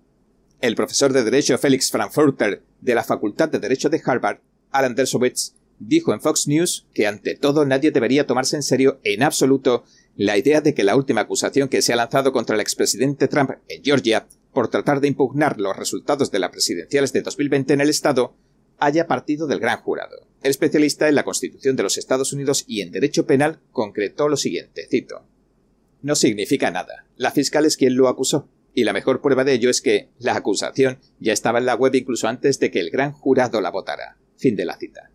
El 0.60 0.76
profesor 0.76 1.14
de 1.14 1.24
Derecho 1.24 1.56
Felix 1.56 1.90
Frankfurter 1.90 2.62
de 2.82 2.94
la 2.94 3.02
Facultad 3.02 3.48
de 3.48 3.58
Derecho 3.58 3.88
de 3.88 4.02
Harvard, 4.04 4.40
Alan 4.70 4.94
Dershowitz, 4.94 5.54
dijo 5.80 6.12
en 6.12 6.20
Fox 6.20 6.46
News 6.46 6.86
que 6.94 7.06
ante 7.06 7.34
todo 7.34 7.64
nadie 7.64 7.90
debería 7.90 8.26
tomarse 8.26 8.54
en 8.54 8.62
serio 8.62 9.00
en 9.02 9.22
absoluto 9.22 9.84
la 10.14 10.36
idea 10.36 10.60
de 10.60 10.74
que 10.74 10.84
la 10.84 10.94
última 10.94 11.22
acusación 11.22 11.68
que 11.68 11.82
se 11.82 11.92
ha 11.92 11.96
lanzado 11.96 12.32
contra 12.32 12.54
el 12.54 12.60
expresidente 12.60 13.26
Trump 13.26 13.52
en 13.68 13.82
Georgia 13.82 14.28
por 14.52 14.68
tratar 14.68 15.00
de 15.00 15.08
impugnar 15.08 15.58
los 15.58 15.76
resultados 15.76 16.30
de 16.30 16.38
las 16.38 16.50
presidenciales 16.50 17.12
de 17.12 17.22
2020 17.22 17.72
en 17.72 17.80
el 17.80 17.88
Estado 17.88 18.36
haya 18.78 19.06
partido 19.06 19.46
del 19.46 19.60
gran 19.60 19.80
jurado. 19.80 20.26
El 20.42 20.50
especialista 20.50 21.08
en 21.08 21.14
la 21.14 21.24
Constitución 21.24 21.76
de 21.76 21.82
los 21.82 21.98
Estados 21.98 22.32
Unidos 22.32 22.64
y 22.66 22.80
en 22.80 22.90
Derecho 22.90 23.26
Penal 23.26 23.60
concretó 23.72 24.28
lo 24.28 24.36
siguiente, 24.36 24.86
cito. 24.88 25.24
No 26.02 26.14
significa 26.14 26.70
nada. 26.70 27.06
La 27.16 27.30
fiscal 27.30 27.66
es 27.66 27.76
quien 27.76 27.96
lo 27.96 28.08
acusó. 28.08 28.48
Y 28.72 28.84
la 28.84 28.92
mejor 28.92 29.20
prueba 29.20 29.44
de 29.44 29.52
ello 29.52 29.68
es 29.68 29.80
que 29.80 30.08
la 30.18 30.36
acusación 30.36 30.98
ya 31.18 31.32
estaba 31.32 31.58
en 31.58 31.66
la 31.66 31.74
web 31.74 31.94
incluso 31.94 32.28
antes 32.28 32.58
de 32.58 32.70
que 32.70 32.80
el 32.80 32.90
gran 32.90 33.12
jurado 33.12 33.60
la 33.60 33.70
votara. 33.70 34.16
Fin 34.36 34.56
de 34.56 34.64
la 34.64 34.78
cita. 34.78 35.10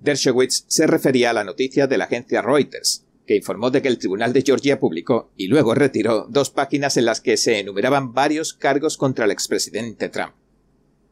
Dershowitz 0.00 0.64
se 0.66 0.86
refería 0.86 1.30
a 1.30 1.32
la 1.34 1.44
noticia 1.44 1.86
de 1.86 1.98
la 1.98 2.04
agencia 2.04 2.42
Reuters, 2.42 3.04
que 3.26 3.36
informó 3.36 3.70
de 3.70 3.82
que 3.82 3.88
el 3.88 3.98
Tribunal 3.98 4.32
de 4.32 4.42
Georgia 4.42 4.80
publicó 4.80 5.30
y 5.36 5.48
luego 5.48 5.74
retiró 5.74 6.26
dos 6.28 6.50
páginas 6.50 6.96
en 6.96 7.04
las 7.04 7.20
que 7.20 7.36
se 7.36 7.58
enumeraban 7.58 8.12
varios 8.12 8.54
cargos 8.54 8.96
contra 8.96 9.26
el 9.26 9.30
expresidente 9.30 10.08
Trump. 10.08 10.32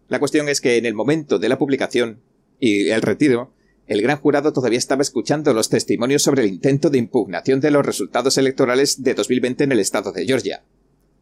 La 0.08 0.18
cuestión 0.18 0.48
es 0.48 0.60
que 0.60 0.78
en 0.78 0.86
el 0.86 0.94
momento 0.94 1.38
de 1.38 1.48
la 1.50 1.58
publicación 1.58 2.20
y 2.58 2.88
el 2.88 3.02
retiro, 3.02 3.52
el 3.86 4.02
gran 4.02 4.18
jurado 4.18 4.52
todavía 4.52 4.78
estaba 4.78 5.02
escuchando 5.02 5.52
los 5.52 5.68
testimonios 5.68 6.22
sobre 6.22 6.42
el 6.42 6.48
intento 6.48 6.90
de 6.90 6.98
impugnación 6.98 7.60
de 7.60 7.70
los 7.70 7.84
resultados 7.84 8.38
electorales 8.38 9.02
de 9.02 9.14
2020 9.14 9.64
en 9.64 9.72
el 9.72 9.80
estado 9.80 10.12
de 10.12 10.26
Georgia. 10.26 10.64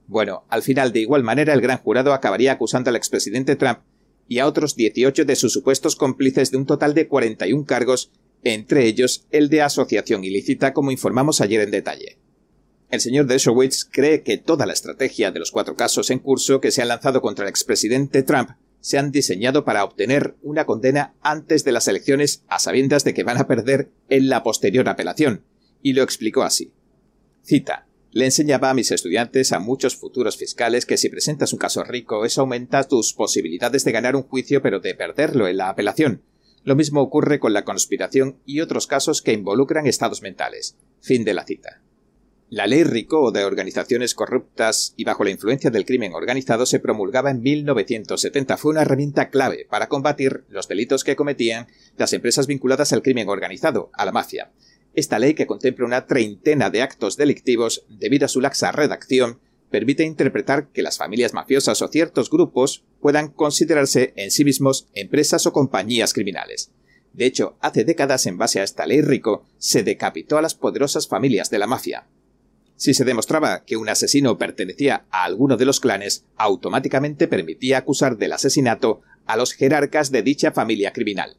Bueno, 0.06 0.44
al 0.48 0.62
final, 0.62 0.92
de 0.92 1.00
igual 1.00 1.24
manera, 1.24 1.52
el 1.52 1.60
gran 1.60 1.78
jurado 1.78 2.12
acabaría 2.12 2.52
acusando 2.52 2.90
al 2.90 2.96
expresidente 2.96 3.56
Trump 3.56 3.80
y 4.28 4.38
a 4.38 4.46
otros 4.46 4.76
18 4.76 5.24
de 5.24 5.36
sus 5.36 5.52
supuestos 5.52 5.96
cómplices 5.96 6.50
de 6.50 6.56
un 6.56 6.66
total 6.66 6.94
de 6.94 7.08
41 7.08 7.64
cargos, 7.64 8.10
entre 8.44 8.86
ellos 8.86 9.26
el 9.30 9.48
de 9.48 9.62
asociación 9.62 10.24
ilícita 10.24 10.72
como 10.72 10.90
informamos 10.90 11.40
ayer 11.40 11.60
en 11.60 11.70
detalle. 11.70 12.18
El 12.88 13.00
señor 13.00 13.26
Dershowitz 13.26 13.84
cree 13.84 14.22
que 14.22 14.38
toda 14.38 14.66
la 14.66 14.72
estrategia 14.72 15.32
de 15.32 15.40
los 15.40 15.50
cuatro 15.50 15.74
casos 15.74 16.10
en 16.10 16.20
curso 16.20 16.60
que 16.60 16.70
se 16.70 16.82
han 16.82 16.88
lanzado 16.88 17.20
contra 17.20 17.44
el 17.44 17.50
expresidente 17.50 18.22
Trump 18.22 18.50
se 18.80 18.98
han 18.98 19.10
diseñado 19.10 19.64
para 19.64 19.82
obtener 19.82 20.36
una 20.42 20.64
condena 20.64 21.14
antes 21.20 21.64
de 21.64 21.72
las 21.72 21.88
elecciones 21.88 22.44
a 22.46 22.60
sabiendas 22.60 23.02
de 23.02 23.14
que 23.14 23.24
van 23.24 23.38
a 23.38 23.48
perder 23.48 23.90
en 24.08 24.28
la 24.28 24.44
posterior 24.44 24.88
apelación, 24.88 25.42
y 25.82 25.94
lo 25.94 26.04
explicó 26.04 26.44
así. 26.44 26.72
Cita. 27.42 27.88
Le 28.12 28.24
enseñaba 28.24 28.70
a 28.70 28.74
mis 28.74 28.92
estudiantes, 28.92 29.52
a 29.52 29.58
muchos 29.58 29.96
futuros 29.96 30.36
fiscales, 30.36 30.86
que 30.86 30.96
si 30.96 31.08
presentas 31.08 31.52
un 31.52 31.58
caso 31.58 31.84
rico, 31.84 32.24
eso 32.24 32.40
aumenta 32.40 32.84
tus 32.84 33.12
posibilidades 33.12 33.84
de 33.84 33.92
ganar 33.92 34.16
un 34.16 34.22
juicio 34.22 34.62
pero 34.62 34.80
de 34.80 34.94
perderlo 34.94 35.48
en 35.48 35.58
la 35.58 35.68
apelación. 35.68 36.22
Lo 36.64 36.74
mismo 36.74 37.00
ocurre 37.00 37.38
con 37.38 37.52
la 37.52 37.64
conspiración 37.64 38.38
y 38.44 38.60
otros 38.60 38.86
casos 38.86 39.22
que 39.22 39.32
involucran 39.32 39.86
estados 39.86 40.22
mentales. 40.22 40.76
Fin 41.00 41.24
de 41.24 41.34
la 41.34 41.44
cita. 41.44 41.82
La 42.48 42.68
ley 42.68 42.84
RICO 42.84 43.32
de 43.32 43.44
organizaciones 43.44 44.14
corruptas 44.14 44.94
y 44.96 45.02
bajo 45.02 45.24
la 45.24 45.30
influencia 45.30 45.70
del 45.70 45.84
crimen 45.84 46.12
organizado 46.12 46.64
se 46.64 46.78
promulgaba 46.78 47.32
en 47.32 47.42
1970. 47.42 48.56
Fue 48.56 48.70
una 48.70 48.82
herramienta 48.82 49.30
clave 49.30 49.66
para 49.68 49.88
combatir 49.88 50.44
los 50.48 50.68
delitos 50.68 51.02
que 51.02 51.16
cometían 51.16 51.66
las 51.96 52.12
empresas 52.12 52.46
vinculadas 52.46 52.92
al 52.92 53.02
crimen 53.02 53.28
organizado, 53.28 53.90
a 53.94 54.04
la 54.04 54.12
mafia. 54.12 54.52
Esta 54.96 55.18
ley, 55.18 55.34
que 55.34 55.46
contempla 55.46 55.84
una 55.84 56.06
treintena 56.06 56.70
de 56.70 56.80
actos 56.80 57.18
delictivos 57.18 57.84
debido 57.90 58.24
a 58.24 58.28
su 58.28 58.40
laxa 58.40 58.72
redacción, 58.72 59.40
permite 59.70 60.04
interpretar 60.04 60.68
que 60.68 60.80
las 60.80 60.96
familias 60.96 61.34
mafiosas 61.34 61.82
o 61.82 61.88
ciertos 61.88 62.30
grupos 62.30 62.82
puedan 63.02 63.28
considerarse 63.28 64.14
en 64.16 64.30
sí 64.30 64.42
mismos 64.42 64.88
empresas 64.94 65.46
o 65.46 65.52
compañías 65.52 66.14
criminales. 66.14 66.70
De 67.12 67.26
hecho, 67.26 67.58
hace 67.60 67.84
décadas, 67.84 68.24
en 68.24 68.38
base 68.38 68.58
a 68.58 68.62
esta 68.62 68.86
ley 68.86 69.02
RICO, 69.02 69.44
se 69.58 69.82
decapitó 69.82 70.38
a 70.38 70.42
las 70.42 70.54
poderosas 70.54 71.08
familias 71.08 71.50
de 71.50 71.58
la 71.58 71.66
mafia. 71.66 72.06
Si 72.76 72.94
se 72.94 73.04
demostraba 73.04 73.64
que 73.64 73.76
un 73.76 73.90
asesino 73.90 74.38
pertenecía 74.38 75.04
a 75.10 75.24
alguno 75.24 75.58
de 75.58 75.66
los 75.66 75.78
clanes, 75.78 76.24
automáticamente 76.36 77.28
permitía 77.28 77.78
acusar 77.78 78.16
del 78.16 78.32
asesinato 78.32 79.02
a 79.26 79.36
los 79.36 79.52
jerarcas 79.52 80.10
de 80.10 80.22
dicha 80.22 80.52
familia 80.52 80.94
criminal. 80.94 81.36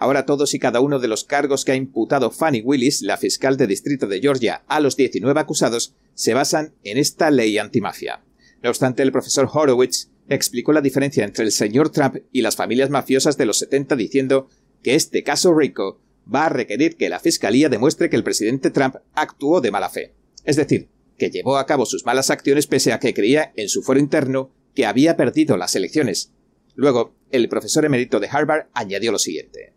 Ahora 0.00 0.26
todos 0.26 0.52
y 0.54 0.58
cada 0.58 0.80
uno 0.80 0.98
de 0.98 1.06
los 1.06 1.22
cargos 1.22 1.64
que 1.64 1.70
ha 1.70 1.76
imputado 1.76 2.32
Fanny 2.32 2.62
Willis, 2.62 3.02
la 3.02 3.16
fiscal 3.16 3.56
de 3.56 3.68
distrito 3.68 4.08
de 4.08 4.20
Georgia, 4.20 4.64
a 4.66 4.80
los 4.80 4.96
19 4.96 5.38
acusados, 5.38 5.94
se 6.14 6.34
basan 6.34 6.74
en 6.82 6.98
esta 6.98 7.30
ley 7.30 7.56
antimafia. 7.58 8.24
No 8.62 8.70
obstante, 8.70 9.02
el 9.02 9.12
profesor 9.12 9.48
Horowitz 9.52 10.08
explicó 10.28 10.72
la 10.72 10.80
diferencia 10.80 11.24
entre 11.24 11.44
el 11.44 11.52
señor 11.52 11.90
Trump 11.90 12.16
y 12.32 12.42
las 12.42 12.56
familias 12.56 12.90
mafiosas 12.90 13.36
de 13.36 13.46
los 13.46 13.58
70 13.58 13.94
diciendo 13.94 14.48
que 14.82 14.96
este 14.96 15.22
caso 15.22 15.54
rico 15.54 16.00
va 16.32 16.46
a 16.46 16.48
requerir 16.48 16.96
que 16.96 17.08
la 17.08 17.20
fiscalía 17.20 17.68
demuestre 17.68 18.10
que 18.10 18.16
el 18.16 18.24
presidente 18.24 18.70
Trump 18.70 18.96
actuó 19.14 19.60
de 19.60 19.70
mala 19.70 19.90
fe 19.90 20.14
es 20.44 20.56
decir, 20.56 20.88
que 21.18 21.30
llevó 21.30 21.58
a 21.58 21.66
cabo 21.66 21.86
sus 21.86 22.04
malas 22.04 22.30
acciones 22.30 22.66
pese 22.66 22.92
a 22.92 22.98
que 22.98 23.14
creía 23.14 23.52
en 23.56 23.68
su 23.68 23.82
foro 23.82 24.00
interno 24.00 24.52
que 24.74 24.86
había 24.86 25.16
perdido 25.16 25.56
las 25.56 25.76
elecciones. 25.76 26.32
Luego, 26.74 27.14
el 27.30 27.48
profesor 27.48 27.84
emérito 27.84 28.20
de 28.20 28.28
Harvard 28.30 28.68
añadió 28.72 29.12
lo 29.12 29.18
siguiente. 29.18 29.74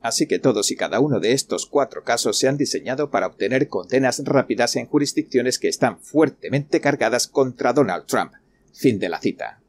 Así 0.00 0.26
que 0.26 0.38
todos 0.38 0.70
y 0.70 0.76
cada 0.76 1.00
uno 1.00 1.18
de 1.18 1.32
estos 1.32 1.66
cuatro 1.66 2.04
casos 2.04 2.38
se 2.38 2.46
han 2.46 2.56
diseñado 2.56 3.10
para 3.10 3.26
obtener 3.26 3.68
condenas 3.68 4.22
rápidas 4.24 4.76
en 4.76 4.86
jurisdicciones 4.86 5.58
que 5.58 5.68
están 5.68 6.00
fuertemente 6.00 6.80
cargadas 6.80 7.26
contra 7.26 7.72
Donald 7.72 8.06
Trump. 8.06 8.32
Fin 8.72 8.98
de 8.98 9.08
la 9.08 9.20
cita. 9.20 9.60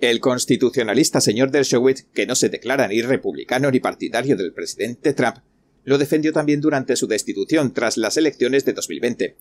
El 0.00 0.18
constitucionalista 0.18 1.20
señor 1.20 1.52
Dershowitz, 1.52 2.06
que 2.12 2.26
no 2.26 2.34
se 2.34 2.48
declara 2.48 2.88
ni 2.88 3.02
republicano 3.02 3.70
ni 3.70 3.78
partidario 3.78 4.36
del 4.36 4.52
presidente 4.52 5.12
Trump, 5.12 5.36
lo 5.84 5.96
defendió 5.96 6.32
también 6.32 6.60
durante 6.60 6.96
su 6.96 7.06
destitución 7.06 7.72
tras 7.72 7.96
las 7.96 8.16
elecciones 8.16 8.64
de 8.64 8.72
2020, 8.72 9.36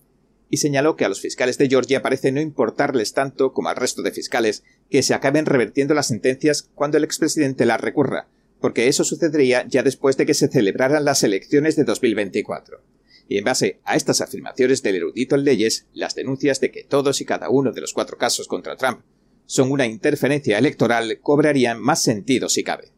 y 0.51 0.57
señaló 0.57 0.95
que 0.95 1.05
a 1.05 1.09
los 1.09 1.21
fiscales 1.21 1.57
de 1.57 1.67
Georgia 1.67 2.03
parece 2.03 2.31
no 2.31 2.41
importarles 2.41 3.13
tanto 3.13 3.53
como 3.53 3.69
al 3.69 3.75
resto 3.75 4.03
de 4.03 4.11
fiscales 4.11 4.63
que 4.89 5.01
se 5.01 5.15
acaben 5.15 5.47
revertiendo 5.47 5.93
las 5.93 6.07
sentencias 6.07 6.69
cuando 6.75 6.97
el 6.97 7.05
expresidente 7.05 7.65
las 7.65 7.81
recurra, 7.81 8.27
porque 8.61 8.87
eso 8.87 9.03
sucedería 9.03 9.65
ya 9.67 9.83
después 9.83 10.15
de 10.15 10.25
que 10.25 10.35
se 10.35 10.47
celebraran 10.47 11.03
las 11.03 11.23
elecciones 11.23 11.75
de 11.75 11.83
2024. 11.83 12.81
Y 13.27 13.37
en 13.37 13.43
base 13.43 13.79
a 13.83 13.95
estas 13.95 14.21
afirmaciones 14.21 14.83
del 14.83 14.97
erudito 14.97 15.35
en 15.35 15.43
leyes, 15.43 15.87
las 15.93 16.15
denuncias 16.15 16.59
de 16.61 16.71
que 16.71 16.83
todos 16.83 17.19
y 17.21 17.25
cada 17.25 17.49
uno 17.49 17.71
de 17.71 17.81
los 17.81 17.93
cuatro 17.93 18.17
casos 18.17 18.47
contra 18.47 18.75
Trump 18.77 19.01
son 19.45 19.71
una 19.71 19.87
interferencia 19.87 20.57
electoral 20.57 21.19
cobrarían 21.21 21.81
más 21.81 22.01
sentido 22.01 22.47
si 22.47 22.63
cabe. 22.63 22.91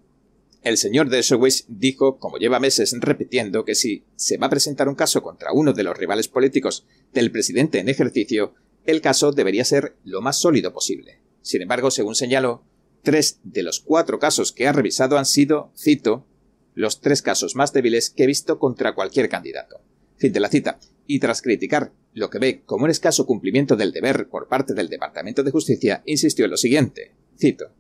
El 0.62 0.78
señor 0.78 1.10
Dershowitz 1.10 1.65
dijo, 1.67 2.17
como 2.19 2.38
lleva 2.38 2.60
meses 2.60 2.95
repitiendo, 2.99 3.65
que 3.65 3.76
si 3.76 4.06
se 4.15 4.38
va 4.38 4.47
a 4.47 4.49
presentar 4.49 4.88
un 4.88 4.95
caso 4.95 5.21
contra 5.21 5.52
uno 5.52 5.73
de 5.73 5.84
los 5.84 5.97
rivales 5.97 6.28
políticos 6.28 6.86
del 7.13 7.32
presidente 7.32 7.80
en 7.80 7.89
ejercicio, 7.89 8.54
el 8.86 9.02
caso 9.02 9.32
debería 9.32 9.65
ser 9.65 9.95
lo 10.04 10.21
más 10.21 10.39
sólido 10.39 10.73
posible. 10.73 11.19
Sin 11.41 11.62
embargo, 11.62 11.91
según 11.91 12.15
señaló, 12.15 12.63
tres 13.04 13.39
de 13.44 13.63
los 13.63 13.80
cuatro 13.80 14.18
casos 14.18 14.52
que 14.52 14.68
ha 14.68 14.72
revisado 14.72 15.18
han 15.18 15.26
sido, 15.26 15.72
cito, 15.78 16.26
los 16.74 17.02
tres 17.02 17.22
casos 17.22 17.56
más 17.56 17.72
débiles 17.72 18.10
que 18.10 18.24
he 18.24 18.28
visto 18.28 18.58
contra 18.58 18.96
cualquier 18.96 19.30
candidato. 19.30 19.82
Fin 20.18 20.34
de 20.34 20.39
la 20.39 20.50
cita. 20.50 20.80
Y 21.06 21.20
tras 21.20 21.42
criticar 21.42 21.92
lo 22.13 22.30
que 22.30 22.39
ve 22.39 22.62
como 22.66 22.86
un 22.86 22.89
escaso 22.89 23.26
cumplimiento 23.26 23.76
del 23.76 23.92
deber 23.92 24.28
por 24.30 24.48
parte 24.48 24.74
del 24.74 24.89
Departamento 24.89 25.44
de 25.44 25.52
Justicia, 25.52 26.02
insistió 26.06 26.46
en 26.46 26.52
lo 26.52 26.58
siguiente. 26.58 27.12
Cito. 27.38 27.72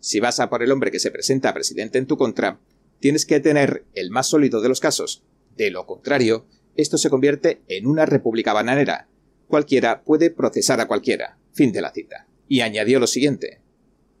Si 0.00 0.20
vas 0.20 0.40
a 0.40 0.50
por 0.50 0.62
el 0.62 0.72
hombre 0.72 0.90
que 0.90 0.98
se 0.98 1.10
presenta 1.10 1.48
a 1.48 1.54
presidente 1.54 1.98
en 1.98 2.06
tu 2.06 2.18
contra, 2.18 2.58
tienes 3.00 3.24
que 3.24 3.40
tener 3.40 3.84
el 3.94 4.10
más 4.10 4.26
sólido 4.26 4.60
de 4.60 4.68
los 4.68 4.80
casos. 4.80 5.22
De 5.56 5.70
lo 5.70 5.86
contrario, 5.86 6.46
esto 6.76 6.98
se 6.98 7.10
convierte 7.10 7.62
en 7.68 7.86
una 7.86 8.04
república 8.04 8.52
bananera. 8.52 9.08
Cualquiera 9.46 10.02
puede 10.02 10.30
procesar 10.30 10.80
a 10.80 10.88
cualquiera. 10.88 11.38
Fin 11.52 11.72
de 11.72 11.80
la 11.80 11.92
cita. 11.92 12.26
Y 12.48 12.60
añadió 12.60 12.98
lo 12.98 13.06
siguiente. 13.06 13.60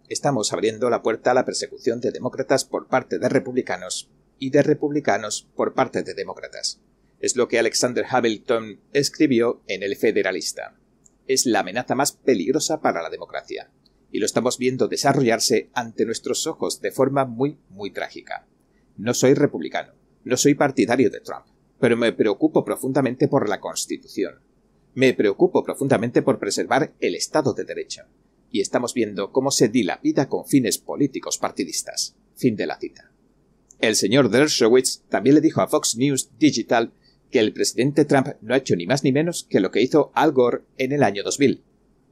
Estamos 0.08 0.52
abriendo 0.52 0.90
la 0.90 1.02
puerta 1.02 1.30
a 1.30 1.34
la 1.34 1.46
persecución 1.46 2.00
de 2.00 2.10
demócratas 2.10 2.64
por 2.64 2.88
parte 2.88 3.18
de 3.18 3.28
republicanos 3.28 4.10
y 4.38 4.50
de 4.50 4.62
republicanos 4.62 5.48
por 5.56 5.72
parte 5.72 6.02
de 6.02 6.12
demócratas. 6.12 6.80
Es 7.20 7.36
lo 7.36 7.48
que 7.48 7.58
Alexander 7.58 8.04
Hamilton 8.08 8.80
escribió 8.92 9.62
en 9.66 9.82
El 9.82 9.96
Federalista. 9.96 10.76
Es 11.26 11.46
la 11.46 11.60
amenaza 11.60 11.94
más 11.94 12.12
peligrosa 12.12 12.82
para 12.82 13.00
la 13.00 13.08
democracia 13.08 13.70
y 14.14 14.20
lo 14.20 14.26
estamos 14.26 14.58
viendo 14.58 14.88
desarrollarse 14.88 15.70
ante 15.72 16.04
nuestros 16.04 16.46
ojos 16.46 16.80
de 16.80 16.92
forma 16.92 17.24
muy, 17.24 17.58
muy 17.70 17.90
trágica. 17.90 18.46
No 18.96 19.14
soy 19.14 19.32
republicano, 19.34 19.94
no 20.22 20.36
soy 20.36 20.54
partidario 20.54 21.10
de 21.10 21.20
Trump, 21.20 21.46
pero 21.80 21.96
me 21.96 22.12
preocupo 22.12 22.64
profundamente 22.64 23.26
por 23.26 23.48
la 23.48 23.58
Constitución. 23.58 24.40
Me 24.94 25.14
preocupo 25.14 25.64
profundamente 25.64 26.22
por 26.22 26.38
preservar 26.38 26.92
el 27.00 27.16
Estado 27.16 27.54
de 27.54 27.64
Derecho. 27.64 28.02
Y 28.54 28.60
estamos 28.60 28.94
viendo 28.94 29.32
cómo 29.32 29.50
se 29.50 29.68
dilapida 29.68 30.28
con 30.28 30.46
fines 30.46 30.78
políticos 30.78 31.38
partidistas. 31.38 32.14
Fin 32.36 32.54
de 32.54 32.68
la 32.68 32.78
cita. 32.78 33.10
El 33.80 33.96
señor 33.96 34.30
Dershowitz 34.30 35.00
también 35.08 35.34
le 35.34 35.40
dijo 35.40 35.60
a 35.60 35.66
Fox 35.66 35.96
News 35.96 36.30
Digital 36.38 36.92
que 37.32 37.40
el 37.40 37.52
presidente 37.52 38.04
Trump 38.04 38.28
no 38.42 38.54
ha 38.54 38.58
hecho 38.58 38.76
ni 38.76 38.86
más 38.86 39.02
ni 39.02 39.10
menos 39.10 39.42
que 39.50 39.58
lo 39.58 39.72
que 39.72 39.82
hizo 39.82 40.12
Al 40.14 40.30
Gore 40.30 40.60
en 40.78 40.92
el 40.92 41.02
año 41.02 41.24
2000, 41.24 41.64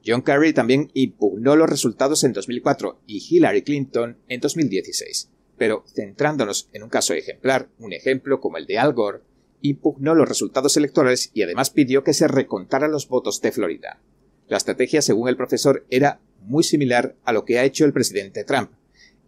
John 0.05 0.21
Kerry 0.21 0.51
también 0.51 0.91
impugnó 0.93 1.55
los 1.55 1.69
resultados 1.69 2.25
en 2.25 2.33
2004 2.33 2.99
y 3.07 3.23
Hillary 3.25 3.61
Clinton 3.61 4.17
en 4.27 4.41
2016. 4.41 5.29
Pero 5.57 5.85
centrándonos 5.87 6.67
en 6.73 6.83
un 6.83 6.89
caso 6.89 7.13
ejemplar, 7.13 7.69
un 7.79 7.93
ejemplo 7.93 8.41
como 8.41 8.57
el 8.57 8.65
de 8.65 8.79
Al 8.79 8.91
Gore, 8.91 9.21
impugnó 9.61 10.13
los 10.13 10.27
resultados 10.27 10.75
electorales 10.75 11.31
y 11.33 11.43
además 11.43 11.69
pidió 11.69 12.03
que 12.03 12.13
se 12.13 12.27
recontaran 12.27 12.91
los 12.91 13.07
votos 13.07 13.39
de 13.39 13.53
Florida. 13.53 14.01
La 14.47 14.57
estrategia, 14.57 15.01
según 15.01 15.29
el 15.29 15.37
profesor, 15.37 15.85
era 15.89 16.19
muy 16.41 16.63
similar 16.63 17.15
a 17.23 17.33
lo 17.33 17.45
que 17.45 17.59
ha 17.59 17.63
hecho 17.63 17.85
el 17.85 17.93
presidente 17.93 18.43
Trump. 18.43 18.71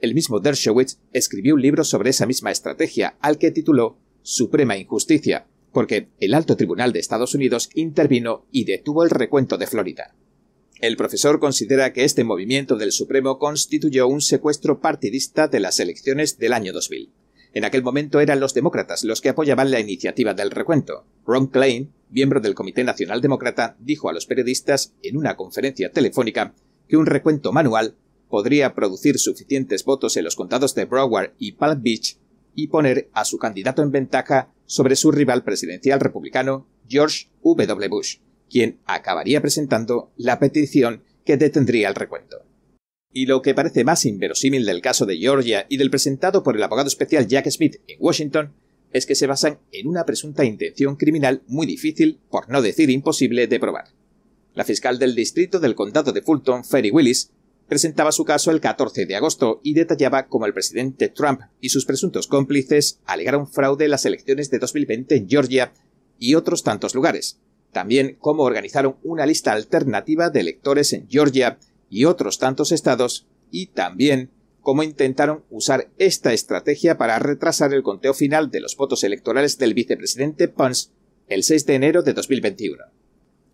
El 0.01 0.13
mismo 0.13 0.39
Dershowitz 0.39 0.97
escribió 1.13 1.55
un 1.55 1.61
libro 1.61 1.83
sobre 1.83 2.09
esa 2.09 2.25
misma 2.25 2.51
estrategia, 2.51 3.15
al 3.21 3.37
que 3.37 3.51
tituló 3.51 3.97
Suprema 4.21 4.77
Injusticia, 4.77 5.47
porque 5.71 6.09
el 6.19 6.33
alto 6.33 6.57
tribunal 6.57 6.93
de 6.93 6.99
Estados 6.99 7.35
Unidos 7.35 7.69
intervino 7.73 8.45
y 8.51 8.65
detuvo 8.65 9.03
el 9.03 9.09
recuento 9.09 9.57
de 9.57 9.67
Florida. 9.67 10.15
El 10.81 10.97
profesor 10.97 11.39
considera 11.39 11.93
que 11.93 12.03
este 12.03 12.23
movimiento 12.23 12.75
del 12.75 12.91
Supremo 12.91 13.39
constituyó 13.39 14.07
un 14.07 14.21
secuestro 14.21 14.81
partidista 14.81 15.47
de 15.47 15.61
las 15.61 15.79
elecciones 15.79 16.37
del 16.37 16.53
año 16.53 16.73
2000. 16.73 17.11
En 17.55 17.63
aquel 17.63 17.83
momento 17.83 18.19
eran 18.19 18.41
los 18.41 18.53
demócratas 18.53 19.05
los 19.05 19.21
que 19.21 19.29
apoyaban 19.29 19.71
la 19.71 19.79
iniciativa 19.79 20.33
del 20.33 20.51
recuento. 20.51 21.05
Ron 21.25 21.47
Klein, 21.47 21.93
miembro 22.09 22.41
del 22.41 22.53
Comité 22.53 22.83
Nacional 22.83 23.21
Demócrata, 23.21 23.77
dijo 23.79 24.09
a 24.09 24.13
los 24.13 24.25
periodistas 24.25 24.93
en 25.01 25.15
una 25.15 25.37
conferencia 25.37 25.89
telefónica 25.89 26.53
que 26.89 26.97
un 26.97 27.05
recuento 27.05 27.53
manual 27.53 27.95
podría 28.29 28.75
producir 28.75 29.19
suficientes 29.19 29.85
votos 29.85 30.17
en 30.17 30.25
los 30.25 30.35
condados 30.35 30.75
de 30.75 30.83
Broward 30.83 31.31
y 31.39 31.53
Palm 31.53 31.81
Beach 31.81 32.17
y 32.55 32.67
poner 32.67 33.09
a 33.13 33.23
su 33.23 33.37
candidato 33.37 33.81
en 33.81 33.91
ventaja 33.91 34.51
sobre 34.65 34.97
su 34.97 35.13
rival 35.13 35.45
presidencial 35.45 36.01
republicano 36.01 36.67
George 36.89 37.29
W. 37.41 37.87
Bush 37.87 38.17
quien 38.49 38.79
acabaría 38.85 39.41
presentando 39.41 40.11
la 40.17 40.39
petición 40.39 41.03
que 41.23 41.37
detendría 41.37 41.87
el 41.87 41.95
recuento. 41.95 42.43
Y 43.17 43.27
lo 43.27 43.41
que 43.41 43.53
parece 43.53 43.85
más 43.85 44.05
inverosímil 44.05 44.65
del 44.65 44.81
caso 44.81 45.05
de 45.05 45.15
Georgia 45.15 45.65
y 45.69 45.77
del 45.77 45.89
presentado 45.89 46.43
por 46.43 46.57
el 46.57 46.63
abogado 46.63 46.89
especial 46.89 47.25
Jack 47.27 47.49
Smith 47.49 47.77
en 47.87 47.95
Washington 48.01 48.51
es 48.91 49.05
que 49.05 49.15
se 49.15 49.25
basan 49.25 49.59
en 49.71 49.87
una 49.87 50.05
presunta 50.05 50.43
intención 50.43 50.97
criminal 50.97 51.41
muy 51.47 51.65
difícil, 51.65 52.19
por 52.29 52.49
no 52.49 52.61
decir 52.61 52.89
imposible, 52.89 53.47
de 53.47 53.57
probar. 53.57 53.85
La 54.53 54.65
fiscal 54.65 54.99
del 54.99 55.15
distrito 55.15 55.61
del 55.61 55.75
condado 55.75 56.11
de 56.11 56.21
Fulton, 56.21 56.65
Ferry 56.65 56.91
Willis, 56.91 57.31
presentaba 57.69 58.11
su 58.11 58.25
caso 58.25 58.51
el 58.51 58.59
14 58.59 59.05
de 59.05 59.15
agosto 59.15 59.61
y 59.63 59.75
detallaba 59.75 60.27
cómo 60.27 60.45
el 60.45 60.53
presidente 60.53 61.07
Trump 61.07 61.39
y 61.61 61.69
sus 61.69 61.85
presuntos 61.85 62.27
cómplices 62.27 62.99
alegaron 63.05 63.47
fraude 63.47 63.85
en 63.85 63.91
las 63.91 64.05
elecciones 64.05 64.51
de 64.51 64.59
2020 64.59 65.15
en 65.15 65.29
Georgia 65.29 65.71
y 66.19 66.35
otros 66.35 66.63
tantos 66.63 66.93
lugares. 66.93 67.39
También 67.71 68.17
cómo 68.19 68.43
organizaron 68.43 68.97
una 69.03 69.25
lista 69.25 69.53
alternativa 69.53 70.29
de 70.29 70.41
electores 70.41 70.91
en 70.91 71.07
Georgia 71.07 71.59
y 71.89 72.05
otros 72.05 72.39
tantos 72.39 72.71
estados 72.71 73.27
y 73.51 73.67
también 73.67 74.31
cómo 74.61 74.83
intentaron 74.83 75.43
usar 75.49 75.91
esta 75.97 76.33
estrategia 76.33 76.97
para 76.97 77.19
retrasar 77.19 77.73
el 77.73 77.83
conteo 77.83 78.13
final 78.13 78.49
de 78.49 78.59
los 78.59 78.75
votos 78.75 79.03
electorales 79.03 79.57
del 79.57 79.73
vicepresidente 79.73 80.47
Pence 80.47 80.89
el 81.27 81.43
6 81.43 81.65
de 81.65 81.75
enero 81.75 82.03
de 82.03 82.13
2021. 82.13 82.83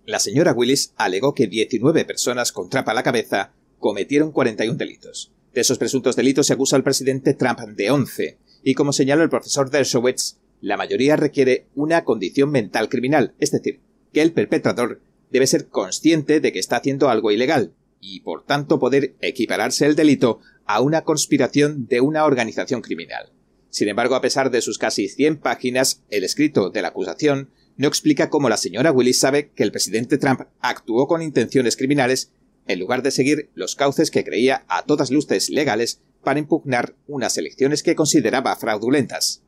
La 0.06 0.20
señora 0.20 0.54
Willis 0.54 0.94
alegó 0.96 1.34
que 1.34 1.48
19 1.48 2.06
personas 2.06 2.52
con 2.52 2.70
trapa 2.70 2.92
a 2.92 2.96
la 2.96 3.04
cabeza 3.04 3.54
cometieron 3.80 4.32
41 4.32 4.78
delitos. 4.78 5.32
De 5.54 5.62
esos 5.62 5.78
presuntos 5.78 6.16
delitos 6.16 6.48
se 6.48 6.54
acusa 6.54 6.76
al 6.76 6.84
presidente 6.84 7.34
Trump 7.34 7.60
de 7.60 7.92
11, 7.92 8.38
y 8.64 8.74
como 8.74 8.94
señaló 8.94 9.24
el 9.24 9.30
profesor 9.30 9.70
Dershowitz, 9.70 10.38
la 10.62 10.78
mayoría 10.78 11.16
requiere 11.18 11.68
una 11.76 12.04
condición 12.04 12.52
mental 12.52 12.88
criminal, 12.88 13.34
es 13.40 13.52
decir, 13.52 13.82
que 14.14 14.22
el 14.22 14.32
perpetrador 14.32 15.02
debe 15.32 15.48
ser 15.48 15.68
consciente 15.68 16.40
de 16.40 16.52
que 16.52 16.60
está 16.60 16.78
haciendo 16.78 17.10
algo 17.10 17.32
ilegal, 17.32 17.74
y 18.02 18.22
por 18.22 18.46
tanto 18.46 18.80
poder 18.80 19.16
equipararse 19.22 19.86
el 19.86 19.96
delito 19.96 20.40
a 20.66 20.82
una 20.82 21.04
conspiración 21.04 21.88
de 21.88 22.02
una 22.02 22.26
organización 22.26 22.82
criminal. 22.82 23.32
Sin 23.70 23.88
embargo, 23.88 24.16
a 24.16 24.22
pesar 24.22 24.52
de 24.52 24.62
sus 24.62 24.78
casi 24.78 25.08
100 25.08 25.38
páginas, 25.38 26.02
el 26.10 26.26
escrito 26.26 26.70
de 26.72 26.82
la 26.82 26.90
acusación 26.90 27.52
no 27.78 27.88
explica 27.88 28.30
cómo 28.30 28.50
la 28.50 28.58
señora 28.58 28.92
Willis 28.92 29.20
sabe 29.20 29.52
que 29.52 29.64
el 29.64 29.72
presidente 29.72 30.18
Trump 30.18 30.42
actuó 30.60 31.08
con 31.08 31.22
intenciones 31.22 31.78
criminales 31.78 32.32
en 32.68 32.80
lugar 32.80 33.02
de 33.02 33.12
seguir 33.12 33.50
los 33.56 33.76
cauces 33.76 34.12
que 34.12 34.24
creía 34.24 34.66
a 34.68 34.84
todas 34.86 35.10
luces 35.10 35.50
legales 35.50 36.02
para 36.24 36.40
impugnar 36.40 36.96
unas 37.08 37.38
elecciones 37.38 37.82
que 37.82 37.96
consideraba 37.96 38.56
fraudulentas. 38.56 39.44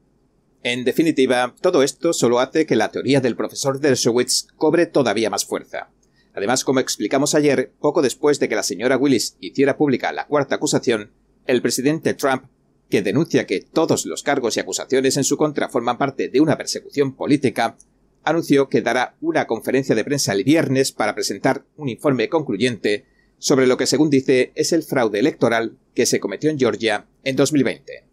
En 0.63 0.85
definitiva, 0.85 1.53
todo 1.61 1.83
esto 1.83 2.13
solo 2.13 2.39
hace 2.39 2.65
que 2.65 2.77
la 2.77 2.91
teoría 2.91 3.19
del 3.19 3.35
profesor 3.35 3.79
Dershowitz 3.79 4.47
cobre 4.55 4.85
todavía 4.85 5.29
más 5.29 5.45
fuerza. 5.45 5.89
Además, 6.33 6.63
como 6.63 6.79
explicamos 6.79 7.35
ayer, 7.35 7.71
poco 7.79 8.01
después 8.01 8.39
de 8.39 8.49
que 8.49 8.55
la 8.55 8.63
señora 8.63 8.97
Willis 8.97 9.37
hiciera 9.39 9.77
pública 9.77 10.11
la 10.11 10.27
cuarta 10.27 10.55
acusación, 10.55 11.11
el 11.45 11.61
presidente 11.61 12.13
Trump, 12.13 12.45
que 12.89 13.01
denuncia 13.01 13.45
que 13.45 13.61
todos 13.61 14.05
los 14.05 14.23
cargos 14.23 14.57
y 14.57 14.59
acusaciones 14.59 15.17
en 15.17 15.23
su 15.23 15.37
contra 15.37 15.69
forman 15.69 15.97
parte 15.97 16.29
de 16.29 16.41
una 16.41 16.57
persecución 16.57 17.15
política, 17.15 17.77
anunció 18.23 18.69
que 18.69 18.81
dará 18.81 19.15
una 19.21 19.47
conferencia 19.47 19.95
de 19.95 20.03
prensa 20.03 20.33
el 20.33 20.43
viernes 20.43 20.91
para 20.91 21.13
presentar 21.13 21.65
un 21.75 21.89
informe 21.89 22.29
concluyente 22.29 23.05
sobre 23.37 23.67
lo 23.67 23.77
que, 23.77 23.87
según 23.87 24.09
dice, 24.09 24.53
es 24.55 24.71
el 24.71 24.83
fraude 24.83 25.19
electoral 25.19 25.77
que 25.93 26.05
se 26.05 26.19
cometió 26.19 26.49
en 26.49 26.57
Georgia 26.57 27.07
en 27.23 27.35
2020. 27.35 28.12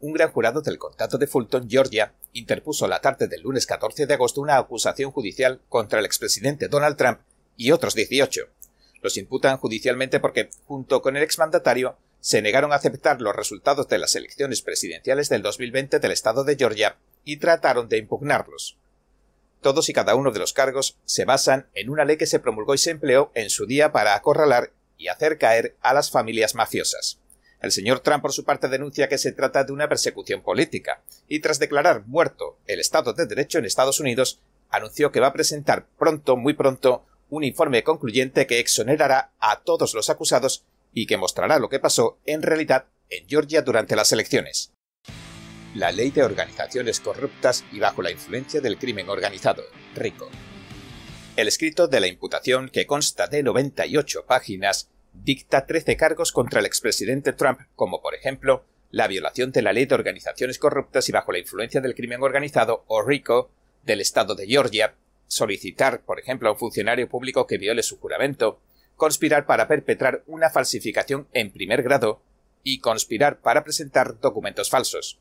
Un 0.00 0.14
gran 0.14 0.32
jurado 0.32 0.62
del 0.62 0.78
condado 0.78 1.18
de 1.18 1.26
Fulton, 1.26 1.68
Georgia, 1.68 2.14
interpuso 2.32 2.88
la 2.88 3.02
tarde 3.02 3.28
del 3.28 3.42
lunes 3.42 3.66
14 3.66 4.06
de 4.06 4.14
agosto 4.14 4.40
una 4.40 4.56
acusación 4.56 5.10
judicial 5.10 5.60
contra 5.68 5.98
el 5.98 6.06
expresidente 6.06 6.68
Donald 6.68 6.96
Trump 6.96 7.20
y 7.58 7.70
otros 7.72 7.94
18. 7.94 8.48
Los 9.02 9.18
imputan 9.18 9.58
judicialmente 9.58 10.18
porque, 10.18 10.48
junto 10.64 11.02
con 11.02 11.18
el 11.18 11.22
exmandatario, 11.22 11.98
se 12.18 12.40
negaron 12.40 12.72
a 12.72 12.76
aceptar 12.76 13.20
los 13.20 13.36
resultados 13.36 13.88
de 13.88 13.98
las 13.98 14.16
elecciones 14.16 14.62
presidenciales 14.62 15.28
del 15.28 15.42
2020 15.42 15.98
del 15.98 16.12
estado 16.12 16.44
de 16.44 16.56
Georgia 16.56 16.96
y 17.24 17.36
trataron 17.36 17.90
de 17.90 17.98
impugnarlos. 17.98 18.78
Todos 19.60 19.90
y 19.90 19.92
cada 19.92 20.14
uno 20.14 20.30
de 20.30 20.38
los 20.38 20.54
cargos 20.54 20.96
se 21.04 21.26
basan 21.26 21.68
en 21.74 21.90
una 21.90 22.06
ley 22.06 22.16
que 22.16 22.24
se 22.24 22.40
promulgó 22.40 22.72
y 22.74 22.78
se 22.78 22.90
empleó 22.90 23.32
en 23.34 23.50
su 23.50 23.66
día 23.66 23.92
para 23.92 24.14
acorralar 24.14 24.72
y 24.96 25.08
hacer 25.08 25.36
caer 25.36 25.76
a 25.82 25.92
las 25.92 26.10
familias 26.10 26.54
mafiosas. 26.54 27.19
El 27.60 27.72
señor 27.72 28.00
Trump, 28.00 28.22
por 28.22 28.32
su 28.32 28.44
parte, 28.44 28.68
denuncia 28.68 29.08
que 29.08 29.18
se 29.18 29.32
trata 29.32 29.64
de 29.64 29.72
una 29.72 29.88
persecución 29.88 30.42
política, 30.42 31.02
y 31.28 31.40
tras 31.40 31.58
declarar 31.58 32.06
muerto 32.06 32.58
el 32.66 32.80
Estado 32.80 33.12
de 33.12 33.26
Derecho 33.26 33.58
en 33.58 33.66
Estados 33.66 34.00
Unidos, 34.00 34.40
anunció 34.70 35.12
que 35.12 35.20
va 35.20 35.28
a 35.28 35.32
presentar 35.32 35.86
pronto, 35.98 36.36
muy 36.36 36.54
pronto, 36.54 37.04
un 37.28 37.44
informe 37.44 37.84
concluyente 37.84 38.46
que 38.46 38.58
exonerará 38.58 39.32
a 39.38 39.60
todos 39.60 39.94
los 39.94 40.08
acusados 40.10 40.64
y 40.92 41.06
que 41.06 41.16
mostrará 41.16 41.58
lo 41.58 41.68
que 41.68 41.78
pasó 41.78 42.18
en 42.24 42.42
realidad 42.42 42.86
en 43.10 43.28
Georgia 43.28 43.62
durante 43.62 43.94
las 43.94 44.10
elecciones. 44.12 44.72
La 45.74 45.92
ley 45.92 46.10
de 46.10 46.24
organizaciones 46.24 46.98
corruptas 46.98 47.64
y 47.72 47.78
bajo 47.78 48.02
la 48.02 48.10
influencia 48.10 48.60
del 48.60 48.78
crimen 48.78 49.08
organizado, 49.08 49.62
RICO. 49.94 50.28
El 51.36 51.46
escrito 51.46 51.86
de 51.86 52.00
la 52.00 52.08
imputación, 52.08 52.70
que 52.70 52.86
consta 52.86 53.28
de 53.28 53.42
98 53.44 54.24
páginas, 54.26 54.88
dicta 55.24 55.66
13 55.66 55.96
cargos 55.96 56.32
contra 56.32 56.60
el 56.60 56.66
expresidente 56.66 57.32
Trump, 57.32 57.60
como 57.74 58.00
por 58.00 58.14
ejemplo 58.14 58.64
la 58.90 59.06
violación 59.06 59.52
de 59.52 59.62
la 59.62 59.72
ley 59.72 59.86
de 59.86 59.94
organizaciones 59.94 60.58
corruptas 60.58 61.08
y 61.08 61.12
bajo 61.12 61.32
la 61.32 61.38
influencia 61.38 61.80
del 61.80 61.94
crimen 61.94 62.22
organizado, 62.22 62.84
o 62.88 63.02
RICO, 63.02 63.50
del 63.84 64.00
Estado 64.00 64.34
de 64.34 64.46
Georgia, 64.46 64.94
solicitar, 65.26 66.02
por 66.02 66.18
ejemplo, 66.18 66.48
a 66.48 66.52
un 66.52 66.58
funcionario 66.58 67.08
público 67.08 67.46
que 67.46 67.58
viole 67.58 67.82
su 67.82 67.98
juramento, 67.98 68.60
conspirar 68.96 69.46
para 69.46 69.68
perpetrar 69.68 70.24
una 70.26 70.50
falsificación 70.50 71.28
en 71.32 71.52
primer 71.52 71.82
grado 71.82 72.20
y 72.64 72.80
conspirar 72.80 73.40
para 73.40 73.62
presentar 73.64 74.18
documentos 74.20 74.70
falsos. 74.70 75.18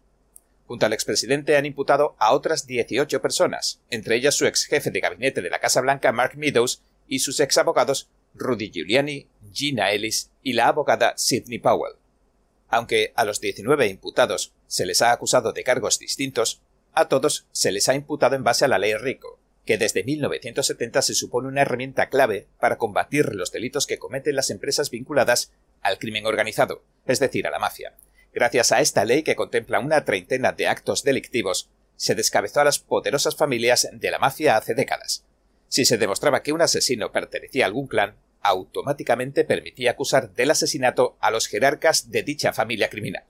Junto 0.65 0.85
al 0.85 0.93
expresidente 0.93 1.55
han 1.55 1.65
imputado 1.65 2.15
a 2.19 2.33
otras 2.33 2.67
18 2.67 3.21
personas, 3.21 3.81
entre 3.89 4.15
ellas 4.15 4.35
su 4.35 4.45
ex 4.45 4.65
jefe 4.65 4.91
de 4.91 4.99
gabinete 4.99 5.41
de 5.41 5.49
la 5.49 5.59
Casa 5.59 5.81
Blanca 5.81 6.11
Mark 6.11 6.33
Meadows 6.35 6.81
y 7.07 7.19
sus 7.19 7.39
ex 7.39 7.57
abogados 7.57 8.09
Rudy 8.33 8.71
Giuliani, 8.71 9.27
Gina 9.51 9.91
Ellis 9.91 10.31
y 10.43 10.53
la 10.53 10.67
abogada 10.67 11.13
Sidney 11.17 11.59
Powell. 11.59 11.95
Aunque 12.69 13.13
a 13.15 13.25
los 13.25 13.41
19 13.41 13.87
imputados 13.87 14.53
se 14.67 14.85
les 14.85 15.01
ha 15.01 15.11
acusado 15.11 15.53
de 15.53 15.63
cargos 15.63 15.99
distintos, 15.99 16.61
a 16.93 17.07
todos 17.07 17.47
se 17.51 17.71
les 17.71 17.89
ha 17.89 17.95
imputado 17.95 18.35
en 18.35 18.43
base 18.43 18.65
a 18.65 18.67
la 18.67 18.77
ley 18.79 18.93
RICO, 18.93 19.39
que 19.65 19.77
desde 19.77 20.03
1970 20.03 21.01
se 21.01 21.13
supone 21.13 21.47
una 21.47 21.61
herramienta 21.61 22.09
clave 22.09 22.47
para 22.59 22.77
combatir 22.77 23.35
los 23.35 23.51
delitos 23.51 23.87
que 23.87 23.99
cometen 23.99 24.35
las 24.35 24.49
empresas 24.49 24.89
vinculadas 24.89 25.51
al 25.81 25.99
crimen 25.99 26.25
organizado, 26.25 26.83
es 27.05 27.19
decir, 27.19 27.47
a 27.47 27.51
la 27.51 27.59
mafia. 27.59 27.95
Gracias 28.33 28.71
a 28.71 28.81
esta 28.81 29.05
ley 29.05 29.23
que 29.23 29.35
contempla 29.35 29.79
una 29.79 30.05
treintena 30.05 30.51
de 30.51 30.67
actos 30.67 31.03
delictivos, 31.03 31.69
se 31.95 32.15
descabezó 32.15 32.61
a 32.61 32.63
las 32.63 32.79
poderosas 32.79 33.35
familias 33.35 33.89
de 33.91 34.11
la 34.11 34.19
mafia 34.19 34.55
hace 34.55 34.73
décadas. 34.73 35.25
Si 35.69 35.85
se 35.85 35.97
demostraba 35.97 36.43
que 36.43 36.51
un 36.51 36.61
asesino 36.61 37.11
pertenecía 37.11 37.63
a 37.63 37.67
algún 37.67 37.87
clan, 37.87 38.15
automáticamente 38.41 39.45
permitía 39.45 39.91
acusar 39.91 40.33
del 40.33 40.51
asesinato 40.51 41.17
a 41.19 41.31
los 41.31 41.47
jerarcas 41.47 42.11
de 42.11 42.23
dicha 42.23 42.53
familia 42.53 42.89
criminal. 42.89 43.23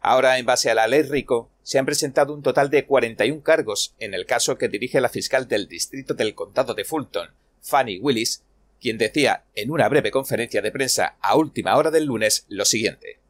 Ahora, 0.00 0.38
en 0.38 0.46
base 0.46 0.68
a 0.68 0.74
la 0.74 0.86
ley 0.86 1.02
Rico, 1.02 1.50
se 1.62 1.78
han 1.78 1.86
presentado 1.86 2.34
un 2.34 2.42
total 2.42 2.70
de 2.70 2.86
41 2.86 3.42
cargos 3.42 3.94
en 3.98 4.14
el 4.14 4.26
caso 4.26 4.58
que 4.58 4.68
dirige 4.68 5.00
la 5.00 5.08
fiscal 5.08 5.48
del 5.48 5.68
distrito 5.68 6.14
del 6.14 6.34
condado 6.34 6.74
de 6.74 6.84
Fulton, 6.84 7.30
Fanny 7.60 7.98
Willis, 8.00 8.42
quien 8.80 8.98
decía 8.98 9.44
en 9.54 9.70
una 9.70 9.88
breve 9.88 10.10
conferencia 10.10 10.60
de 10.60 10.72
prensa 10.72 11.16
a 11.20 11.36
última 11.36 11.76
hora 11.76 11.92
del 11.92 12.06
lunes 12.06 12.46
lo 12.48 12.64
siguiente. 12.64 13.21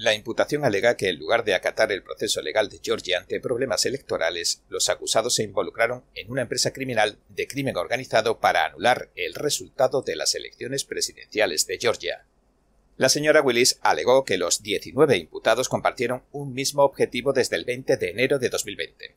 La 0.00 0.14
imputación 0.14 0.64
alega 0.64 0.96
que 0.96 1.08
en 1.08 1.18
lugar 1.18 1.44
de 1.44 1.54
acatar 1.54 1.90
el 1.90 2.04
proceso 2.04 2.40
legal 2.40 2.68
de 2.68 2.78
Georgia 2.80 3.18
ante 3.18 3.40
problemas 3.40 3.84
electorales, 3.84 4.62
los 4.68 4.88
acusados 4.90 5.34
se 5.34 5.42
involucraron 5.42 6.04
en 6.14 6.30
una 6.30 6.42
empresa 6.42 6.72
criminal 6.72 7.18
de 7.30 7.48
crimen 7.48 7.76
organizado 7.76 8.38
para 8.38 8.64
anular 8.64 9.10
el 9.16 9.34
resultado 9.34 10.02
de 10.02 10.14
las 10.14 10.36
elecciones 10.36 10.84
presidenciales 10.84 11.66
de 11.66 11.78
Georgia. 11.78 12.24
La 12.96 13.08
señora 13.08 13.42
Willis 13.42 13.80
alegó 13.82 14.24
que 14.24 14.38
los 14.38 14.62
19 14.62 15.16
imputados 15.16 15.68
compartieron 15.68 16.22
un 16.30 16.54
mismo 16.54 16.84
objetivo 16.84 17.32
desde 17.32 17.56
el 17.56 17.64
20 17.64 17.96
de 17.96 18.10
enero 18.10 18.38
de 18.38 18.50
2020, 18.50 19.16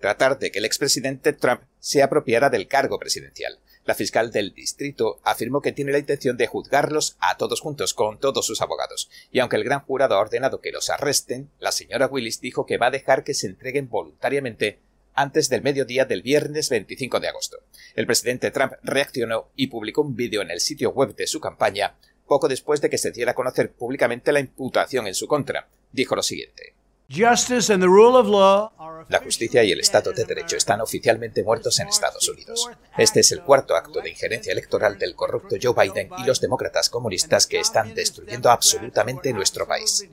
tratar 0.00 0.38
de 0.38 0.50
que 0.50 0.60
el 0.60 0.64
expresidente 0.64 1.34
Trump 1.34 1.60
se 1.78 2.02
apropiara 2.02 2.48
del 2.48 2.68
cargo 2.68 2.98
presidencial. 2.98 3.58
La 3.84 3.94
fiscal 3.94 4.30
del 4.30 4.54
distrito 4.54 5.20
afirmó 5.24 5.60
que 5.60 5.72
tiene 5.72 5.90
la 5.90 5.98
intención 5.98 6.36
de 6.36 6.46
juzgarlos 6.46 7.16
a 7.18 7.36
todos 7.36 7.60
juntos 7.60 7.94
con 7.94 8.20
todos 8.20 8.46
sus 8.46 8.60
abogados, 8.60 9.10
y 9.32 9.40
aunque 9.40 9.56
el 9.56 9.64
gran 9.64 9.80
jurado 9.80 10.14
ha 10.14 10.20
ordenado 10.20 10.60
que 10.60 10.70
los 10.70 10.88
arresten, 10.88 11.50
la 11.58 11.72
señora 11.72 12.06
Willis 12.06 12.40
dijo 12.40 12.64
que 12.64 12.78
va 12.78 12.86
a 12.86 12.92
dejar 12.92 13.24
que 13.24 13.34
se 13.34 13.48
entreguen 13.48 13.88
voluntariamente 13.88 14.78
antes 15.14 15.48
del 15.48 15.62
mediodía 15.62 16.04
del 16.04 16.22
viernes 16.22 16.70
25 16.70 17.20
de 17.20 17.28
agosto. 17.28 17.58
El 17.94 18.06
presidente 18.06 18.50
Trump 18.50 18.74
reaccionó 18.82 19.50
y 19.56 19.66
publicó 19.66 20.02
un 20.02 20.14
vídeo 20.14 20.42
en 20.42 20.50
el 20.50 20.60
sitio 20.60 20.90
web 20.90 21.14
de 21.16 21.26
su 21.26 21.40
campaña 21.40 21.96
poco 22.26 22.48
después 22.48 22.80
de 22.80 22.88
que 22.88 22.98
se 22.98 23.10
diera 23.10 23.32
a 23.32 23.34
conocer 23.34 23.72
públicamente 23.72 24.32
la 24.32 24.40
imputación 24.40 25.06
en 25.06 25.14
su 25.14 25.26
contra. 25.26 25.68
Dijo 25.92 26.16
lo 26.16 26.22
siguiente. 26.22 26.74
La 29.10 29.18
justicia 29.18 29.62
y 29.62 29.70
el 29.70 29.80
Estado 29.80 30.12
de 30.12 30.24
Derecho 30.24 30.56
están 30.56 30.80
oficialmente 30.80 31.44
muertos 31.44 31.78
en 31.78 31.88
Estados 31.88 32.26
Unidos. 32.26 32.70
Este 32.96 33.20
es 33.20 33.32
el 33.32 33.42
cuarto 33.42 33.76
acto 33.76 34.00
de 34.00 34.08
injerencia 34.08 34.50
electoral 34.50 34.98
del 34.98 35.14
corrupto 35.14 35.56
Joe 35.60 35.74
Biden 35.74 36.08
y 36.16 36.24
los 36.24 36.40
demócratas 36.40 36.88
comunistas 36.88 37.46
que 37.46 37.60
están 37.60 37.94
destruyendo 37.94 38.50
absolutamente 38.50 39.34
nuestro 39.34 39.68
país. 39.68 40.08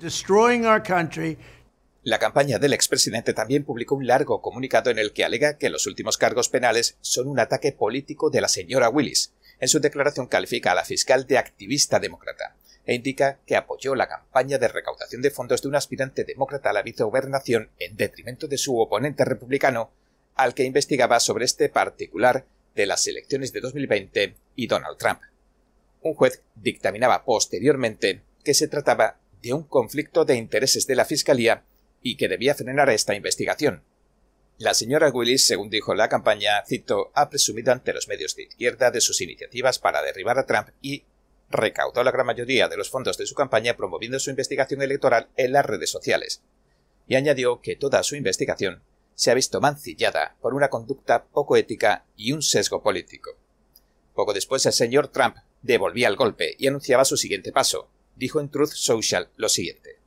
La 2.03 2.19
campaña 2.19 2.59
del 2.59 2.73
expresidente 2.73 3.33
también 3.33 3.63
publicó 3.63 3.95
un 3.95 4.05
largo 4.05 4.41
comunicado 4.41 4.89
en 4.89 4.99
el 4.99 5.13
que 5.13 5.23
alega 5.23 5.57
que 5.57 5.69
los 5.69 5.87
últimos 5.87 6.17
cargos 6.17 6.49
penales 6.49 6.97
son 6.99 7.29
un 7.29 7.39
ataque 7.39 7.71
político 7.71 8.29
de 8.29 8.41
la 8.41 8.49
señora 8.49 8.89
Willis. 8.89 9.31
En 9.61 9.69
su 9.69 9.79
declaración 9.79 10.27
califica 10.27 10.73
a 10.73 10.75
la 10.75 10.83
fiscal 10.83 11.25
de 11.27 11.37
activista 11.37 11.99
demócrata 11.99 12.57
e 12.85 12.95
indica 12.95 13.39
que 13.45 13.55
apoyó 13.55 13.95
la 13.95 14.07
campaña 14.07 14.57
de 14.57 14.67
recaudación 14.67 15.21
de 15.21 15.31
fondos 15.31 15.61
de 15.61 15.67
un 15.67 15.75
aspirante 15.75 16.23
demócrata 16.23 16.69
a 16.69 16.73
la 16.73 16.81
vicegobernación 16.81 17.69
en 17.79 17.95
detrimento 17.95 18.47
de 18.47 18.57
su 18.57 18.79
oponente 18.79 19.25
republicano, 19.25 19.91
al 20.35 20.53
que 20.53 20.63
investigaba 20.63 21.19
sobre 21.19 21.45
este 21.45 21.69
particular 21.69 22.45
de 22.75 22.85
las 22.85 23.05
elecciones 23.07 23.51
de 23.51 23.61
2020 23.61 24.35
y 24.55 24.67
Donald 24.67 24.97
Trump. 24.97 25.21
Un 26.01 26.13
juez 26.13 26.41
dictaminaba 26.55 27.25
posteriormente 27.25 28.21
que 28.43 28.53
se 28.53 28.67
trataba 28.67 29.19
de 29.41 29.53
un 29.53 29.63
conflicto 29.63 30.25
de 30.25 30.35
intereses 30.35 30.87
de 30.87 30.95
la 30.95 31.05
Fiscalía 31.05 31.63
y 32.01 32.15
que 32.15 32.27
debía 32.27 32.55
frenar 32.55 32.89
esta 32.89 33.15
investigación. 33.15 33.83
La 34.57 34.73
señora 34.73 35.09
Willis, 35.09 35.45
según 35.45 35.69
dijo 35.69 35.95
la 35.95 36.09
campaña, 36.09 36.63
cito, 36.65 37.11
ha 37.13 37.29
presumido 37.29 37.71
ante 37.71 37.93
los 37.93 38.07
medios 38.07 38.35
de 38.35 38.43
izquierda 38.43 38.91
de 38.91 38.99
sus 38.99 39.21
iniciativas 39.21 39.79
para 39.79 40.01
derribar 40.01 40.37
a 40.37 40.45
Trump 40.45 40.69
y 40.81 41.03
recaudó 41.49 42.03
la 42.03 42.11
gran 42.11 42.25
mayoría 42.25 42.67
de 42.67 42.77
los 42.77 42.89
fondos 42.89 43.17
de 43.17 43.25
su 43.25 43.35
campaña 43.35 43.75
promoviendo 43.75 44.19
su 44.19 44.29
investigación 44.29 44.81
electoral 44.81 45.29
en 45.35 45.51
las 45.51 45.65
redes 45.65 45.89
sociales, 45.89 46.41
y 47.07 47.15
añadió 47.15 47.61
que 47.61 47.75
toda 47.75 48.03
su 48.03 48.15
investigación 48.15 48.83
se 49.15 49.31
ha 49.31 49.33
visto 49.33 49.59
mancillada 49.59 50.37
por 50.39 50.53
una 50.53 50.69
conducta 50.69 51.25
poco 51.25 51.57
ética 51.57 52.05
y 52.15 52.31
un 52.31 52.41
sesgo 52.41 52.81
político. 52.81 53.31
Poco 54.13 54.33
después 54.33 54.65
el 54.65 54.73
señor 54.73 55.09
Trump 55.09 55.37
devolvía 55.61 56.07
el 56.07 56.15
golpe 56.15 56.55
y 56.57 56.67
anunciaba 56.67 57.05
su 57.05 57.17
siguiente 57.17 57.51
paso. 57.51 57.89
Dijo 58.15 58.39
en 58.39 58.49
Truth 58.49 58.71
Social 58.71 59.29
lo 59.35 59.49
siguiente. 59.49 59.98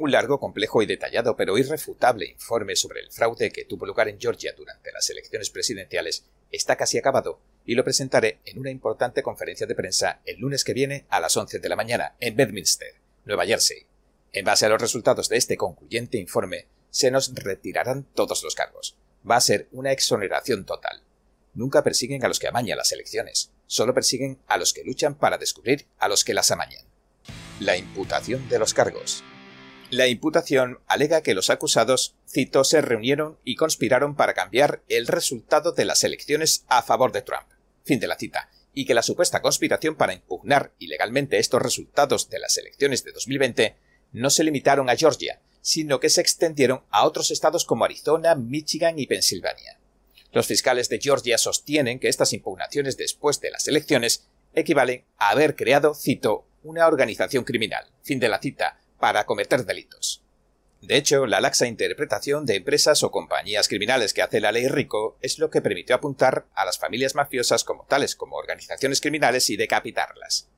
Un 0.00 0.12
largo, 0.12 0.40
complejo 0.40 0.80
y 0.80 0.86
detallado 0.86 1.36
pero 1.36 1.58
irrefutable 1.58 2.30
informe 2.30 2.74
sobre 2.74 3.00
el 3.00 3.10
fraude 3.10 3.50
que 3.50 3.66
tuvo 3.66 3.84
lugar 3.84 4.08
en 4.08 4.18
Georgia 4.18 4.54
durante 4.56 4.92
las 4.92 5.10
elecciones 5.10 5.50
presidenciales 5.50 6.24
está 6.50 6.76
casi 6.76 6.96
acabado 6.96 7.38
y 7.66 7.74
lo 7.74 7.84
presentaré 7.84 8.40
en 8.46 8.58
una 8.58 8.70
importante 8.70 9.22
conferencia 9.22 9.66
de 9.66 9.74
prensa 9.74 10.22
el 10.24 10.40
lunes 10.40 10.64
que 10.64 10.72
viene 10.72 11.04
a 11.10 11.20
las 11.20 11.36
11 11.36 11.58
de 11.58 11.68
la 11.68 11.76
mañana 11.76 12.16
en 12.18 12.34
Bedminster, 12.34 12.94
Nueva 13.26 13.44
Jersey. 13.44 13.84
En 14.32 14.46
base 14.46 14.64
a 14.64 14.70
los 14.70 14.80
resultados 14.80 15.28
de 15.28 15.36
este 15.36 15.58
concluyente 15.58 16.16
informe, 16.16 16.66
se 16.88 17.10
nos 17.10 17.34
retirarán 17.34 18.04
todos 18.14 18.42
los 18.42 18.54
cargos. 18.54 18.96
Va 19.30 19.36
a 19.36 19.42
ser 19.42 19.68
una 19.70 19.92
exoneración 19.92 20.64
total. 20.64 21.02
Nunca 21.52 21.84
persiguen 21.84 22.24
a 22.24 22.28
los 22.28 22.38
que 22.38 22.48
amañan 22.48 22.78
las 22.78 22.92
elecciones, 22.92 23.52
solo 23.66 23.92
persiguen 23.92 24.38
a 24.46 24.56
los 24.56 24.72
que 24.72 24.82
luchan 24.82 25.14
para 25.14 25.36
descubrir 25.36 25.88
a 25.98 26.08
los 26.08 26.24
que 26.24 26.32
las 26.32 26.50
amañan. 26.50 26.86
La 27.60 27.76
imputación 27.76 28.48
de 28.48 28.58
los 28.58 28.72
cargos. 28.72 29.22
La 29.90 30.06
imputación 30.06 30.78
alega 30.86 31.20
que 31.20 31.34
los 31.34 31.50
acusados, 31.50 32.14
cito, 32.28 32.62
se 32.62 32.80
reunieron 32.80 33.40
y 33.44 33.56
conspiraron 33.56 34.14
para 34.14 34.34
cambiar 34.34 34.84
el 34.88 35.08
resultado 35.08 35.72
de 35.72 35.84
las 35.84 36.04
elecciones 36.04 36.64
a 36.68 36.82
favor 36.82 37.10
de 37.10 37.22
Trump. 37.22 37.48
Fin 37.82 37.98
de 37.98 38.06
la 38.06 38.16
cita. 38.16 38.50
Y 38.72 38.84
que 38.84 38.94
la 38.94 39.02
supuesta 39.02 39.42
conspiración 39.42 39.96
para 39.96 40.14
impugnar 40.14 40.72
ilegalmente 40.78 41.38
estos 41.38 41.60
resultados 41.60 42.30
de 42.30 42.38
las 42.38 42.56
elecciones 42.56 43.02
de 43.02 43.10
2020 43.10 43.76
no 44.12 44.30
se 44.30 44.44
limitaron 44.44 44.88
a 44.88 44.94
Georgia, 44.94 45.40
sino 45.60 45.98
que 45.98 46.08
se 46.08 46.20
extendieron 46.20 46.84
a 46.90 47.04
otros 47.04 47.32
estados 47.32 47.64
como 47.64 47.84
Arizona, 47.84 48.36
Michigan 48.36 48.96
y 48.96 49.08
Pensilvania. 49.08 49.80
Los 50.30 50.46
fiscales 50.46 50.88
de 50.88 51.00
Georgia 51.00 51.36
sostienen 51.36 51.98
que 51.98 52.08
estas 52.08 52.32
impugnaciones 52.32 52.96
después 52.96 53.40
de 53.40 53.50
las 53.50 53.66
elecciones 53.66 54.28
equivalen 54.54 55.04
a 55.18 55.30
haber 55.30 55.56
creado, 55.56 55.96
cito, 55.96 56.46
una 56.62 56.86
organización 56.86 57.42
criminal. 57.42 57.86
Fin 58.04 58.20
de 58.20 58.28
la 58.28 58.38
cita 58.38 58.78
para 59.00 59.24
cometer 59.24 59.64
delitos. 59.64 60.22
De 60.82 60.96
hecho, 60.96 61.26
la 61.26 61.40
laxa 61.40 61.66
interpretación 61.66 62.46
de 62.46 62.56
empresas 62.56 63.02
o 63.02 63.10
compañías 63.10 63.68
criminales 63.68 64.14
que 64.14 64.22
hace 64.22 64.40
la 64.40 64.52
ley 64.52 64.68
Rico 64.68 65.18
es 65.20 65.38
lo 65.38 65.50
que 65.50 65.60
permitió 65.60 65.94
apuntar 65.94 66.46
a 66.54 66.64
las 66.64 66.78
familias 66.78 67.14
mafiosas 67.14 67.64
como 67.64 67.84
tales 67.84 68.14
como 68.14 68.36
organizaciones 68.36 69.00
criminales 69.00 69.50
y 69.50 69.56
decapitarlas. 69.56 70.48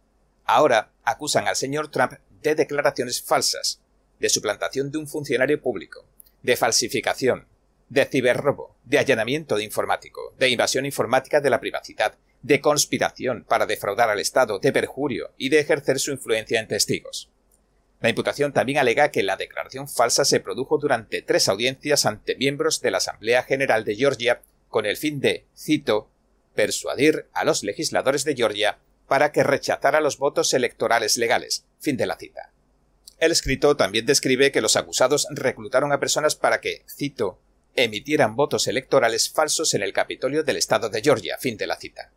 Ahora 0.45 0.93
acusan 1.03 1.49
al 1.49 1.57
señor 1.57 1.91
Trump 1.91 2.13
de 2.43 2.55
declaraciones 2.55 3.23
falsas, 3.23 3.81
de 4.21 4.29
suplantación 4.29 4.93
de 4.93 4.99
un 4.99 5.09
funcionario 5.09 5.61
público, 5.61 6.05
de 6.43 6.57
falsificación, 6.57 7.49
de 7.89 8.05
ciberrobo, 8.05 8.77
de 8.85 8.99
allanamiento 8.99 9.57
de 9.57 9.65
informático, 9.65 10.35
de 10.39 10.51
invasión 10.51 10.87
informática 10.87 11.41
de 11.41 11.51
la 11.51 11.61
privacidad, 11.61 12.17
de 12.43 12.61
conspiración 12.61 13.45
para 13.49 13.67
defraudar 13.67 14.09
al 14.09 14.21
Estado, 14.21 14.59
de 14.61 14.73
perjurio 14.73 15.33
y 15.37 15.49
de 15.49 15.61
ejercer 15.61 15.99
su 15.99 16.13
influencia 16.13 16.61
en 16.61 16.69
testigos. 16.69 17.31
La 18.03 18.09
imputación 18.09 18.53
también 18.53 18.79
alega 18.79 19.13
que 19.13 19.23
la 19.23 19.37
declaración 19.37 19.89
falsa 19.89 20.25
se 20.25 20.41
produjo 20.41 20.77
durante 20.77 21.23
tres 21.23 21.49
audiencias 21.49 22.05
ante 22.05 22.35
miembros 22.35 22.81
de 22.81 22.91
la 22.91 22.99
Asamblea 22.99 23.45
General 23.45 23.85
de 23.85 23.95
Georgia 23.95 24.43
con 24.69 24.87
el 24.87 24.97
fin 24.97 25.21
de, 25.21 25.47
cito, 25.57 26.11
persuadir 26.57 27.29
a 27.33 27.45
los 27.45 27.63
legisladores 27.63 28.25
de 28.25 28.35
Georgia 28.35 28.79
para 29.07 29.31
que 29.31 29.45
rechazara 29.45 30.01
los 30.01 30.19
votos 30.19 30.53
electorales 30.53 31.17
legales. 31.17 31.65
Fin 31.79 31.97
de 31.97 32.07
la 32.07 32.17
cita. 32.17 32.51
El 33.19 33.31
escrito 33.31 33.77
también 33.77 34.05
describe 34.05 34.51
que 34.51 34.61
los 34.61 34.75
acusados 34.75 35.29
reclutaron 35.31 35.93
a 35.93 36.01
personas 36.01 36.35
para 36.35 36.61
que, 36.61 36.85
cito, 36.89 37.39
emitieran 37.77 38.35
votos 38.35 38.67
electorales 38.67 39.31
falsos 39.31 39.75
en 39.75 39.83
el 39.83 39.93
Capitolio 39.93 40.43
del 40.43 40.57
Estado 40.57 40.89
de 40.89 41.03
Georgia. 41.03 41.39
Fin 41.39 41.57
de 41.57 41.69
la 41.69 41.77
cita. 41.77 42.11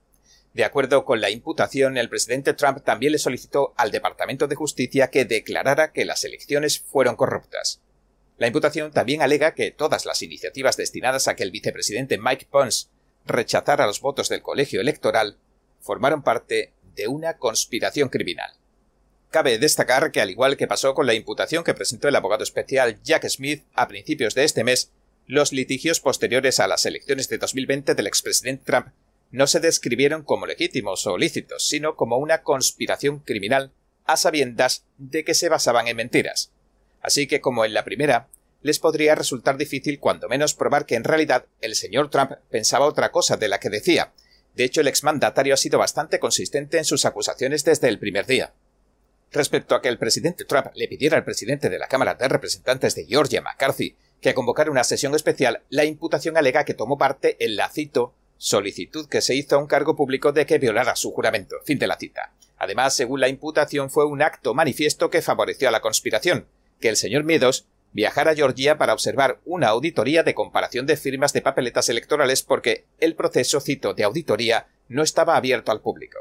De 0.56 0.64
acuerdo 0.64 1.04
con 1.04 1.20
la 1.20 1.32
imputación, 1.32 1.98
el 1.98 2.08
presidente 2.08 2.54
Trump 2.54 2.82
también 2.86 3.12
le 3.12 3.20
solicitó 3.20 3.74
al 3.76 3.92
Departamento 3.92 4.48
de 4.48 4.56
Justicia 4.56 5.10
que 5.10 5.26
declarara 5.26 5.92
que 5.92 6.06
las 6.06 6.24
elecciones 6.24 6.80
fueron 6.80 7.18
corruptas. 7.18 7.82
La 8.38 8.48
imputación 8.48 8.94
también 8.94 9.22
alega 9.22 9.54
que 9.54 9.72
todas 9.72 10.06
las 10.06 10.22
iniciativas 10.22 10.78
destinadas 10.78 11.28
a 11.28 11.36
que 11.36 11.44
el 11.44 11.52
vicepresidente 11.52 12.18
Mike 12.18 12.48
Pence 12.50 12.88
rechazara 13.26 13.86
los 13.86 14.00
votos 14.00 14.30
del 14.30 14.42
colegio 14.42 14.80
electoral 14.80 15.38
formaron 15.82 16.24
parte 16.24 16.72
de 16.96 17.10
una 17.10 17.38
conspiración 17.38 18.08
criminal. 18.08 18.54
Cabe 19.32 19.60
destacar 19.60 20.14
que, 20.14 20.22
al 20.22 20.30
igual 20.30 20.56
que 20.56 20.68
pasó 20.68 20.94
con 20.94 21.06
la 21.06 21.16
imputación 21.16 21.66
que 21.66 21.74
presentó 21.74 22.08
el 22.08 22.16
abogado 22.16 22.46
especial 22.46 22.98
Jack 23.04 23.28
Smith 23.28 23.66
a 23.74 23.90
principios 23.90 24.36
de 24.36 24.46
este 24.46 24.64
mes, 24.64 24.94
los 25.28 25.52
litigios 25.52 26.00
posteriores 26.00 26.62
a 26.62 26.68
las 26.68 26.86
elecciones 26.86 27.28
de 27.28 27.40
2020 27.40 27.94
del 27.94 28.08
expresidente 28.08 28.64
Trump 28.64 28.88
no 29.32 29.48
se 29.48 29.60
describieron 29.60 30.24
como 30.24 30.46
legítimos 30.46 31.06
o 31.08 31.18
lícitos, 31.18 31.68
sino 31.68 31.96
como 31.96 32.18
una 32.18 32.44
conspiración 32.44 33.20
criminal 33.20 33.72
a 34.06 34.18
sabiendas 34.18 34.86
de 34.98 35.24
que 35.24 35.34
se 35.34 35.50
basaban 35.50 35.88
en 35.88 35.98
mentiras. 35.98 36.52
Así 37.02 37.28
que, 37.28 37.42
como 37.42 37.66
en 37.66 37.74
la 37.74 37.84
primera, 37.84 38.30
les 38.62 38.80
podría 38.80 39.14
resultar 39.14 39.58
difícil 39.58 40.00
cuando 40.00 40.28
menos 40.28 40.54
probar 40.54 40.86
que 40.86 40.96
en 40.96 41.04
realidad 41.04 41.46
el 41.62 41.76
señor 41.76 42.10
Trump 42.10 42.32
pensaba 42.50 42.86
otra 42.86 43.12
cosa 43.12 43.38
de 43.38 43.48
la 43.48 43.60
que 43.60 43.70
decía. 43.70 44.14
De 44.56 44.64
hecho, 44.64 44.82
el 44.82 44.88
exmandatario 44.88 45.54
ha 45.54 45.58
sido 45.58 45.78
bastante 45.78 46.20
consistente 46.20 46.78
en 46.78 46.86
sus 46.86 47.06
acusaciones 47.06 47.64
desde 47.64 47.90
el 47.90 48.00
primer 48.00 48.26
día. 48.26 48.54
Respecto 49.32 49.76
a 49.76 49.82
que 49.82 49.90
el 49.90 49.98
presidente 49.98 50.46
Trump 50.46 50.68
le 50.76 50.88
pidiera 50.88 51.18
al 51.18 51.26
presidente 51.26 51.70
de 51.70 51.78
la 51.78 51.88
Cámara 51.88 52.16
de 52.16 52.28
Representantes 52.28 52.96
de 52.96 53.06
Georgia, 53.06 53.42
McCarthy, 53.42 53.98
que 54.22 54.34
convocara 54.34 54.72
una 54.72 54.84
sesión 54.84 55.14
especial, 55.14 55.62
la 55.70 55.86
imputación 55.86 56.38
alega 56.38 56.64
que 56.64 56.74
tomó 56.74 56.98
parte 56.98 57.36
en 57.44 57.58
la 57.58 57.70
cito 57.70 58.16
solicitud 58.46 59.08
que 59.10 59.22
se 59.22 59.34
hizo 59.34 59.56
a 59.56 59.58
un 59.58 59.66
cargo 59.66 59.96
público 59.96 60.32
de 60.32 60.46
que 60.46 60.60
violara 60.60 60.96
su 60.96 61.12
juramento. 61.12 61.56
Fin 61.66 61.80
de 61.80 61.88
la 61.88 61.98
cita. 61.98 62.32
Además, 62.58 62.96
según 62.96 63.20
la 63.20 63.28
imputación, 63.28 63.90
fue 63.90 64.06
un 64.06 64.22
acto 64.22 64.54
manifiesto 64.54 65.10
que 65.10 65.24
favoreció 65.24 65.68
a 65.68 65.72
la 65.72 65.82
conspiración, 65.82 66.48
que 66.80 66.90
el 66.90 66.96
señor 66.96 67.24
Meadows 67.24 67.66
viajara 67.92 68.32
a 68.32 68.36
Georgia 68.36 68.78
para 68.78 68.94
observar 68.94 69.40
una 69.46 69.70
auditoría 69.70 70.22
de 70.22 70.36
comparación 70.36 70.86
de 70.86 70.96
firmas 70.96 71.34
de 71.34 71.42
papeletas 71.42 71.90
electorales 71.90 72.44
porque 72.44 72.86
el 73.00 73.16
proceso, 73.16 73.60
cito, 73.62 73.96
de 73.96 74.04
auditoría 74.04 74.68
no 74.90 75.02
estaba 75.02 75.38
abierto 75.38 75.72
al 75.72 75.82
público. 75.82 76.20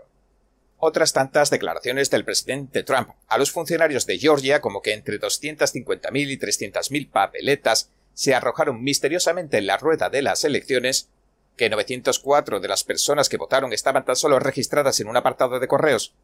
Otras 0.78 1.12
tantas 1.12 1.50
declaraciones 1.50 2.08
del 2.08 2.24
presidente 2.24 2.84
Trump 2.84 3.10
a 3.28 3.36
los 3.36 3.50
funcionarios 3.50 4.06
de 4.06 4.18
Georgia 4.18 4.62
como 4.62 4.80
que 4.80 4.94
entre 4.94 5.20
250.000 5.20 6.30
y 6.30 6.38
300.000 6.38 7.10
papeletas 7.10 7.90
se 8.14 8.34
arrojaron 8.34 8.82
misteriosamente 8.82 9.58
en 9.58 9.66
la 9.66 9.76
rueda 9.76 10.08
de 10.08 10.22
las 10.22 10.44
elecciones 10.44 11.10
que 11.56 11.70
904 11.70 12.60
de 12.60 12.68
las 12.68 12.84
personas 12.84 13.28
que 13.28 13.36
votaron 13.36 13.72
estaban 13.72 14.04
tan 14.04 14.16
solo 14.16 14.38
registradas 14.38 15.00
en 15.00 15.08
un 15.08 15.16
apartado 15.16 15.60
de 15.60 15.68
correos, 15.68 16.14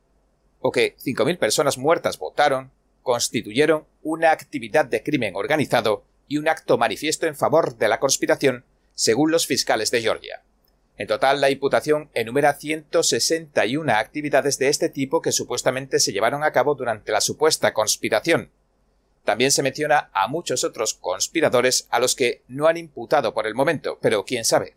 o 0.61 0.73
que 0.73 0.97
5.000 0.97 1.39
personas 1.39 1.79
muertas 1.79 2.19
votaron, 2.19 2.71
constituyeron 3.03 3.87
una 4.03 4.31
actividad 4.31 4.85
de 4.85 5.03
crimen 5.03 5.35
organizado 5.35 6.05
y 6.29 6.39
un 6.39 6.49
acto 6.49 6.79
manifiesto 6.79 7.27
en 7.27 7.37
favor 7.37 7.77
de 7.77 7.89
la 7.89 7.99
conspiración, 7.99 8.65
según 8.95 9.31
los 9.31 9.47
fiscales 9.47 9.91
de 9.91 10.03
Georgia. 10.03 10.43
En 10.97 11.07
total, 11.07 11.41
la 11.41 11.51
imputación 11.51 12.11
enumera 12.13 12.53
161 12.53 13.91
actividades 13.93 14.59
de 14.59 14.69
este 14.69 14.91
tipo 14.91 15.23
que 15.23 15.33
supuestamente 15.33 15.99
se 15.99 16.13
llevaron 16.13 16.45
a 16.45 16.53
cabo 16.53 16.75
durante 16.75 17.11
la 17.11 17.23
supuesta 17.23 17.73
conspiración. 17.73 18.51
También 19.25 19.51
se 19.51 19.63
menciona 19.63 20.11
a 20.13 20.29
muchos 20.29 20.63
otros 20.63 20.95
conspiradores 20.95 21.87
a 21.91 22.01
los 22.01 22.15
que 22.15 22.43
no 22.49 22.67
han 22.67 22.77
imputado 22.77 23.33
por 23.33 23.47
el 23.47 23.55
momento, 23.55 23.99
pero 24.03 24.25
quién 24.25 24.45
sabe. 24.45 24.77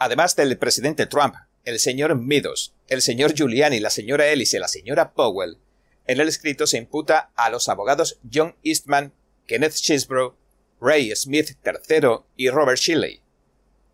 Además 0.00 0.34
del 0.34 0.56
presidente 0.56 1.04
Trump, 1.04 1.34
el 1.62 1.78
señor 1.78 2.16
Meadows, 2.16 2.72
el 2.88 3.02
señor 3.02 3.34
Giuliani, 3.34 3.80
la 3.80 3.90
señora 3.90 4.28
Ellis 4.28 4.54
y 4.54 4.58
la 4.58 4.66
señora 4.66 5.12
Powell, 5.12 5.58
en 6.06 6.18
el 6.18 6.26
escrito 6.26 6.66
se 6.66 6.78
imputa 6.78 7.32
a 7.36 7.50
los 7.50 7.68
abogados 7.68 8.18
John 8.32 8.56
Eastman, 8.62 9.12
Kenneth 9.46 9.74
Chisbrough, 9.74 10.36
Ray 10.80 11.14
Smith 11.14 11.50
III 11.62 12.20
y 12.34 12.48
Robert 12.48 12.78
Shilley, 12.78 13.20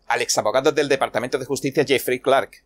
al 0.05 0.21
exabogado 0.21 0.71
del 0.71 0.87
Departamento 0.87 1.37
de 1.39 1.45
Justicia 1.45 1.83
Jeffrey 1.85 2.21
Clark, 2.21 2.63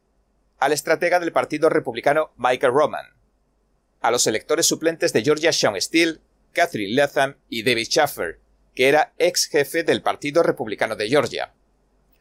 al 0.59 0.71
estratega 0.71 1.19
del 1.19 1.31
Partido 1.31 1.67
Republicano 1.69 2.33
Michael 2.37 2.73
Roman, 2.73 3.07
a 4.01 4.11
los 4.11 4.27
electores 4.27 4.67
suplentes 4.67 5.13
de 5.13 5.23
Georgia 5.23 5.51
Sean 5.51 5.81
Steele, 5.81 6.19
Catherine 6.53 6.93
Latham 6.93 7.37
y 7.49 7.63
David 7.63 7.87
Schaffer, 7.87 8.39
que 8.75 8.87
era 8.87 9.13
ex 9.17 9.47
jefe 9.47 9.81
del 9.83 10.03
Partido 10.03 10.43
Republicano 10.43 10.95
de 10.95 11.09
Georgia, 11.09 11.55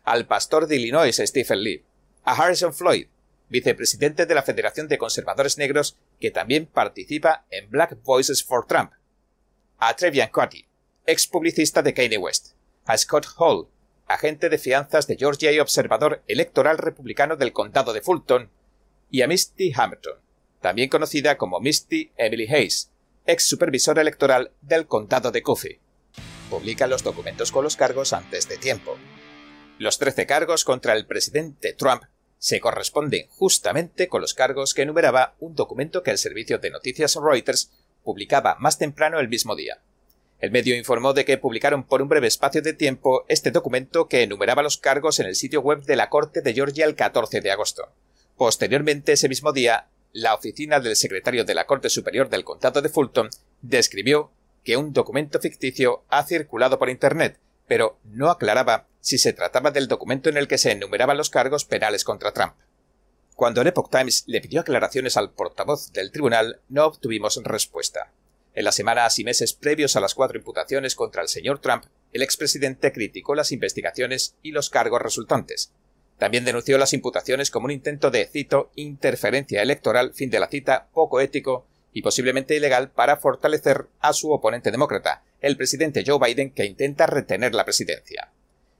al 0.05 0.26
pastor 0.26 0.66
de 0.66 0.76
Illinois 0.76 1.16
Stephen 1.16 1.62
Lee, 1.62 1.84
a 2.24 2.32
Harrison 2.32 2.74
Floyd, 2.74 3.07
vicepresidente 3.48 4.26
de 4.26 4.34
la 4.34 4.42
Federación 4.42 4.88
de 4.88 4.98
Conservadores 4.98 5.59
Negros, 5.59 5.96
que 6.20 6.30
también 6.30 6.66
participa 6.66 7.44
en 7.51 7.68
Black 7.70 8.03
Voices 8.05 8.44
for 8.44 8.66
Trump, 8.66 8.92
a 9.78 9.94
Trevian 9.96 10.30
Cotty, 10.30 10.66
ex 11.07 11.26
publicista 11.26 11.82
de 11.82 11.92
Kanye 11.94 12.18
West, 12.18 12.53
a 12.86 12.96
Scott 12.96 13.26
Hall, 13.36 13.68
agente 14.07 14.48
de 14.48 14.59
fianzas 14.59 15.07
de 15.07 15.16
Georgia 15.16 15.53
y 15.53 15.59
observador 15.59 16.22
electoral 16.26 16.78
republicano 16.78 17.36
del 17.36 17.53
condado 17.53 17.92
de 17.92 18.01
Fulton, 18.01 18.51
y 19.11 19.22
a 19.22 19.26
Misty 19.26 19.72
Hampton, 19.74 20.18
también 20.61 20.88
conocida 20.88 21.36
como 21.36 21.61
Misty 21.61 22.12
Emily 22.16 22.46
Hayes, 22.46 22.90
ex 23.26 23.44
supervisora 23.44 24.03
electoral 24.03 24.53
del 24.61 24.86
condado 24.86 25.30
de 25.30 25.42
Coffee. 25.42 25.80
Publica 26.48 26.86
los 26.86 27.03
documentos 27.03 27.53
con 27.53 27.64
los 27.64 27.76
cargos 27.76 28.12
antes 28.12 28.48
de 28.48 28.57
tiempo. 28.57 28.96
Los 29.81 29.97
13 29.97 30.26
cargos 30.26 30.66
contra 30.66 30.93
el 30.93 31.07
presidente 31.07 31.72
Trump 31.72 32.03
se 32.37 32.61
corresponden 32.61 33.28
justamente 33.31 34.09
con 34.09 34.20
los 34.20 34.35
cargos 34.35 34.74
que 34.74 34.83
enumeraba 34.83 35.37
un 35.41 35.55
documento 35.55 36.03
que 36.03 36.11
el 36.11 36.18
servicio 36.18 36.59
de 36.59 36.68
noticias 36.68 37.16
Reuters 37.16 37.70
publicaba 38.05 38.57
más 38.61 38.76
temprano 38.76 39.18
el 39.20 39.31
mismo 39.31 39.57
día. 39.57 39.78
El 40.39 40.51
medio 40.51 40.76
informó 40.76 41.14
de 41.14 41.24
que 41.24 41.39
publicaron 41.39 41.85
por 41.85 42.03
un 42.03 42.11
breve 42.11 42.26
espacio 42.26 42.61
de 42.61 42.74
tiempo 42.74 43.24
este 43.28 43.53
documento 43.53 44.07
que 44.07 44.22
enumeraba 44.22 44.62
los 44.62 44.76
cargos 44.76 45.18
en 45.18 45.24
el 45.24 45.35
sitio 45.35 45.62
web 45.62 45.83
de 45.85 45.97
la 45.97 46.11
Corte 46.11 46.43
de 46.43 46.53
Georgia 46.53 46.85
el 46.85 46.95
14 46.95 47.41
de 47.41 47.51
agosto. 47.51 47.89
Posteriormente, 48.37 49.12
ese 49.12 49.31
mismo 49.31 49.51
día, 49.51 49.87
la 50.12 50.35
oficina 50.35 50.81
del 50.81 50.95
secretario 50.95 51.47
de 51.47 51.55
la 51.55 51.64
Corte 51.64 51.89
Superior 51.89 52.28
del 52.28 52.45
Condado 52.45 52.83
de 52.83 52.91
Fulton 52.91 53.31
describió 53.62 54.31
que 54.62 54.76
un 54.76 54.93
documento 54.93 55.41
ficticio 55.41 56.05
ha 56.11 56.22
circulado 56.26 56.78
por 56.78 56.91
Internet, 56.91 57.39
pero 57.71 58.01
no 58.03 58.31
aclaraba 58.31 58.89
si 58.99 59.16
se 59.16 59.33
trataba 59.33 59.71
del 59.71 59.87
documento 59.87 60.29
en 60.29 60.37
el 60.37 60.49
que 60.49 60.59
se 60.59 60.73
enumeraban 60.73 61.16
los 61.16 61.31
cargos 61.31 61.64
penales 61.64 62.03
contra 62.03 62.33
Trump. 62.33 62.55
Cuando 63.37 63.61
el 63.61 63.68
Epoch 63.68 63.89
Times 63.89 64.25
le 64.27 64.41
pidió 64.41 64.62
aclaraciones 64.62 65.16
al 65.16 65.31
portavoz 65.31 65.93
del 65.93 66.11
tribunal, 66.11 66.62
no 66.68 66.85
obtuvimos 66.85 67.41
respuesta. 67.45 68.11
En 68.55 68.64
las 68.64 68.75
semanas 68.75 69.21
y 69.21 69.25
meses 69.25 69.53
previos 69.53 69.95
a 69.95 70.01
las 70.01 70.16
cuatro 70.16 70.37
imputaciones 70.37 70.97
contra 70.97 71.23
el 71.23 71.29
señor 71.29 71.61
Trump, 71.61 71.85
el 72.12 72.23
expresidente 72.23 72.91
criticó 72.91 73.37
las 73.37 73.53
investigaciones 73.53 74.35
y 74.43 74.51
los 74.51 74.68
cargos 74.68 75.01
resultantes. 75.01 75.73
También 76.18 76.45
denunció 76.45 76.77
las 76.77 76.93
imputaciones 76.93 77.53
como 77.53 77.66
un 77.66 77.71
intento 77.71 78.11
de, 78.11 78.27
cito, 78.27 78.73
interferencia 78.75 79.62
electoral, 79.62 80.12
fin 80.12 80.31
de 80.31 80.41
la 80.41 80.49
cita, 80.49 80.89
poco 80.93 81.21
ético 81.21 81.68
y 81.93 82.03
posiblemente 82.03 82.57
ilegal 82.57 82.91
para 82.91 83.18
fortalecer 83.18 83.87
a 84.01 84.12
su 84.12 84.33
oponente 84.33 84.73
demócrata, 84.73 85.23
el 85.41 85.57
presidente 85.57 86.05
Joe 86.07 86.18
Biden, 86.18 86.51
que 86.51 86.66
intenta 86.66 87.07
retener 87.07 87.55
la 87.55 87.64
presidencia. 87.64 88.30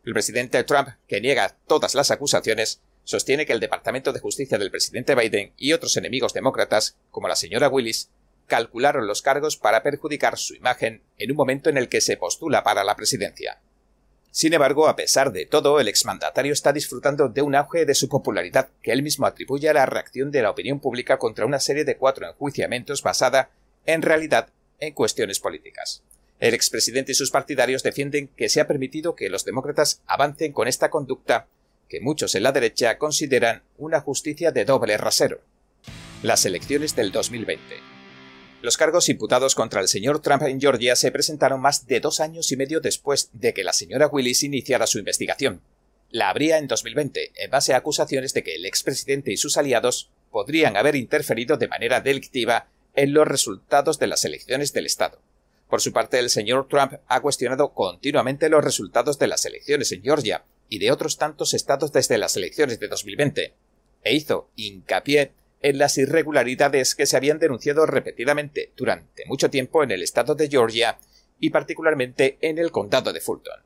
El 0.05 0.13
presidente 0.13 0.63
Trump, 0.65 0.89
que 1.07 1.21
niega 1.21 1.57
todas 1.67 1.95
las 1.95 2.11
acusaciones, 2.11 2.81
sostiene 3.05 3.47
que 3.47 3.53
el 3.53 3.61
Departamento 3.61 4.13
de 4.13 4.21
Justicia 4.21 4.59
del 4.59 4.71
presidente 4.71 5.15
Biden 5.15 5.53
y 5.57 5.73
otros 5.73 5.97
enemigos 5.97 6.33
demócratas, 6.33 6.97
como 7.11 7.29
la 7.29 7.37
señora 7.37 7.69
Willis, 7.69 8.11
calcularon 8.47 9.07
los 9.07 9.23
cargos 9.23 9.57
para 9.57 9.83
perjudicar 9.83 10.37
su 10.37 10.55
imagen 10.55 11.03
en 11.19 11.31
un 11.31 11.37
momento 11.37 11.71
en 11.71 11.77
el 11.77 11.89
que 11.89 12.01
se 12.01 12.17
postula 12.17 12.63
para 12.63 12.85
la 12.85 12.97
presidencia. 12.97 13.61
Sin 14.33 14.53
embargo, 14.53 14.87
a 14.87 14.95
pesar 14.95 15.33
de 15.33 15.47
todo, 15.47 15.81
el 15.81 15.89
exmandatario 15.89 16.53
está 16.53 16.73
disfrutando 16.73 17.29
de 17.29 17.43
un 17.43 17.55
auge 17.55 17.85
de 17.85 17.95
su 17.95 18.09
popularidad 18.09 18.69
que 18.83 18.93
él 18.93 19.03
mismo 19.03 19.27
atribuye 19.27 19.69
a 19.69 19.75
la 19.75 19.87
reacción 19.87 20.31
de 20.31 20.43
la 20.43 20.51
opinión 20.51 20.79
pública 20.79 21.19
contra 21.19 21.47
una 21.47 21.59
serie 21.59 21.85
de 21.85 21.97
cuatro 21.97 22.29
enjuiciamientos 22.29 23.03
basada, 23.03 23.51
en 23.87 24.03
realidad, 24.03 24.51
en 24.79 24.95
cuestiones 24.95 25.41
políticas. 25.41 26.05
El 26.41 26.55
expresidente 26.55 27.13
y 27.13 27.15
sus 27.15 27.31
partidarios 27.31 27.83
defienden 27.83 28.29
que 28.29 28.49
se 28.49 28.63
ha 28.63 28.67
permitido 28.67 29.15
que 29.15 29.29
los 29.29 29.45
demócratas 29.45 30.01
avancen 30.07 30.53
con 30.53 30.69
esta 30.69 30.89
conducta 30.89 31.49
que 31.87 32.01
muchos 32.01 32.35
en 32.35 32.45
la 32.45 32.53
derecha 32.53 32.97
consideran 32.97 33.63
una 33.77 34.01
justicia 34.01 34.51
de 34.51 34.65
doble 34.65 34.97
rasero. 34.97 35.43
Las 36.23 36.47
elecciones 36.47 36.97
del 36.97 37.13
2020. 37.13 37.61
Los 38.63 38.79
cargos 38.79 39.11
imputados 39.11 39.55
contra 39.55 39.83
el 39.83 39.89
señor 39.89 40.23
Trump 40.23 40.43
en 40.45 40.61
Georgia 40.61 40.97
se 40.97 41.11
presentaron 41.13 41.61
más 41.61 41.87
de 41.87 42.01
dos 42.01 42.21
años 42.21 42.51
y 42.53 42.57
medio 42.57 42.81
después 42.81 43.29
de 43.35 43.53
que 43.53 43.65
la 43.65 43.75
señora 43.75 44.07
Willis 44.07 44.43
iniciara 44.43 44.87
su 44.87 44.99
investigación. 44.99 45.61
La 46.11 46.31
habría 46.31 46.57
en 46.57 46.69
2020, 46.69 47.33
en 47.35 47.51
base 47.51 47.75
a 47.75 47.79
acusaciones 47.79 48.33
de 48.33 48.43
que 48.43 48.55
el 48.55 48.65
expresidente 48.65 49.31
y 49.33 49.37
sus 49.37 49.59
aliados 49.59 50.11
podrían 50.31 50.77
haber 50.77 50.97
interferido 50.97 51.59
de 51.59 51.69
manera 51.69 52.01
delictiva 52.01 52.69
en 52.95 53.13
los 53.13 53.29
resultados 53.29 53.99
de 53.99 54.07
las 54.07 54.25
elecciones 54.25 54.73
del 54.73 54.87
Estado. 54.87 55.21
Por 55.71 55.81
su 55.81 55.93
parte, 55.93 56.19
el 56.19 56.31
señor 56.31 56.67
Trump 56.69 56.95
ha 57.07 57.21
cuestionado 57.21 57.73
continuamente 57.73 58.49
los 58.49 58.65
resultados 58.65 59.21
de 59.21 59.29
las 59.29 59.47
elecciones 59.47 59.93
en 59.93 60.03
Georgia 60.03 60.45
y 60.69 60.81
de 60.81 60.91
otros 60.91 61.17
tantos 61.17 61.55
estados 61.55 61.93
desde 61.93 62.19
las 62.19 62.37
elecciones 62.37 62.81
de 62.81 62.89
2020, 62.89 63.55
e 64.03 64.15
hizo 64.15 64.51
hincapié 64.57 65.33
en 65.63 65.79
las 65.79 65.97
irregularidades 65.97 66.97
que 66.97 67.07
se 67.07 67.17
habían 67.17 67.39
denunciado 67.39 67.87
repetidamente 67.87 68.73
durante 68.77 69.25
mucho 69.27 69.49
tiempo 69.49 69.85
en 69.85 69.93
el 69.93 70.03
estado 70.03 70.35
de 70.35 70.49
Georgia 70.49 70.99
y 71.39 71.51
particularmente 71.51 72.37
en 72.41 72.59
el 72.59 72.73
condado 72.73 73.13
de 73.13 73.21
Fulton. 73.21 73.63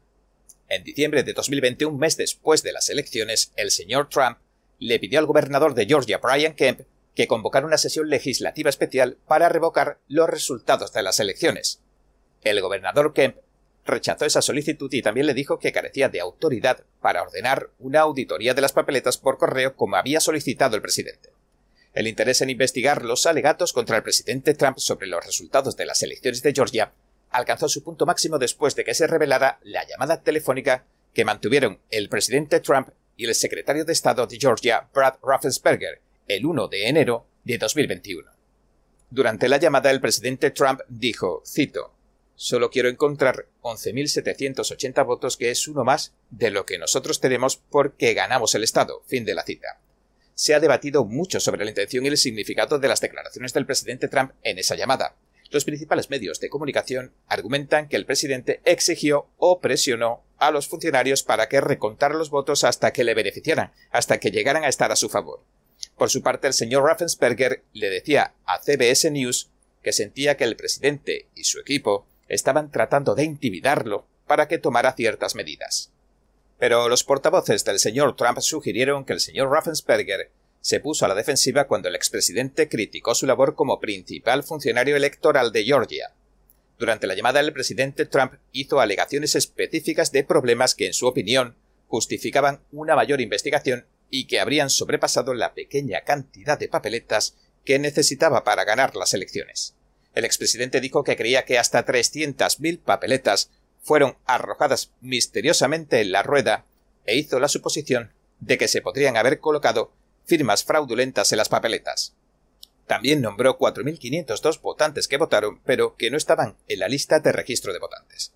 En 0.69 0.85
diciembre 0.85 1.23
de 1.23 1.33
2020, 1.33 1.87
un 1.87 1.99
mes 1.99 2.19
después 2.19 2.63
de 2.63 2.73
las 2.73 2.91
elecciones, 2.91 3.53
el 3.57 3.71
señor 3.71 4.11
Trump 4.11 4.39
le 4.79 4.99
pidió 4.99 5.21
al 5.21 5.27
gobernador 5.27 5.75
de 5.75 5.87
Georgia, 5.87 6.19
Brian 6.19 6.55
Kemp, 6.55 6.81
que 7.15 7.29
convocara 7.29 7.67
una 7.67 7.79
sesión 7.79 8.11
legislativa 8.11 8.69
especial 8.69 9.17
para 9.27 9.49
revocar 9.49 10.01
los 10.09 10.29
resultados 10.29 10.93
de 10.93 11.03
las 11.03 11.21
elecciones. 11.21 11.81
El 12.45 12.61
gobernador 12.61 13.15
Kemp 13.15 13.37
rechazó 13.87 14.25
esa 14.25 14.43
solicitud 14.43 14.93
y 14.93 15.03
también 15.03 15.27
le 15.27 15.35
dijo 15.35 15.59
que 15.59 15.73
carecía 15.73 16.09
de 16.09 16.21
autoridad 16.21 16.85
para 17.01 17.23
ordenar 17.23 17.71
una 17.79 18.01
auditoría 18.01 18.55
de 18.55 18.61
las 18.61 18.73
papeletas 18.73 19.19
por 19.19 19.39
correo 19.39 19.77
como 19.77 19.97
había 19.97 20.21
solicitado 20.21 20.77
el 20.77 20.83
presidente. 20.83 21.31
El 21.95 22.07
interés 22.07 22.41
en 22.41 22.51
investigar 22.51 23.05
los 23.05 23.25
alegatos 23.27 23.73
contra 23.73 23.97
el 23.97 24.03
presidente 24.03 24.55
Trump 24.55 24.79
sobre 24.79 25.07
los 25.07 25.25
resultados 25.25 25.77
de 25.77 25.87
las 25.87 26.03
elecciones 26.03 26.43
de 26.43 26.53
Georgia 26.53 26.93
alcanzó 27.31 27.69
su 27.69 27.83
punto 27.83 28.07
máximo 28.07 28.39
después 28.39 28.75
de 28.75 28.85
que 28.85 28.95
se 28.95 29.07
revelara 29.07 29.59
la 29.63 29.87
llamada 29.87 30.23
telefónica 30.23 30.85
que 31.13 31.25
mantuvieron 31.25 31.81
el 31.91 32.09
presidente 32.09 32.61
Trump 32.61 32.89
y 33.17 33.27
el 33.27 33.35
secretario 33.35 33.85
de 33.85 33.93
Estado 33.93 34.27
de 34.27 34.39
Georgia, 34.39 34.89
Brad 34.93 35.15
Raffensperger, 35.23 36.01
el 36.27 36.45
1 36.45 36.69
de 36.69 36.89
enero 36.89 37.27
de 37.45 37.59
2021. 37.59 38.29
Durante 39.11 39.49
la 39.49 39.59
llamada, 39.59 39.91
el 39.91 40.01
presidente 40.01 40.51
Trump 40.51 40.81
dijo, 40.89 41.43
cito, 41.47 41.95
Solo 42.37 42.71
quiero 42.71 42.89
encontrar 42.89 43.47
11.780 43.63 45.07
votos, 45.07 45.37
que 45.37 45.51
es 45.51 45.69
uno 45.69 45.85
más 45.85 46.13
de 46.31 46.51
lo 46.51 46.67
que 46.67 46.79
nosotros 46.79 47.21
tenemos 47.21 47.57
porque 47.57 48.15
ganamos 48.15 48.55
el 48.55 48.65
Estado. 48.65 49.03
Fin 49.07 49.25
de 49.25 49.35
la 49.35 49.45
cita 49.45 49.79
se 50.35 50.55
ha 50.55 50.61
debatido 50.61 51.05
mucho 51.05 51.41
sobre 51.41 51.65
la 51.65 51.71
intención 51.71 52.05
y 52.05 52.09
el 52.09 52.19
significado 52.19 52.79
de 52.79 52.89
las 52.89 53.01
declaraciones 53.01 53.53
del 53.53 53.67
presidente 53.67 54.09
Trump 54.09 54.33
en 54.43 54.59
esa 54.59 54.75
llamada. 54.75 55.17
Los 55.51 55.65
principales 55.65 56.11
medios 56.11 56.41
de 56.41 56.49
comunicación 56.49 57.13
argumentan 57.29 57.89
que 57.89 57.97
el 57.97 58.07
presidente 58.07 58.61
exigió 58.65 59.29
o 59.37 59.61
presionó 59.61 60.25
a 60.39 60.51
los 60.51 60.67
funcionarios 60.67 61.23
para 61.23 61.49
que 61.49 61.61
recontaran 61.61 62.19
los 62.19 62.31
votos 62.31 62.65
hasta 62.65 62.93
que 62.93 63.05
le 63.05 63.15
beneficiaran, 63.15 63.73
hasta 63.91 64.19
que 64.19 64.33
llegaran 64.33 64.65
a 64.65 64.69
estar 64.69 64.91
a 64.91 64.97
su 64.97 65.09
favor. 65.09 65.45
Por 65.97 66.11
su 66.11 66.23
parte, 66.23 66.49
el 66.49 66.55
señor 66.55 66.85
Raffensperger 66.85 67.63
le 67.73 67.91
decía 67.91 68.35
a 68.47 68.61
CBS 68.61 69.11
News 69.11 69.51
que 69.83 69.93
sentía 69.93 70.37
que 70.37 70.45
el 70.45 70.57
presidente 70.57 71.29
y 71.37 71.45
su 71.45 71.61
equipo 71.61 72.07
estaban 72.29 72.71
tratando 72.71 73.15
de 73.15 73.25
intimidarlo 73.25 74.07
para 74.27 74.49
que 74.49 74.59
tomara 74.59 74.93
ciertas 74.93 75.35
medidas. 75.35 75.91
Pero 76.59 76.89
los 76.89 77.05
portavoces 77.05 77.65
del 77.65 77.79
señor 77.79 78.17
Trump 78.17 78.39
sugirieron 78.41 79.05
que 79.05 79.13
el 79.13 79.21
señor 79.21 79.51
Raffensperger 79.51 80.31
se 80.61 80.81
puso 80.81 81.05
a 81.05 81.09
la 81.09 81.15
defensiva 81.15 81.67
cuando 81.67 81.89
el 81.89 81.95
expresidente 81.95 82.69
criticó 82.69 83.15
su 83.15 83.27
labor 83.27 83.55
como 83.55 83.81
principal 83.81 84.43
funcionario 84.45 84.97
electoral 84.97 85.53
de 85.53 85.65
Georgia. 85.65 86.15
Durante 86.79 87.07
la 87.07 87.15
llamada, 87.15 87.41
el 87.41 87.53
presidente 87.53 88.07
Trump 88.07 88.35
hizo 88.53 88.81
alegaciones 88.81 89.35
específicas 89.35 90.11
de 90.11 90.25
problemas 90.25 90.75
que, 90.75 90.87
en 90.87 90.95
su 90.95 91.07
opinión, 91.07 91.57
justificaban 91.87 92.61
una 92.73 92.97
mayor 92.97 93.21
investigación 93.21 93.87
y 94.09 94.27
que 94.27 94.41
habrían 94.41 94.71
sobrepasado 94.71 95.35
la 95.35 95.55
pequeña 95.55 96.01
cantidad 96.01 96.59
de 96.59 96.69
papeletas 96.69 97.37
que 97.65 97.79
necesitaba 97.79 98.43
para 98.45 98.65
ganar 98.65 98.97
las 98.97 99.13
elecciones. 99.15 99.74
El 100.15 100.25
expresidente 100.25 100.81
dijo 100.81 101.05
que 101.05 101.17
creía 101.17 101.45
que 101.45 101.59
hasta 101.59 101.85
300.000 101.85 102.81
papeletas 102.81 103.51
fueron 103.83 104.17
arrojadas 104.25 104.93
misteriosamente 105.01 106.01
en 106.01 106.13
la 106.13 106.23
rueda 106.23 106.65
e 107.05 107.17
hizo 107.17 107.39
la 107.41 107.49
suposición 107.49 108.13
de 108.41 108.57
que 108.59 108.69
se 108.69 108.81
podrían 108.81 109.17
haber 109.17 109.41
colocado 109.41 109.93
firmas 110.25 110.65
fraudulentas 110.65 111.33
en 111.33 111.39
las 111.39 111.49
papeletas. 111.49 112.15
También 112.87 113.21
nombró 113.21 113.59
4.502 113.59 114.61
votantes 114.61 115.09
que 115.09 115.17
votaron, 115.17 115.61
pero 115.65 115.97
que 115.97 116.11
no 116.11 116.17
estaban 116.17 116.57
en 116.69 116.79
la 116.81 116.89
lista 116.89 117.21
de 117.21 117.33
registro 117.33 117.73
de 117.73 117.79
votantes, 117.79 118.33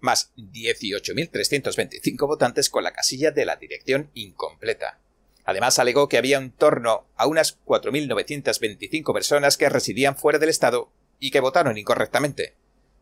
más 0.00 0.32
18.325 0.36 2.26
votantes 2.26 2.68
con 2.68 2.84
la 2.84 2.92
casilla 2.92 3.30
de 3.30 3.44
la 3.44 3.56
dirección 3.56 4.10
incompleta. 4.14 4.98
Además, 5.44 5.78
alegó 5.78 6.08
que 6.08 6.18
había 6.18 6.38
en 6.38 6.52
torno 6.52 7.06
a 7.16 7.26
unas 7.26 7.58
4.925 7.64 9.12
personas 9.12 9.56
que 9.56 9.68
residían 9.68 10.16
fuera 10.16 10.38
del 10.38 10.48
Estado 10.48 10.90
y 11.22 11.30
que 11.30 11.38
votaron 11.38 11.78
incorrectamente. 11.78 12.56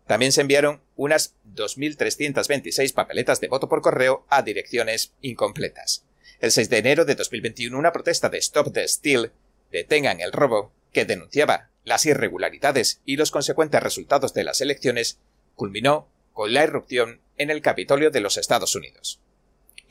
También 0.07 0.31
se 0.31 0.43
enviaron 0.43 0.83
unas 0.95 1.37
2.326 1.57 2.93
papeletas 2.93 3.41
de 3.41 3.49
voto 3.49 3.67
por 3.67 3.81
correo 3.81 4.27
a 4.29 4.43
direcciones 4.43 5.15
incompletas. 5.23 6.05
El 6.39 6.53
6 6.53 6.69
de 6.69 6.79
enero 6.79 7.07
de 7.07 7.15
2021, 7.15 7.77
una 7.79 7.93
protesta 7.93 8.29
de 8.29 8.37
Stop 8.37 8.75
the 8.75 8.87
Steal, 8.87 9.33
detengan 9.73 10.21
el 10.21 10.33
robo, 10.33 10.71
que 10.93 11.07
denunciaba 11.07 11.71
las 11.85 12.05
irregularidades 12.05 13.01
y 13.07 13.17
los 13.17 13.31
consecuentes 13.31 13.83
resultados 13.83 14.35
de 14.35 14.45
las 14.45 14.61
elecciones, 14.61 15.19
culminó 15.55 16.07
con 16.35 16.53
la 16.53 16.65
irrupción 16.65 17.23
en 17.39 17.49
el 17.49 17.63
Capitolio 17.63 18.11
de 18.11 18.21
los 18.21 18.37
Estados 18.37 18.77
Unidos. 18.77 19.19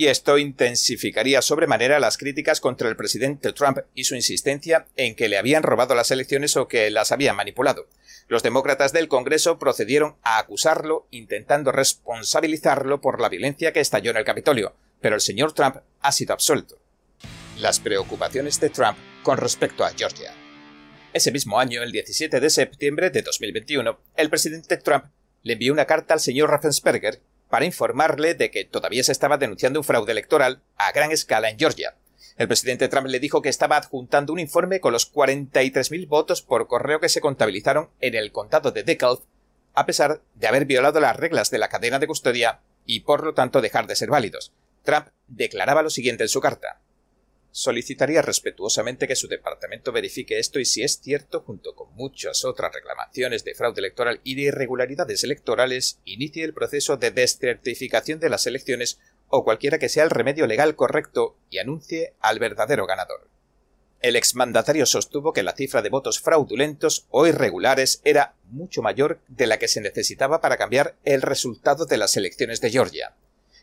Y 0.02 0.08
esto 0.08 0.38
intensificaría 0.38 1.42
sobremanera 1.42 2.00
las 2.00 2.18
críticas 2.18 2.62
contra 2.62 2.88
el 2.88 2.96
presidente 2.96 3.52
Trump 3.52 3.80
y 3.94 4.06
su 4.06 4.16
insistencia 4.16 4.88
en 4.96 5.14
que 5.14 5.28
le 5.28 5.38
habían 5.38 5.62
robado 5.62 5.94
las 5.94 6.10
elecciones 6.10 6.56
o 6.56 6.70
que 6.70 6.90
las 6.90 7.12
habían 7.12 7.36
manipulado. 7.36 7.86
Los 8.30 8.42
demócratas 8.42 8.94
del 8.94 9.10
Congreso 9.10 9.60
procedieron 9.60 10.16
a 10.24 10.40
acusarlo, 10.40 11.06
intentando 11.12 11.74
responsabilizarlo 11.74 13.02
por 13.02 13.20
la 13.20 13.28
violencia 13.28 13.74
que 13.74 13.82
estalló 13.82 14.12
en 14.12 14.18
el 14.18 14.24
Capitolio, 14.24 14.74
pero 15.02 15.16
el 15.16 15.22
señor 15.22 15.52
Trump 15.52 15.76
ha 16.00 16.12
sido 16.14 16.32
absuelto. 16.32 16.80
Las 17.58 17.82
preocupaciones 17.82 18.58
de 18.62 18.70
Trump 18.70 18.98
con 19.22 19.38
respecto 19.38 19.84
a 19.84 19.92
Georgia. 19.92 20.34
Ese 21.12 21.34
mismo 21.34 21.60
año, 21.60 21.84
el 21.84 21.92
17 21.92 22.40
de 22.40 22.50
septiembre 22.50 23.10
de 23.10 23.22
2021, 23.22 24.00
el 24.16 24.30
presidente 24.30 24.78
Trump 24.78 25.08
le 25.44 25.54
envió 25.54 25.74
una 25.74 25.84
carta 25.84 26.14
al 26.14 26.22
señor 26.22 26.52
Raffensperger 26.52 27.22
para 27.50 27.66
informarle 27.66 28.36
de 28.36 28.52
que 28.52 28.66
todavía 28.66 29.04
se 29.04 29.12
estaba 29.12 29.38
denunciando 29.38 29.80
un 29.80 29.84
fraude 29.84 30.12
electoral 30.12 30.62
a 30.78 30.92
gran 30.92 31.12
escala 31.12 31.50
en 31.50 31.58
Georgia. 31.58 31.96
El 32.38 32.48
presidente 32.48 32.88
Trump 32.88 33.08
le 33.08 33.20
dijo 33.20 33.42
que 33.42 33.50
estaba 33.50 33.78
adjuntando 33.78 34.32
un 34.32 34.40
informe 34.40 34.80
con 34.80 34.94
los 34.94 35.12
43.000 35.12 36.08
votos 36.08 36.42
por 36.42 36.68
correo 36.68 37.00
que 37.00 37.10
se 37.10 37.22
contabilizaron 37.22 37.90
en 38.00 38.16
el 38.16 38.32
condado 38.32 38.72
de 38.72 38.84
DeKalb, 38.84 39.20
a 39.74 39.86
pesar 39.86 40.22
de 40.36 40.48
haber 40.48 40.66
violado 40.66 41.00
las 41.00 41.16
reglas 41.16 41.52
de 41.52 41.58
la 41.58 41.70
cadena 41.70 42.00
de 42.00 42.08
custodia 42.08 42.62
y 42.86 43.02
por 43.02 43.24
lo 43.24 43.34
tanto 43.34 43.62
dejar 43.62 43.88
de 43.88 43.96
ser 43.96 44.10
válidos. 44.10 44.54
Trump 44.84 45.08
declaraba 45.28 45.82
lo 45.82 45.90
siguiente 45.90 46.24
en 46.24 46.30
su 46.30 46.40
carta 46.40 46.80
solicitaría 47.52 48.22
respetuosamente 48.22 49.08
que 49.08 49.16
su 49.16 49.28
departamento 49.28 49.92
verifique 49.92 50.40
esto 50.40 50.60
y 50.60 50.66
si 50.66 50.84
es 50.84 51.00
cierto, 51.00 51.42
junto 51.42 51.76
con 51.76 51.94
muchas 51.96 52.46
otras 52.46 52.74
reclamaciones 52.74 53.44
de 53.44 53.56
fraude 53.56 53.80
electoral 53.80 54.22
y 54.24 54.36
de 54.36 54.44
irregularidades 54.44 55.24
electorales, 55.24 56.00
inicie 56.06 56.44
el 56.44 56.54
proceso 56.54 56.98
de 56.98 57.12
descertificación 57.12 58.20
de 58.20 58.30
las 58.30 58.46
elecciones 58.48 59.00
o 59.28 59.44
cualquiera 59.44 59.80
que 59.80 59.90
sea 59.90 60.04
el 60.04 60.10
remedio 60.10 60.48
legal 60.48 60.76
correcto 60.76 61.38
y 61.50 61.60
anuncie 61.60 62.14
al 62.20 62.40
verdadero 62.40 62.86
ganador. 62.86 63.30
El 64.02 64.16
exmandatario 64.16 64.86
sostuvo 64.86 65.34
que 65.34 65.44
la 65.44 65.56
cifra 65.56 65.82
de 65.82 65.90
votos 65.90 66.22
fraudulentos 66.22 67.06
o 67.10 67.28
irregulares 67.28 68.02
era 68.06 68.36
mucho 68.46 68.82
mayor 68.82 69.20
de 69.28 69.46
la 69.46 69.60
que 69.60 69.68
se 69.68 69.82
necesitaba 69.82 70.40
para 70.40 70.56
cambiar 70.56 70.96
el 71.04 71.22
resultado 71.22 71.86
de 71.86 71.98
las 71.98 72.16
elecciones 72.16 72.62
de 72.62 72.70
Georgia. 72.70 73.16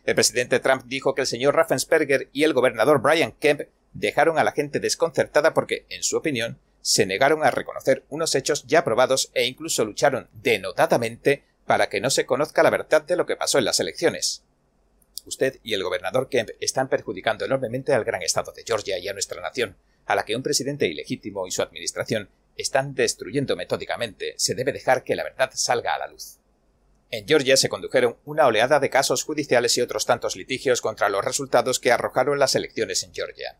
El 0.05 0.15
presidente 0.15 0.61
Trump 0.61 0.85
dijo 0.87 1.15
que 1.15 1.23
el 1.23 1.27
señor 1.27 1.57
Raffensperger 1.57 2.29
y 2.33 2.45
el 2.45 2.53
gobernador 2.53 3.01
Brian 3.01 3.33
Kemp 3.33 3.63
dejaron 3.93 4.39
a 4.39 4.45
la 4.45 4.53
gente 4.53 4.81
desconcertada 4.81 5.55
porque, 5.55 5.87
en 5.89 6.03
su 6.03 6.17
opinión, 6.17 6.59
se 6.81 7.07
negaron 7.07 7.43
a 7.43 7.51
reconocer 7.51 8.05
unos 8.09 8.35
hechos 8.35 8.65
ya 8.67 8.85
probados 8.85 9.31
e 9.35 9.45
incluso 9.47 9.85
lucharon 9.85 10.29
denotadamente 10.33 11.45
para 11.67 11.89
que 11.89 12.01
no 12.01 12.11
se 12.11 12.27
conozca 12.27 12.63
la 12.63 12.71
verdad 12.71 13.03
de 13.03 13.17
lo 13.17 13.27
que 13.27 13.37
pasó 13.37 13.59
en 13.59 13.65
las 13.65 13.81
elecciones. 13.81 14.45
Usted 15.27 15.59
y 15.65 15.75
el 15.75 15.83
gobernador 15.83 16.29
Kemp 16.29 16.51
están 16.61 16.89
perjudicando 16.89 17.45
enormemente 17.45 17.93
al 17.93 18.05
gran 18.05 18.23
estado 18.23 18.53
de 18.53 18.63
Georgia 18.65 18.99
y 18.99 19.09
a 19.09 19.13
nuestra 19.13 19.43
nación, 19.43 19.77
a 20.07 20.15
la 20.15 20.25
que 20.25 20.37
un 20.37 20.45
presidente 20.45 20.87
ilegítimo 20.87 21.47
y 21.47 21.51
su 21.51 21.63
administración 21.63 22.31
están 22.57 22.95
destruyendo 22.95 23.57
metódicamente. 23.57 24.35
Se 24.37 24.55
debe 24.55 24.73
dejar 24.73 25.03
que 25.03 25.17
la 25.17 25.25
verdad 25.25 25.51
salga 25.55 25.95
a 25.95 25.99
la 25.99 26.07
luz. 26.07 26.39
En 27.11 27.27
Georgia 27.27 27.57
se 27.57 27.69
condujeron 27.69 28.17
una 28.25 28.47
oleada 28.47 28.79
de 28.79 28.91
casos 28.91 29.25
judiciales 29.25 29.77
y 29.77 29.81
otros 29.81 30.07
tantos 30.07 30.37
litigios 30.37 30.81
contra 30.81 31.09
los 31.09 31.25
resultados 31.25 31.81
que 31.81 31.93
arrojaron 31.93 32.39
las 32.39 32.55
elecciones 32.55 33.03
en 33.03 33.13
Georgia. 33.13 33.59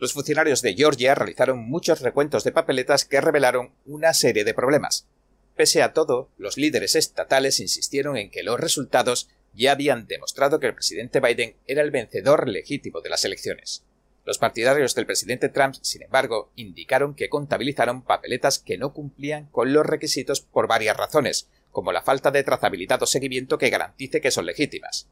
Los 0.00 0.12
funcionarios 0.12 0.62
de 0.62 0.74
Georgia 0.74 1.16
realizaron 1.16 1.58
muchos 1.58 2.00
recuentos 2.02 2.44
de 2.44 2.52
papeletas 2.52 3.04
que 3.04 3.20
revelaron 3.20 3.72
una 3.84 4.14
serie 4.14 4.44
de 4.44 4.54
problemas. 4.54 5.08
Pese 5.56 5.82
a 5.82 5.92
todo, 5.92 6.30
los 6.38 6.56
líderes 6.56 6.94
estatales 6.94 7.58
insistieron 7.58 8.16
en 8.16 8.30
que 8.30 8.44
los 8.44 8.60
resultados 8.60 9.28
ya 9.54 9.72
habían 9.72 10.06
demostrado 10.06 10.60
que 10.60 10.68
el 10.68 10.74
presidente 10.74 11.18
Biden 11.18 11.56
era 11.66 11.82
el 11.82 11.90
vencedor 11.90 12.48
legítimo 12.48 13.00
de 13.00 13.10
las 13.10 13.24
elecciones. 13.24 13.82
Los 14.24 14.38
partidarios 14.38 14.94
del 14.94 15.06
presidente 15.06 15.48
Trump, 15.48 15.74
sin 15.82 16.02
embargo, 16.02 16.52
indicaron 16.54 17.16
que 17.16 17.28
contabilizaron 17.28 18.02
papeletas 18.02 18.60
que 18.60 18.78
no 18.78 18.92
cumplían 18.92 19.46
con 19.46 19.72
los 19.72 19.84
requisitos 19.84 20.42
por 20.42 20.68
varias 20.68 20.96
razones, 20.96 21.48
como 21.72 21.90
la 21.90 22.02
falta 22.02 22.30
de 22.30 22.44
trazabilidad 22.44 23.02
o 23.02 23.06
seguimiento 23.06 23.58
que 23.58 23.70
garantice 23.70 24.20
que 24.20 24.30
son 24.30 24.46
legítimas. 24.46 25.08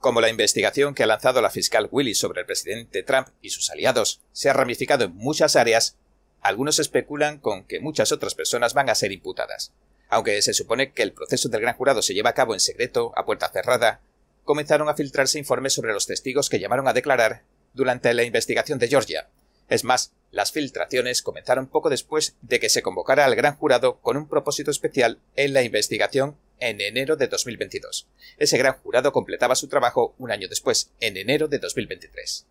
Como 0.00 0.22
la 0.22 0.30
investigación 0.30 0.94
que 0.94 1.02
ha 1.02 1.06
lanzado 1.06 1.42
la 1.42 1.50
fiscal 1.50 1.88
Willis 1.92 2.18
sobre 2.18 2.40
el 2.40 2.46
presidente 2.46 3.02
Trump 3.02 3.28
y 3.42 3.50
sus 3.50 3.68
aliados 3.68 4.22
se 4.32 4.48
ha 4.48 4.54
ramificado 4.54 5.04
en 5.04 5.14
muchas 5.14 5.56
áreas, 5.56 5.98
algunos 6.40 6.78
especulan 6.78 7.38
con 7.38 7.64
que 7.64 7.80
muchas 7.80 8.10
otras 8.10 8.34
personas 8.34 8.72
van 8.72 8.88
a 8.88 8.94
ser 8.94 9.12
imputadas. 9.12 9.74
Aunque 10.08 10.40
se 10.40 10.54
supone 10.54 10.92
que 10.92 11.02
el 11.02 11.12
proceso 11.12 11.50
del 11.50 11.60
gran 11.60 11.76
jurado 11.76 12.00
se 12.00 12.14
lleva 12.14 12.30
a 12.30 12.34
cabo 12.34 12.54
en 12.54 12.60
secreto, 12.60 13.12
a 13.14 13.26
puerta 13.26 13.50
cerrada, 13.50 14.00
comenzaron 14.42 14.88
a 14.88 14.94
filtrarse 14.94 15.38
informes 15.38 15.74
sobre 15.74 15.92
los 15.92 16.06
testigos 16.06 16.48
que 16.48 16.58
llamaron 16.58 16.88
a 16.88 16.94
declarar 16.94 17.42
durante 17.74 18.12
la 18.14 18.24
investigación 18.24 18.78
de 18.78 18.88
Georgia, 18.88 19.28
es 19.70 19.84
más, 19.84 20.12
las 20.32 20.50
filtraciones 20.50 21.22
comenzaron 21.22 21.68
poco 21.68 21.90
después 21.90 22.34
de 22.42 22.58
que 22.58 22.68
se 22.68 22.82
convocara 22.82 23.24
al 23.24 23.36
gran 23.36 23.56
jurado 23.56 24.00
con 24.00 24.16
un 24.16 24.28
propósito 24.28 24.72
especial 24.72 25.20
en 25.36 25.54
la 25.54 25.62
investigación 25.62 26.36
en 26.60 26.80
enero 26.80 27.16
de 27.16 27.26
2022. 27.26 28.06
Ese 28.38 28.58
gran 28.58 28.74
jurado 28.74 29.12
completaba 29.12 29.56
su 29.56 29.68
trabajo 29.68 30.14
un 30.18 30.30
año 30.30 30.48
después, 30.48 30.90
en 31.00 31.16
enero 31.16 31.48
de 31.48 31.58
2023. 31.58 32.46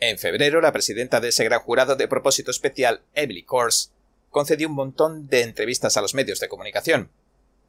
En 0.00 0.18
febrero, 0.18 0.60
la 0.60 0.72
presidenta 0.72 1.20
de 1.20 1.28
ese 1.28 1.44
gran 1.44 1.60
jurado 1.60 1.96
de 1.96 2.08
propósito 2.08 2.50
especial, 2.50 3.02
Emily 3.14 3.44
Kors, 3.44 3.92
concedió 4.30 4.68
un 4.68 4.74
montón 4.74 5.28
de 5.28 5.42
entrevistas 5.42 5.96
a 5.96 6.00
los 6.00 6.14
medios 6.14 6.40
de 6.40 6.48
comunicación. 6.48 7.10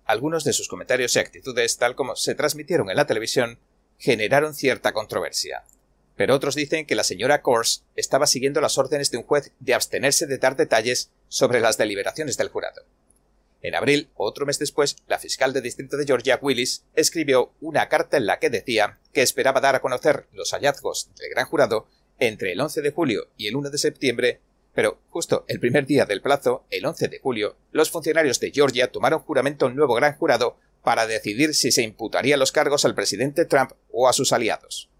Algunos 0.05 0.43
de 0.43 0.53
sus 0.53 0.67
comentarios 0.67 1.15
y 1.15 1.19
actitudes, 1.19 1.77
tal 1.77 1.95
como 1.95 2.15
se 2.15 2.35
transmitieron 2.35 2.89
en 2.89 2.97
la 2.97 3.05
televisión, 3.05 3.59
generaron 3.99 4.53
cierta 4.53 4.91
controversia 4.91 5.63
pero 6.15 6.35
otros 6.35 6.55
dicen 6.55 6.85
que 6.85 6.95
la 6.95 7.03
señora 7.03 7.41
Kors 7.41 7.83
estaba 7.95 8.27
siguiendo 8.27 8.61
las 8.61 8.77
órdenes 8.77 9.11
de 9.11 9.17
un 9.17 9.23
juez 9.23 9.51
de 9.59 9.73
abstenerse 9.73 10.27
de 10.27 10.37
dar 10.37 10.55
detalles 10.55 11.09
sobre 11.27 11.59
las 11.59 11.77
deliberaciones 11.77 12.37
del 12.37 12.49
jurado. 12.49 12.83
En 13.65 13.73
abril, 13.73 14.09
otro 14.13 14.45
mes 14.45 14.59
después, 14.59 14.95
la 15.07 15.17
fiscal 15.17 15.51
de 15.51 15.59
distrito 15.59 15.97
de 15.97 16.05
Georgia, 16.05 16.37
Willis, 16.39 16.85
escribió 16.93 17.51
una 17.61 17.89
carta 17.89 18.15
en 18.15 18.27
la 18.27 18.37
que 18.37 18.51
decía 18.51 18.99
que 19.11 19.23
esperaba 19.23 19.59
dar 19.59 19.73
a 19.73 19.81
conocer 19.81 20.27
los 20.33 20.51
hallazgos 20.51 21.09
del 21.15 21.31
gran 21.31 21.47
jurado 21.47 21.87
entre 22.19 22.51
el 22.51 22.61
11 22.61 22.83
de 22.83 22.91
julio 22.91 23.29
y 23.37 23.47
el 23.47 23.55
1 23.55 23.71
de 23.71 23.79
septiembre, 23.79 24.41
pero 24.75 24.99
justo 25.09 25.45
el 25.47 25.59
primer 25.59 25.87
día 25.87 26.05
del 26.05 26.21
plazo, 26.21 26.67
el 26.69 26.85
11 26.85 27.07
de 27.07 27.17
julio, 27.19 27.57
los 27.71 27.89
funcionarios 27.89 28.39
de 28.39 28.51
Georgia 28.51 28.91
tomaron 28.91 29.21
juramento 29.21 29.65
a 29.65 29.69
un 29.69 29.75
nuevo 29.75 29.95
gran 29.95 30.15
jurado 30.15 30.59
para 30.83 31.07
decidir 31.07 31.55
si 31.55 31.71
se 31.71 31.81
imputaría 31.81 32.37
los 32.37 32.51
cargos 32.51 32.85
al 32.85 32.93
presidente 32.93 33.45
Trump 33.45 33.71
o 33.91 34.07
a 34.07 34.13
sus 34.13 34.31
aliados. 34.31 34.91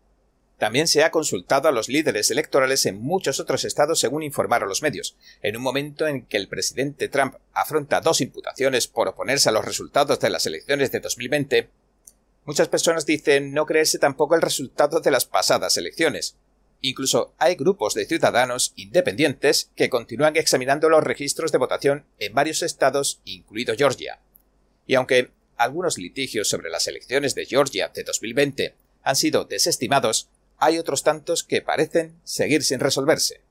También 0.57 0.87
se 0.87 1.03
ha 1.03 1.11
consultado 1.11 1.67
a 1.67 1.71
los 1.71 1.89
líderes 1.89 2.31
electorales 2.31 2.85
en 2.85 3.01
muchos 3.01 3.39
otros 3.41 3.65
estados 3.65 3.99
según 3.99 4.23
informaron 4.23 4.69
los 4.69 4.81
medios, 4.81 5.17
en 5.41 5.57
un 5.57 5.63
momento 5.63 6.07
en 6.07 6.25
que 6.25 6.37
el 6.37 6.47
presidente 6.47 7.09
Trump 7.09 7.35
afronta 7.53 7.99
dos 7.99 8.21
imputaciones 8.21 8.87
por 8.87 9.09
oponerse 9.09 9.49
a 9.49 9.51
los 9.51 9.65
resultados 9.65 10.19
de 10.19 10.29
las 10.29 10.45
elecciones 10.45 10.91
de 10.91 11.01
2020. 11.01 11.69
Muchas 12.45 12.69
personas 12.69 13.05
dicen 13.05 13.53
no 13.53 13.65
creerse 13.65 13.99
tampoco 13.99 14.35
el 14.35 14.41
resultado 14.41 15.01
de 15.01 15.11
las 15.11 15.25
pasadas 15.25 15.75
elecciones. 15.75 16.37
Incluso 16.79 17.33
hay 17.37 17.55
grupos 17.55 17.93
de 17.93 18.05
ciudadanos 18.05 18.71
independientes 18.75 19.71
que 19.75 19.89
continúan 19.89 20.37
examinando 20.37 20.87
los 20.87 21.03
registros 21.03 21.51
de 21.51 21.57
votación 21.57 22.05
en 22.19 22.33
varios 22.33 22.61
estados, 22.61 23.19
incluido 23.25 23.75
Georgia. 23.75 24.19
Y 24.85 24.95
aunque 24.95 25.31
algunos 25.57 25.97
litigios 25.97 26.47
sobre 26.47 26.69
las 26.69 26.87
elecciones 26.87 27.33
de 27.33 27.45
Georgia 27.45 27.91
de 27.93 28.03
2020 28.03 28.75
han 29.01 29.15
sido 29.15 29.45
desestimados, 29.45 30.29
hay 30.57 30.77
otros 30.77 31.03
tantos 31.03 31.43
que 31.43 31.61
parecen 31.61 32.15
seguir 32.23 32.63
sin 32.63 32.79
resolverse. 32.79 33.41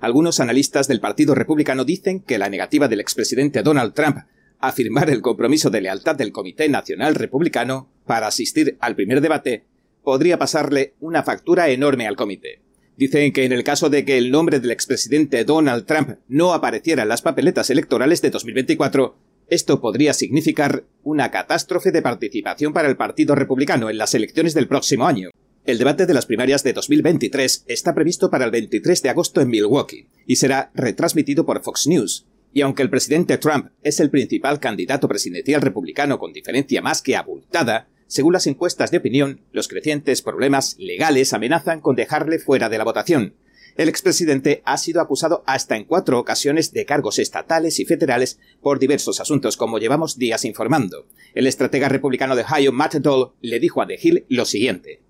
Algunos 0.00 0.40
analistas 0.40 0.88
del 0.88 1.00
Partido 1.00 1.34
Republicano 1.34 1.84
dicen 1.84 2.20
que 2.20 2.38
la 2.38 2.50
negativa 2.50 2.88
del 2.88 3.00
expresidente 3.00 3.62
Donald 3.62 3.94
Trump 3.94 4.18
a 4.60 4.72
firmar 4.72 5.10
el 5.10 5.22
compromiso 5.22 5.70
de 5.70 5.80
lealtad 5.80 6.16
del 6.16 6.32
Comité 6.32 6.68
Nacional 6.68 7.14
Republicano 7.14 7.90
para 8.06 8.26
asistir 8.26 8.76
al 8.80 8.96
primer 8.96 9.20
debate 9.20 9.64
podría 10.02 10.38
pasarle 10.38 10.94
una 11.00 11.22
factura 11.22 11.68
enorme 11.70 12.06
al 12.06 12.16
comité. 12.16 12.60
Dicen 12.96 13.32
que 13.32 13.44
en 13.44 13.52
el 13.52 13.64
caso 13.64 13.90
de 13.90 14.04
que 14.04 14.18
el 14.18 14.30
nombre 14.30 14.60
del 14.60 14.70
expresidente 14.70 15.44
Donald 15.44 15.86
Trump 15.86 16.18
no 16.28 16.52
apareciera 16.52 17.02
en 17.02 17.08
las 17.08 17.22
papeletas 17.22 17.70
electorales 17.70 18.22
de 18.22 18.30
2024, 18.30 19.16
esto 19.54 19.80
podría 19.80 20.12
significar 20.12 20.84
una 21.02 21.30
catástrofe 21.30 21.92
de 21.92 22.02
participación 22.02 22.72
para 22.72 22.88
el 22.88 22.96
Partido 22.96 23.34
Republicano 23.34 23.88
en 23.88 23.98
las 23.98 24.14
elecciones 24.14 24.52
del 24.52 24.68
próximo 24.68 25.06
año. 25.06 25.30
El 25.64 25.78
debate 25.78 26.06
de 26.06 26.12
las 26.12 26.26
primarias 26.26 26.62
de 26.62 26.72
2023 26.74 27.64
está 27.68 27.94
previsto 27.94 28.30
para 28.30 28.44
el 28.44 28.50
23 28.50 29.02
de 29.02 29.08
agosto 29.08 29.40
en 29.40 29.48
Milwaukee 29.48 30.08
y 30.26 30.36
será 30.36 30.70
retransmitido 30.74 31.46
por 31.46 31.62
Fox 31.62 31.86
News. 31.86 32.26
Y 32.52 32.60
aunque 32.60 32.82
el 32.82 32.90
presidente 32.90 33.38
Trump 33.38 33.68
es 33.82 34.00
el 34.00 34.10
principal 34.10 34.60
candidato 34.60 35.08
presidencial 35.08 35.62
republicano 35.62 36.18
con 36.18 36.32
diferencia 36.32 36.82
más 36.82 37.00
que 37.00 37.16
abultada, 37.16 37.88
según 38.06 38.34
las 38.34 38.46
encuestas 38.46 38.90
de 38.90 38.98
opinión, 38.98 39.40
los 39.52 39.68
crecientes 39.68 40.20
problemas 40.20 40.76
legales 40.78 41.32
amenazan 41.32 41.80
con 41.80 41.96
dejarle 41.96 42.38
fuera 42.38 42.68
de 42.68 42.78
la 42.78 42.84
votación. 42.84 43.34
El 43.76 43.88
expresidente 43.88 44.62
ha 44.64 44.78
sido 44.78 45.00
acusado 45.00 45.42
hasta 45.46 45.76
en 45.76 45.84
cuatro 45.84 46.20
ocasiones 46.20 46.72
de 46.72 46.84
cargos 46.84 47.18
estatales 47.18 47.80
y 47.80 47.84
federales 47.84 48.38
por 48.62 48.78
diversos 48.78 49.20
asuntos, 49.20 49.56
como 49.56 49.78
llevamos 49.78 50.16
días 50.16 50.44
informando. 50.44 51.06
El 51.34 51.48
estratega 51.48 51.88
republicano 51.88 52.36
de 52.36 52.42
Ohio, 52.42 52.70
Matt 52.70 52.94
Dole, 52.94 53.32
le 53.40 53.58
dijo 53.58 53.82
a 53.82 53.86
The 53.86 53.98
Hill 54.00 54.26
lo 54.28 54.44
siguiente. 54.44 55.00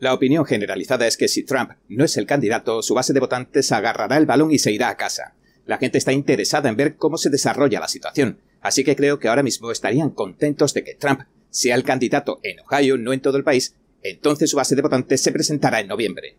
La 0.00 0.12
opinión 0.12 0.44
generalizada 0.44 1.06
es 1.06 1.16
que 1.16 1.28
si 1.28 1.44
Trump 1.44 1.70
no 1.88 2.04
es 2.04 2.18
el 2.18 2.26
candidato, 2.26 2.82
su 2.82 2.92
base 2.92 3.14
de 3.14 3.20
votantes 3.20 3.72
agarrará 3.72 4.18
el 4.18 4.26
balón 4.26 4.52
y 4.52 4.58
se 4.58 4.70
irá 4.70 4.90
a 4.90 4.98
casa. 4.98 5.34
La 5.64 5.78
gente 5.78 5.96
está 5.96 6.12
interesada 6.12 6.68
en 6.68 6.76
ver 6.76 6.96
cómo 6.96 7.16
se 7.16 7.30
desarrolla 7.30 7.80
la 7.80 7.88
situación, 7.88 8.38
así 8.60 8.84
que 8.84 8.96
creo 8.96 9.18
que 9.18 9.28
ahora 9.28 9.42
mismo 9.42 9.70
estarían 9.70 10.10
contentos 10.10 10.74
de 10.74 10.84
que 10.84 10.94
Trump 10.94 11.22
sea 11.48 11.74
el 11.74 11.84
candidato 11.84 12.38
en 12.42 12.60
Ohio, 12.60 12.98
no 12.98 13.14
en 13.14 13.20
todo 13.20 13.38
el 13.38 13.44
país, 13.44 13.76
entonces 14.02 14.50
su 14.50 14.58
base 14.58 14.76
de 14.76 14.82
votantes 14.82 15.22
se 15.22 15.32
presentará 15.32 15.80
en 15.80 15.88
noviembre. 15.88 16.36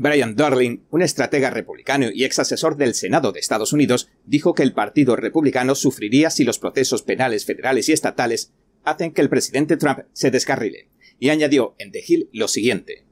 Brian 0.00 0.36
Darling, 0.36 0.84
un 0.90 1.02
estratega 1.02 1.50
republicano 1.50 2.06
y 2.14 2.22
ex 2.22 2.38
asesor 2.38 2.76
del 2.76 2.94
Senado 2.94 3.32
de 3.32 3.40
Estados 3.40 3.72
Unidos, 3.72 4.08
dijo 4.24 4.54
que 4.54 4.62
el 4.62 4.72
Partido 4.72 5.16
Republicano 5.16 5.74
sufriría 5.74 6.30
si 6.30 6.44
los 6.44 6.60
procesos 6.60 7.02
penales 7.02 7.44
federales 7.44 7.88
y 7.88 7.92
estatales 7.92 8.52
hacen 8.84 9.12
que 9.12 9.22
el 9.22 9.28
presidente 9.28 9.76
Trump 9.76 10.02
se 10.12 10.30
descarrile, 10.30 10.88
y 11.18 11.30
añadió 11.30 11.74
en 11.78 11.90
The 11.90 12.04
Hill 12.06 12.30
lo 12.32 12.46
siguiente. 12.46 13.06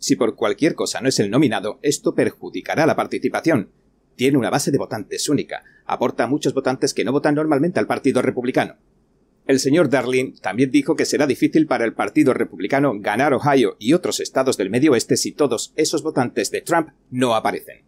Si 0.00 0.16
por 0.16 0.34
cualquier 0.34 0.74
cosa 0.74 1.00
no 1.00 1.08
es 1.08 1.20
el 1.20 1.30
nominado, 1.30 1.78
esto 1.82 2.16
perjudicará 2.16 2.86
la 2.86 2.96
participación. 2.96 3.70
Tiene 4.16 4.36
una 4.36 4.50
base 4.50 4.72
de 4.72 4.78
votantes 4.78 5.28
única, 5.28 5.62
aporta 5.84 6.24
a 6.24 6.26
muchos 6.26 6.54
votantes 6.54 6.92
que 6.92 7.04
no 7.04 7.12
votan 7.12 7.36
normalmente 7.36 7.78
al 7.78 7.86
Partido 7.86 8.20
Republicano. 8.20 8.78
El 9.46 9.60
señor 9.60 9.88
Darling 9.88 10.34
también 10.40 10.72
dijo 10.72 10.96
que 10.96 11.04
será 11.04 11.26
difícil 11.26 11.68
para 11.68 11.84
el 11.84 11.94
Partido 11.94 12.34
Republicano 12.34 12.92
ganar 12.98 13.32
Ohio 13.32 13.76
y 13.78 13.92
otros 13.92 14.18
estados 14.18 14.56
del 14.56 14.70
Medio 14.70 14.92
Oeste 14.92 15.16
si 15.16 15.30
todos 15.30 15.72
esos 15.76 16.02
votantes 16.02 16.50
de 16.50 16.62
Trump 16.62 16.88
no 17.10 17.36
aparecen. 17.36 17.84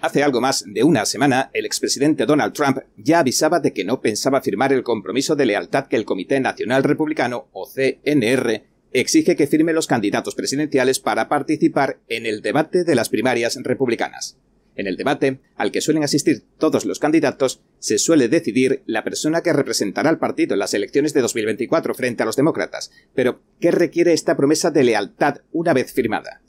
Hace 0.00 0.22
algo 0.22 0.40
más 0.40 0.64
de 0.66 0.82
una 0.82 1.06
semana, 1.06 1.50
el 1.52 1.64
expresidente 1.64 2.26
Donald 2.26 2.52
Trump 2.52 2.78
ya 2.96 3.20
avisaba 3.20 3.60
de 3.60 3.72
que 3.72 3.84
no 3.84 4.00
pensaba 4.00 4.40
firmar 4.40 4.72
el 4.72 4.82
compromiso 4.82 5.36
de 5.36 5.46
lealtad 5.46 5.86
que 5.86 5.96
el 5.96 6.04
Comité 6.04 6.38
Nacional 6.40 6.82
Republicano, 6.82 7.48
o 7.52 7.68
CNR, 7.68 8.64
exige 8.92 9.36
que 9.36 9.46
firme 9.46 9.72
los 9.72 9.86
candidatos 9.86 10.34
presidenciales 10.34 11.00
para 11.00 11.28
participar 11.28 12.00
en 12.08 12.26
el 12.26 12.42
debate 12.42 12.84
de 12.84 12.94
las 12.94 13.08
primarias 13.08 13.58
republicanas. 13.62 14.38
En 14.76 14.86
el 14.86 14.96
debate, 14.96 15.40
al 15.56 15.72
que 15.72 15.80
suelen 15.80 16.04
asistir 16.04 16.44
todos 16.58 16.84
los 16.84 16.98
candidatos, 16.98 17.62
se 17.78 17.98
suele 17.98 18.28
decidir 18.28 18.82
la 18.86 19.04
persona 19.04 19.42
que 19.42 19.52
representará 19.52 20.10
al 20.10 20.18
partido 20.18 20.52
en 20.52 20.58
las 20.58 20.74
elecciones 20.74 21.14
de 21.14 21.22
2024 21.22 21.94
frente 21.94 22.22
a 22.22 22.26
los 22.26 22.36
demócratas. 22.36 22.92
Pero, 23.14 23.40
¿qué 23.58 23.70
requiere 23.70 24.12
esta 24.12 24.36
promesa 24.36 24.70
de 24.70 24.84
lealtad 24.84 25.38
una 25.52 25.72
vez 25.72 25.92
firmada? 25.92 26.42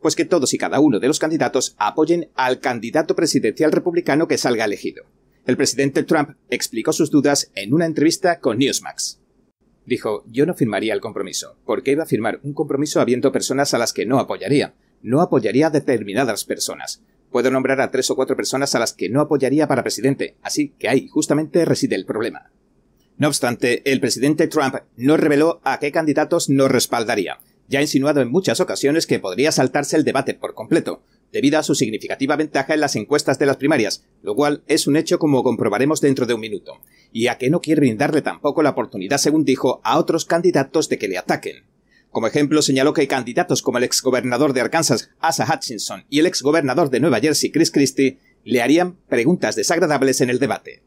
Pues 0.00 0.14
que 0.14 0.24
todos 0.24 0.54
y 0.54 0.58
cada 0.58 0.80
uno 0.80 1.00
de 1.00 1.08
los 1.08 1.18
candidatos 1.18 1.74
apoyen 1.76 2.30
al 2.34 2.60
candidato 2.60 3.16
presidencial 3.16 3.72
republicano 3.72 4.28
que 4.28 4.38
salga 4.38 4.64
elegido. 4.64 5.04
El 5.44 5.56
presidente 5.56 6.04
Trump 6.04 6.36
explicó 6.50 6.92
sus 6.92 7.10
dudas 7.10 7.50
en 7.56 7.74
una 7.74 7.86
entrevista 7.86 8.38
con 8.38 8.58
Newsmax. 8.58 9.18
Dijo, 9.84 10.24
yo 10.28 10.46
no 10.46 10.54
firmaría 10.54 10.94
el 10.94 11.00
compromiso, 11.00 11.56
porque 11.66 11.90
iba 11.90 12.04
a 12.04 12.06
firmar 12.06 12.38
un 12.44 12.52
compromiso 12.52 13.00
habiendo 13.00 13.32
personas 13.32 13.74
a 13.74 13.78
las 13.78 13.92
que 13.92 14.06
no 14.06 14.20
apoyaría. 14.20 14.74
No 15.02 15.20
apoyaría 15.20 15.66
a 15.66 15.70
determinadas 15.70 16.44
personas. 16.44 17.02
Puedo 17.32 17.50
nombrar 17.50 17.80
a 17.80 17.90
tres 17.90 18.10
o 18.10 18.14
cuatro 18.14 18.36
personas 18.36 18.74
a 18.74 18.78
las 18.78 18.92
que 18.92 19.08
no 19.08 19.22
apoyaría 19.22 19.66
para 19.66 19.82
presidente, 19.82 20.36
así 20.42 20.74
que 20.78 20.90
ahí 20.90 21.08
justamente 21.08 21.64
reside 21.64 21.96
el 21.96 22.04
problema. 22.04 22.52
No 23.16 23.28
obstante, 23.28 23.90
el 23.90 24.00
presidente 24.00 24.48
Trump 24.48 24.76
no 24.96 25.16
reveló 25.16 25.60
a 25.64 25.78
qué 25.78 25.90
candidatos 25.92 26.50
no 26.50 26.68
respaldaría. 26.68 27.38
Ya 27.68 27.78
ha 27.78 27.82
insinuado 27.82 28.20
en 28.20 28.30
muchas 28.30 28.60
ocasiones 28.60 29.06
que 29.06 29.18
podría 29.18 29.50
saltarse 29.50 29.96
el 29.96 30.04
debate 30.04 30.34
por 30.34 30.52
completo, 30.52 31.02
debido 31.32 31.58
a 31.58 31.62
su 31.62 31.74
significativa 31.74 32.36
ventaja 32.36 32.74
en 32.74 32.80
las 32.80 32.96
encuestas 32.96 33.38
de 33.38 33.46
las 33.46 33.56
primarias, 33.56 34.04
lo 34.20 34.34
cual 34.34 34.62
es 34.66 34.86
un 34.86 34.96
hecho 34.96 35.18
como 35.18 35.42
comprobaremos 35.42 36.02
dentro 36.02 36.26
de 36.26 36.34
un 36.34 36.40
minuto, 36.40 36.80
y 37.12 37.28
a 37.28 37.38
que 37.38 37.48
no 37.48 37.62
quiere 37.62 37.80
brindarle 37.80 38.20
tampoco 38.20 38.62
la 38.62 38.70
oportunidad, 38.70 39.16
según 39.16 39.46
dijo, 39.46 39.80
a 39.84 39.98
otros 39.98 40.26
candidatos 40.26 40.90
de 40.90 40.98
que 40.98 41.08
le 41.08 41.16
ataquen. 41.16 41.64
Como 42.12 42.26
ejemplo, 42.26 42.60
señaló 42.60 42.92
que 42.92 43.08
candidatos 43.08 43.62
como 43.62 43.78
el 43.78 43.84
exgobernador 43.84 44.52
de 44.52 44.60
Arkansas, 44.60 45.10
Asa 45.18 45.46
Hutchinson, 45.50 46.04
y 46.10 46.18
el 46.18 46.26
exgobernador 46.26 46.90
de 46.90 47.00
Nueva 47.00 47.20
Jersey, 47.20 47.50
Chris 47.50 47.70
Christie, 47.70 48.18
le 48.44 48.60
harían 48.60 48.98
preguntas 49.08 49.56
desagradables 49.56 50.20
en 50.20 50.28
el 50.28 50.38
debate. 50.38 50.82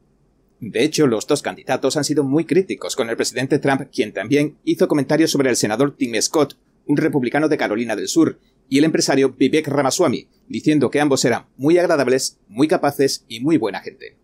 De 0.59 0.83
hecho, 0.83 1.07
los 1.07 1.25
dos 1.25 1.41
candidatos 1.41 1.97
han 1.97 2.03
sido 2.03 2.23
muy 2.23 2.45
críticos 2.45 2.95
con 2.95 3.09
el 3.09 3.17
presidente 3.17 3.57
Trump, 3.57 3.89
quien 3.91 4.13
también 4.13 4.57
hizo 4.65 4.87
comentarios 4.87 5.31
sobre 5.31 5.49
el 5.49 5.55
senador 5.55 5.95
Tim 5.97 6.13
Scott, 6.21 6.57
un 6.85 6.97
republicano 6.97 7.49
de 7.49 7.57
Carolina 7.57 7.95
del 7.95 8.07
Sur, 8.07 8.39
y 8.69 8.77
el 8.77 8.83
empresario 8.83 9.33
Vivek 9.33 9.67
Ramaswamy, 9.67 10.27
diciendo 10.47 10.91
que 10.91 10.99
ambos 11.01 11.25
eran 11.25 11.47
muy 11.57 11.79
agradables, 11.79 12.37
muy 12.47 12.67
capaces 12.67 13.25
y 13.27 13.39
muy 13.39 13.57
buena 13.57 13.81
gente. 13.81 14.15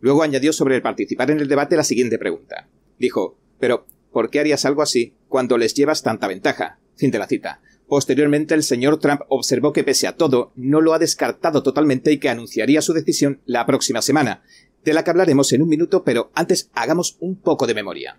Luego 0.00 0.24
añadió 0.24 0.52
sobre 0.52 0.74
el 0.74 0.82
participar 0.82 1.30
en 1.30 1.38
el 1.38 1.48
debate 1.48 1.76
la 1.76 1.84
siguiente 1.84 2.18
pregunta. 2.18 2.68
Dijo, 2.98 3.38
pero 3.60 3.86
¿por 4.10 4.28
qué 4.30 4.40
harías 4.40 4.64
algo 4.64 4.82
así 4.82 5.14
cuando 5.28 5.58
les 5.58 5.74
llevas 5.74 6.02
tanta 6.02 6.28
ventaja? 6.28 6.78
Fin 6.96 7.10
de 7.10 7.18
la 7.18 7.26
cita. 7.26 7.60
Posteriormente, 7.86 8.54
el 8.54 8.62
señor 8.62 8.98
Trump 8.98 9.22
observó 9.28 9.72
que 9.72 9.84
pese 9.84 10.06
a 10.06 10.16
todo, 10.16 10.52
no 10.56 10.80
lo 10.80 10.92
ha 10.92 10.98
descartado 10.98 11.62
totalmente 11.62 12.12
y 12.12 12.18
que 12.18 12.28
anunciaría 12.28 12.82
su 12.82 12.92
decisión 12.92 13.40
la 13.46 13.64
próxima 13.64 14.02
semana, 14.02 14.42
de 14.84 14.92
la 14.92 15.04
que 15.04 15.10
hablaremos 15.10 15.52
en 15.52 15.62
un 15.62 15.68
minuto, 15.68 16.04
pero 16.04 16.30
antes 16.34 16.70
hagamos 16.74 17.16
un 17.20 17.36
poco 17.36 17.66
de 17.66 17.74
memoria. 17.74 18.18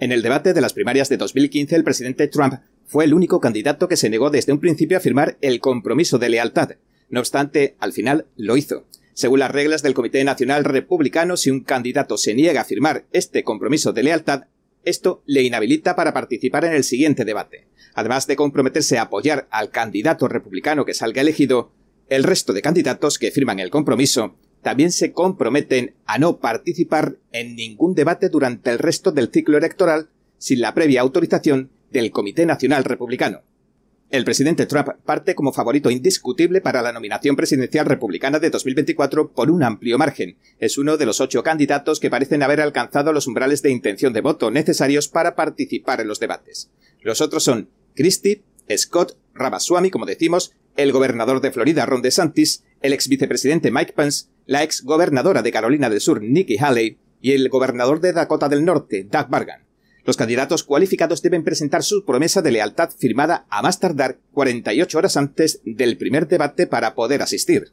En 0.00 0.12
el 0.12 0.22
debate 0.22 0.52
de 0.52 0.60
las 0.60 0.72
primarias 0.72 1.08
de 1.08 1.16
2015, 1.16 1.76
el 1.76 1.84
presidente 1.84 2.28
Trump 2.28 2.54
fue 2.86 3.04
el 3.04 3.14
único 3.14 3.40
candidato 3.40 3.88
que 3.88 3.96
se 3.96 4.10
negó 4.10 4.30
desde 4.30 4.52
un 4.52 4.60
principio 4.60 4.96
a 4.96 5.00
firmar 5.00 5.36
el 5.40 5.60
compromiso 5.60 6.18
de 6.18 6.28
lealtad. 6.28 6.76
No 7.08 7.20
obstante, 7.20 7.76
al 7.80 7.92
final 7.92 8.26
lo 8.36 8.56
hizo. 8.56 8.86
Según 9.12 9.40
las 9.40 9.50
reglas 9.50 9.82
del 9.82 9.94
Comité 9.94 10.22
Nacional 10.22 10.64
Republicano, 10.64 11.36
si 11.36 11.50
un 11.50 11.64
candidato 11.64 12.16
se 12.16 12.34
niega 12.34 12.60
a 12.60 12.64
firmar 12.64 13.06
este 13.12 13.42
compromiso 13.42 13.92
de 13.92 14.04
lealtad, 14.04 14.44
esto 14.88 15.22
le 15.26 15.42
inhabilita 15.42 15.96
para 15.96 16.12
participar 16.12 16.64
en 16.64 16.72
el 16.72 16.84
siguiente 16.84 17.24
debate. 17.24 17.66
Además 17.94 18.26
de 18.26 18.36
comprometerse 18.36 18.98
a 18.98 19.02
apoyar 19.02 19.48
al 19.50 19.70
candidato 19.70 20.28
republicano 20.28 20.84
que 20.84 20.94
salga 20.94 21.22
elegido, 21.22 21.72
el 22.08 22.24
resto 22.24 22.52
de 22.52 22.62
candidatos 22.62 23.18
que 23.18 23.30
firman 23.30 23.58
el 23.58 23.70
compromiso 23.70 24.36
también 24.62 24.92
se 24.92 25.12
comprometen 25.12 25.94
a 26.06 26.18
no 26.18 26.38
participar 26.40 27.16
en 27.32 27.54
ningún 27.54 27.94
debate 27.94 28.28
durante 28.28 28.70
el 28.70 28.78
resto 28.78 29.12
del 29.12 29.30
ciclo 29.30 29.58
electoral 29.58 30.08
sin 30.38 30.60
la 30.60 30.74
previa 30.74 31.00
autorización 31.00 31.70
del 31.90 32.10
Comité 32.10 32.46
Nacional 32.46 32.84
Republicano. 32.84 33.42
El 34.10 34.24
presidente 34.24 34.64
Trump 34.64 34.88
parte 35.04 35.34
como 35.34 35.52
favorito 35.52 35.90
indiscutible 35.90 36.62
para 36.62 36.80
la 36.80 36.92
nominación 36.92 37.36
presidencial 37.36 37.84
republicana 37.84 38.38
de 38.38 38.48
2024 38.48 39.32
por 39.32 39.50
un 39.50 39.62
amplio 39.62 39.98
margen. 39.98 40.38
Es 40.58 40.78
uno 40.78 40.96
de 40.96 41.04
los 41.04 41.20
ocho 41.20 41.42
candidatos 41.42 42.00
que 42.00 42.08
parecen 42.08 42.42
haber 42.42 42.62
alcanzado 42.62 43.12
los 43.12 43.26
umbrales 43.26 43.60
de 43.60 43.70
intención 43.70 44.14
de 44.14 44.22
voto 44.22 44.50
necesarios 44.50 45.08
para 45.08 45.36
participar 45.36 46.00
en 46.00 46.08
los 46.08 46.20
debates. 46.20 46.70
Los 47.02 47.20
otros 47.20 47.44
son 47.44 47.68
Christie, 47.94 48.44
Scott, 48.74 49.18
Ramaswamy, 49.34 49.90
como 49.90 50.06
decimos, 50.06 50.54
el 50.76 50.90
gobernador 50.90 51.42
de 51.42 51.52
Florida, 51.52 51.84
Ron 51.84 52.00
DeSantis, 52.00 52.64
el 52.80 52.94
ex 52.94 53.08
vicepresidente 53.08 53.70
Mike 53.70 53.92
Pence, 53.92 54.28
la 54.46 54.62
ex 54.62 54.84
gobernadora 54.84 55.42
de 55.42 55.52
Carolina 55.52 55.90
del 55.90 56.00
Sur, 56.00 56.22
Nikki 56.22 56.56
Haley, 56.56 56.96
y 57.20 57.32
el 57.32 57.50
gobernador 57.50 58.00
de 58.00 58.14
Dakota 58.14 58.48
del 58.48 58.64
Norte, 58.64 59.04
Doug 59.04 59.28
Bargan. 59.28 59.67
Los 60.04 60.16
candidatos 60.16 60.64
cualificados 60.64 61.22
deben 61.22 61.44
presentar 61.44 61.82
su 61.82 62.04
promesa 62.04 62.40
de 62.42 62.52
lealtad 62.52 62.90
firmada 62.96 63.46
a 63.50 63.62
más 63.62 63.80
tardar 63.80 64.18
48 64.32 64.98
horas 64.98 65.16
antes 65.16 65.60
del 65.64 65.98
primer 65.98 66.28
debate 66.28 66.66
para 66.66 66.94
poder 66.94 67.22
asistir. 67.22 67.72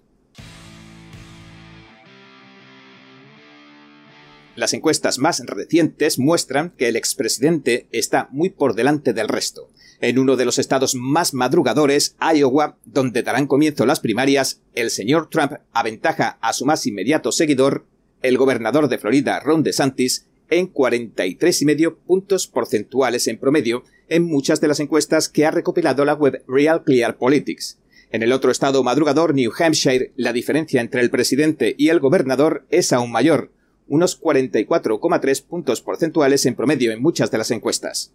Las 4.56 4.74
encuestas 4.74 5.20
más 5.20 5.42
recientes 5.46 6.18
muestran 6.18 6.72
que 6.78 6.88
el 6.88 6.96
expresidente 6.96 7.88
está 7.92 8.30
muy 8.32 8.50
por 8.50 8.74
delante 8.74 9.12
del 9.12 9.28
resto. 9.28 9.70
En 10.00 10.18
uno 10.18 10.38
de 10.38 10.46
los 10.46 10.60
estados 10.60 10.96
más 10.96 11.34
madrugadores, 11.34 12.16
Iowa, 12.22 12.78
donde 12.86 13.22
darán 13.22 13.48
comienzo 13.48 13.86
las 13.86 14.00
primarias, 14.00 14.62
el 14.74 14.92
señor 14.92 15.30
Trump 15.30 15.54
aventaja 15.74 16.38
a 16.42 16.54
su 16.54 16.66
más 16.66 16.86
inmediato 16.86 17.34
seguidor, 17.34 17.86
el 18.22 18.38
gobernador 18.38 18.88
de 18.88 18.98
Florida, 18.98 19.40
Ron 19.42 19.64
DeSantis, 19.64 20.26
en 20.50 20.72
43,5 20.72 21.96
puntos 22.06 22.48
porcentuales 22.48 23.28
en 23.28 23.38
promedio 23.38 23.84
en 24.10 24.24
muchas 24.24 24.62
de 24.62 24.68
las 24.68 24.80
encuestas 24.80 25.30
que 25.30 25.46
ha 25.46 25.52
recopilado 25.52 26.06
la 26.06 26.14
web 26.14 26.44
Real 26.48 26.84
Clear 26.84 27.18
Politics. 27.18 27.80
En 28.12 28.24
el 28.24 28.32
otro 28.32 28.52
estado 28.52 28.84
madrugador, 28.84 29.34
New 29.34 29.52
Hampshire, 29.58 30.14
la 30.16 30.32
diferencia 30.32 30.82
entre 30.82 31.02
el 31.02 31.10
presidente 31.10 31.76
y 31.78 31.90
el 31.90 32.00
gobernador 32.00 32.66
es 32.70 32.94
aún 32.94 33.12
mayor, 33.12 33.52
unos 33.88 34.22
44,3 34.22 35.46
puntos 35.46 35.82
porcentuales 35.82 36.46
en 36.46 36.56
promedio 36.56 36.92
en 36.92 37.02
muchas 37.02 37.32
de 37.32 37.38
las 37.38 37.52
encuestas. 37.52 38.14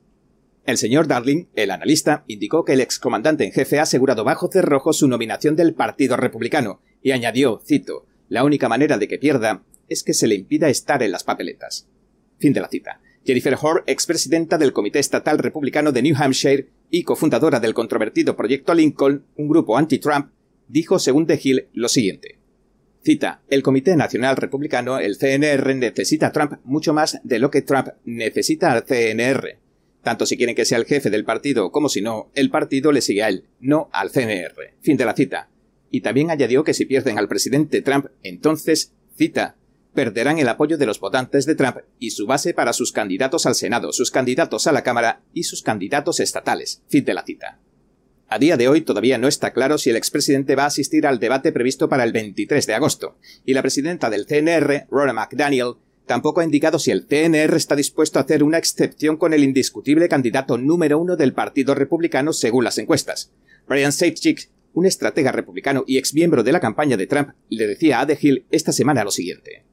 El 0.66 0.78
señor 0.78 1.08
Darling, 1.08 1.46
el 1.54 1.70
analista, 1.70 2.24
indicó 2.28 2.64
que 2.64 2.74
el 2.74 2.80
excomandante 2.80 3.44
en 3.44 3.52
jefe 3.52 3.78
ha 3.78 3.82
asegurado 3.82 4.24
bajo 4.24 4.48
cerrojo 4.50 4.92
su 4.92 5.08
nominación 5.08 5.56
del 5.56 5.74
Partido 5.74 6.16
Republicano 6.16 6.80
y 7.02 7.10
añadió, 7.10 7.60
cito, 7.66 8.06
la 8.28 8.44
única 8.44 8.68
manera 8.68 8.96
de 8.96 9.08
que 9.08 9.18
pierda 9.18 9.64
es 9.88 10.04
que 10.04 10.14
se 10.14 10.28
le 10.28 10.36
impida 10.36 10.68
estar 10.68 11.02
en 11.02 11.10
las 11.10 11.24
papeletas. 11.24 11.88
Fin 12.40 12.54
de 12.54 12.60
la 12.60 12.68
cita. 12.68 13.00
Jennifer 13.24 13.56
Hoare, 13.60 13.82
expresidenta 13.86 14.56
del 14.56 14.72
Comité 14.72 14.98
Estatal 14.98 15.38
Republicano 15.38 15.92
de 15.92 16.02
New 16.02 16.16
Hampshire 16.18 16.68
y 16.90 17.04
cofundadora 17.04 17.60
del 17.60 17.74
controvertido 17.74 18.34
Proyecto 18.34 18.72
Lincoln, 18.74 19.26
un 19.36 19.46
grupo 19.46 19.76
anti-Trump, 19.76 20.30
dijo, 20.66 20.98
según 20.98 21.26
The 21.26 21.38
Hill, 21.40 21.68
lo 21.74 21.88
siguiente. 21.88 22.38
Cita, 23.02 23.42
el 23.48 23.62
Comité 23.62 23.94
Nacional 23.94 24.36
Republicano, 24.36 24.98
el 24.98 25.18
CNR, 25.18 25.74
necesita 25.76 26.28
a 26.28 26.32
Trump 26.32 26.60
mucho 26.64 26.94
más 26.94 27.20
de 27.22 27.38
lo 27.38 27.50
que 27.50 27.62
Trump 27.62 27.88
necesita 28.04 28.72
al 28.72 28.84
CNR. 28.84 29.58
Tanto 30.02 30.24
si 30.24 30.38
quieren 30.38 30.56
que 30.56 30.64
sea 30.64 30.78
el 30.78 30.86
jefe 30.86 31.10
del 31.10 31.24
partido 31.24 31.70
como 31.70 31.90
si 31.90 32.00
no, 32.00 32.30
el 32.34 32.50
partido 32.50 32.90
le 32.90 33.02
sigue 33.02 33.22
a 33.22 33.28
él, 33.28 33.44
no 33.60 33.90
al 33.92 34.10
CNR. 34.10 34.74
Fin 34.80 34.96
de 34.96 35.04
la 35.04 35.14
cita. 35.14 35.50
Y 35.90 36.00
también 36.00 36.30
añadió 36.30 36.64
que 36.64 36.72
si 36.72 36.86
pierden 36.86 37.18
al 37.18 37.28
presidente 37.28 37.82
Trump, 37.82 38.06
entonces, 38.22 38.94
cita, 39.14 39.56
perderán 39.94 40.38
el 40.38 40.48
apoyo 40.48 40.78
de 40.78 40.86
los 40.86 41.00
votantes 41.00 41.46
de 41.46 41.54
Trump 41.54 41.78
y 41.98 42.10
su 42.10 42.26
base 42.26 42.54
para 42.54 42.72
sus 42.72 42.92
candidatos 42.92 43.46
al 43.46 43.54
Senado, 43.54 43.92
sus 43.92 44.10
candidatos 44.10 44.66
a 44.66 44.72
la 44.72 44.82
Cámara 44.82 45.22
y 45.34 45.44
sus 45.44 45.62
candidatos 45.62 46.20
estatales. 46.20 46.82
Fin 46.88 47.04
de 47.04 47.14
la 47.14 47.24
cita. 47.24 47.58
A 48.28 48.38
día 48.38 48.56
de 48.56 48.68
hoy 48.68 48.82
todavía 48.82 49.18
no 49.18 49.26
está 49.26 49.52
claro 49.52 49.76
si 49.76 49.90
el 49.90 49.96
expresidente 49.96 50.54
va 50.54 50.62
a 50.62 50.66
asistir 50.66 51.04
al 51.04 51.18
debate 51.18 51.50
previsto 51.50 51.88
para 51.88 52.04
el 52.04 52.12
23 52.12 52.64
de 52.64 52.74
agosto, 52.74 53.18
y 53.44 53.54
la 53.54 53.62
presidenta 53.62 54.08
del 54.08 54.24
CNR, 54.24 54.86
Ronna 54.88 55.12
McDaniel, 55.12 55.74
tampoco 56.06 56.40
ha 56.40 56.44
indicado 56.44 56.78
si 56.78 56.92
el 56.92 57.06
CNR 57.08 57.56
está 57.56 57.74
dispuesto 57.74 58.20
a 58.20 58.22
hacer 58.22 58.44
una 58.44 58.58
excepción 58.58 59.16
con 59.16 59.34
el 59.34 59.42
indiscutible 59.42 60.08
candidato 60.08 60.58
número 60.58 60.98
uno 60.98 61.16
del 61.16 61.32
Partido 61.32 61.74
Republicano 61.74 62.32
según 62.32 62.62
las 62.62 62.78
encuestas. 62.78 63.32
Brian 63.66 63.90
Safechick, 63.90 64.48
un 64.74 64.86
estratega 64.86 65.32
republicano 65.32 65.82
y 65.86 65.98
exmiembro 65.98 66.44
de 66.44 66.52
la 66.52 66.60
campaña 66.60 66.96
de 66.96 67.08
Trump, 67.08 67.30
le 67.48 67.66
decía 67.66 68.00
a 68.00 68.06
The 68.06 68.18
Hill 68.20 68.46
esta 68.50 68.70
semana 68.70 69.02
lo 69.02 69.10
siguiente. 69.10 69.64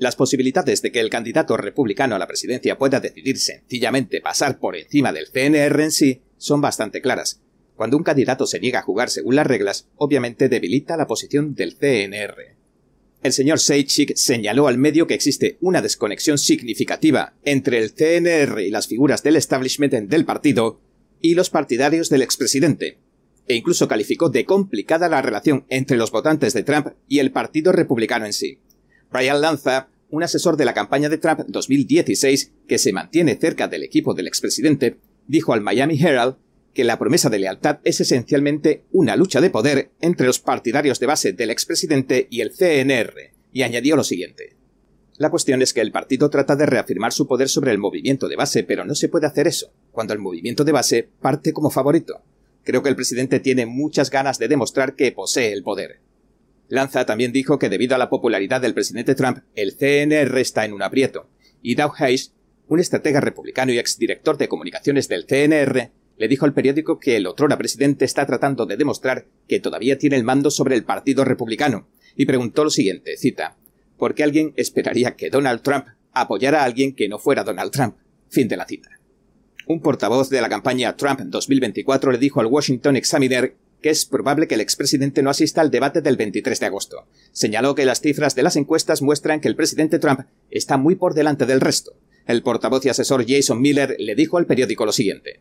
Las 0.00 0.16
posibilidades 0.16 0.80
de 0.80 0.92
que 0.92 1.00
el 1.00 1.10
candidato 1.10 1.58
republicano 1.58 2.16
a 2.16 2.18
la 2.18 2.26
presidencia 2.26 2.78
pueda 2.78 3.00
decidir 3.00 3.36
sencillamente 3.36 4.22
pasar 4.22 4.58
por 4.58 4.74
encima 4.74 5.12
del 5.12 5.28
CNR 5.30 5.78
en 5.78 5.90
sí 5.90 6.22
son 6.38 6.62
bastante 6.62 7.02
claras. 7.02 7.42
Cuando 7.76 7.98
un 7.98 8.02
candidato 8.02 8.46
se 8.46 8.60
niega 8.60 8.78
a 8.78 8.82
jugar 8.82 9.10
según 9.10 9.36
las 9.36 9.46
reglas, 9.46 9.88
obviamente 9.96 10.48
debilita 10.48 10.96
la 10.96 11.06
posición 11.06 11.54
del 11.54 11.76
CNR. 11.76 12.56
El 13.22 13.32
señor 13.34 13.60
Seichik 13.60 14.16
señaló 14.16 14.68
al 14.68 14.78
medio 14.78 15.06
que 15.06 15.12
existe 15.12 15.58
una 15.60 15.82
desconexión 15.82 16.38
significativa 16.38 17.34
entre 17.44 17.76
el 17.76 17.92
CNR 17.92 18.58
y 18.62 18.70
las 18.70 18.86
figuras 18.86 19.22
del 19.22 19.36
establishment 19.36 19.92
del 19.92 20.24
partido 20.24 20.80
y 21.20 21.34
los 21.34 21.50
partidarios 21.50 22.08
del 22.08 22.22
expresidente, 22.22 22.96
e 23.46 23.54
incluso 23.54 23.86
calificó 23.86 24.30
de 24.30 24.46
complicada 24.46 25.10
la 25.10 25.20
relación 25.20 25.66
entre 25.68 25.98
los 25.98 26.10
votantes 26.10 26.54
de 26.54 26.62
Trump 26.62 26.86
y 27.06 27.18
el 27.18 27.32
Partido 27.32 27.70
Republicano 27.72 28.24
en 28.24 28.32
sí. 28.32 28.60
Brian 29.10 29.40
Lanza, 29.40 29.88
un 30.10 30.22
asesor 30.22 30.56
de 30.56 30.64
la 30.64 30.74
campaña 30.74 31.08
de 31.08 31.18
Trump 31.18 31.40
2016 31.46 32.52
que 32.68 32.78
se 32.78 32.92
mantiene 32.92 33.36
cerca 33.36 33.68
del 33.68 33.82
equipo 33.82 34.14
del 34.14 34.28
expresidente, 34.28 34.98
dijo 35.26 35.52
al 35.52 35.60
Miami 35.60 36.00
Herald 36.00 36.36
que 36.74 36.84
la 36.84 36.98
promesa 36.98 37.30
de 37.30 37.40
lealtad 37.40 37.78
es 37.84 38.00
esencialmente 38.00 38.84
una 38.92 39.16
lucha 39.16 39.40
de 39.40 39.50
poder 39.50 39.90
entre 40.00 40.26
los 40.26 40.38
partidarios 40.38 41.00
de 41.00 41.06
base 41.06 41.32
del 41.32 41.50
expresidente 41.50 42.28
y 42.30 42.40
el 42.40 42.52
CNR, 42.52 43.32
y 43.52 43.62
añadió 43.62 43.96
lo 43.96 44.04
siguiente. 44.04 44.56
La 45.16 45.30
cuestión 45.30 45.60
es 45.60 45.74
que 45.74 45.80
el 45.80 45.92
partido 45.92 46.30
trata 46.30 46.56
de 46.56 46.66
reafirmar 46.66 47.12
su 47.12 47.26
poder 47.26 47.48
sobre 47.48 47.72
el 47.72 47.78
movimiento 47.78 48.28
de 48.28 48.36
base, 48.36 48.62
pero 48.62 48.84
no 48.84 48.94
se 48.94 49.08
puede 49.08 49.26
hacer 49.26 49.46
eso, 49.48 49.72
cuando 49.90 50.14
el 50.14 50.20
movimiento 50.20 50.64
de 50.64 50.72
base 50.72 51.08
parte 51.20 51.52
como 51.52 51.70
favorito. 51.70 52.22
Creo 52.62 52.82
que 52.82 52.88
el 52.88 52.96
presidente 52.96 53.40
tiene 53.40 53.66
muchas 53.66 54.10
ganas 54.10 54.38
de 54.38 54.48
demostrar 54.48 54.94
que 54.94 55.12
posee 55.12 55.52
el 55.52 55.62
poder. 55.62 56.00
Lanza 56.70 57.04
también 57.04 57.32
dijo 57.32 57.58
que 57.58 57.68
debido 57.68 57.96
a 57.96 57.98
la 57.98 58.08
popularidad 58.08 58.60
del 58.60 58.74
presidente 58.74 59.16
Trump, 59.16 59.38
el 59.56 59.76
CNR 59.76 60.38
está 60.38 60.64
en 60.64 60.72
un 60.72 60.82
aprieto, 60.82 61.28
y 61.60 61.74
Doug 61.74 61.94
Hayes, 61.98 62.32
un 62.68 62.78
estratega 62.78 63.20
republicano 63.20 63.72
y 63.72 63.78
exdirector 63.80 64.38
de 64.38 64.46
comunicaciones 64.46 65.08
del 65.08 65.26
CNR, 65.26 65.90
le 66.16 66.28
dijo 66.28 66.44
al 66.44 66.54
periódico 66.54 67.00
que 67.00 67.16
el 67.16 67.26
otrora 67.26 67.58
presidente 67.58 68.04
está 68.04 68.24
tratando 68.24 68.66
de 68.66 68.76
demostrar 68.76 69.26
que 69.48 69.58
todavía 69.58 69.98
tiene 69.98 70.14
el 70.14 70.22
mando 70.22 70.48
sobre 70.52 70.76
el 70.76 70.84
Partido 70.84 71.24
Republicano, 71.24 71.88
y 72.14 72.24
preguntó 72.24 72.62
lo 72.62 72.70
siguiente, 72.70 73.16
cita, 73.16 73.56
¿por 73.98 74.14
qué 74.14 74.22
alguien 74.22 74.52
esperaría 74.54 75.16
que 75.16 75.28
Donald 75.28 75.62
Trump 75.62 75.86
apoyara 76.12 76.60
a 76.60 76.64
alguien 76.66 76.94
que 76.94 77.08
no 77.08 77.18
fuera 77.18 77.42
Donald 77.42 77.72
Trump? 77.72 77.96
Fin 78.28 78.46
de 78.46 78.56
la 78.56 78.66
cita. 78.66 78.90
Un 79.66 79.80
portavoz 79.80 80.30
de 80.30 80.40
la 80.40 80.48
campaña 80.48 80.96
Trump 80.96 81.18
2024 81.18 82.12
le 82.12 82.18
dijo 82.18 82.40
al 82.40 82.46
Washington 82.46 82.94
Examiner 82.94 83.56
que 83.80 83.90
es 83.90 84.06
probable 84.06 84.46
que 84.46 84.54
el 84.54 84.60
expresidente 84.60 85.22
no 85.22 85.30
asista 85.30 85.60
al 85.60 85.70
debate 85.70 86.02
del 86.02 86.16
23 86.16 86.60
de 86.60 86.66
agosto. 86.66 87.06
Señaló 87.32 87.74
que 87.74 87.84
las 87.84 88.00
cifras 88.00 88.34
de 88.34 88.42
las 88.42 88.56
encuestas 88.56 89.02
muestran 89.02 89.40
que 89.40 89.48
el 89.48 89.56
presidente 89.56 89.98
Trump 89.98 90.20
está 90.50 90.76
muy 90.76 90.96
por 90.96 91.14
delante 91.14 91.46
del 91.46 91.60
resto. 91.60 91.92
El 92.26 92.42
portavoz 92.42 92.84
y 92.84 92.90
asesor 92.90 93.24
Jason 93.26 93.60
Miller 93.60 93.96
le 93.98 94.14
dijo 94.14 94.38
al 94.38 94.46
periódico 94.46 94.84
lo 94.84 94.92
siguiente. 94.92 95.40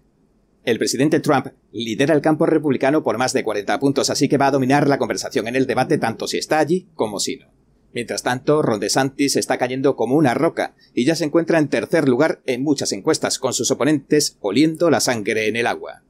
El 0.64 0.78
presidente 0.78 1.20
Trump 1.20 1.48
lidera 1.72 2.14
el 2.14 2.22
campo 2.22 2.46
republicano 2.46 3.04
por 3.04 3.18
más 3.18 3.34
de 3.34 3.44
40 3.44 3.80
puntos, 3.80 4.10
así 4.10 4.28
que 4.28 4.38
va 4.38 4.48
a 4.48 4.52
dominar 4.52 4.88
la 4.88 4.98
conversación 4.98 5.48
en 5.48 5.56
el 5.56 5.68
debate 5.68 5.98
tanto 5.98 6.28
si 6.28 6.38
está 6.38 6.60
allí 6.60 6.88
como 6.96 7.20
si 7.20 7.38
no. 7.38 7.48
Mientras 7.92 8.22
tanto, 8.22 8.62
Ron 8.62 8.80
DeSantis 8.80 9.36
está 9.36 9.58
cayendo 9.58 9.96
como 9.96 10.16
una 10.16 10.36
roca 10.36 10.76
y 10.94 11.06
ya 11.06 11.16
se 11.16 11.26
encuentra 11.26 11.58
en 11.58 11.70
tercer 11.70 12.08
lugar 12.08 12.42
en 12.46 12.62
muchas 12.62 12.92
encuestas, 12.92 13.40
con 13.40 13.54
sus 13.54 13.72
oponentes 13.72 14.38
oliendo 14.42 14.92
la 14.92 15.00
sangre 15.00 15.48
en 15.48 15.56
el 15.56 15.66
agua 15.66 16.04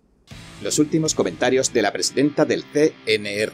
los 0.62 0.80
últimos 0.80 1.16
comentarios 1.16 1.74
de 1.74 1.82
la 1.82 1.94
presidenta 1.94 2.46
del 2.46 2.64
CNR. 2.64 3.52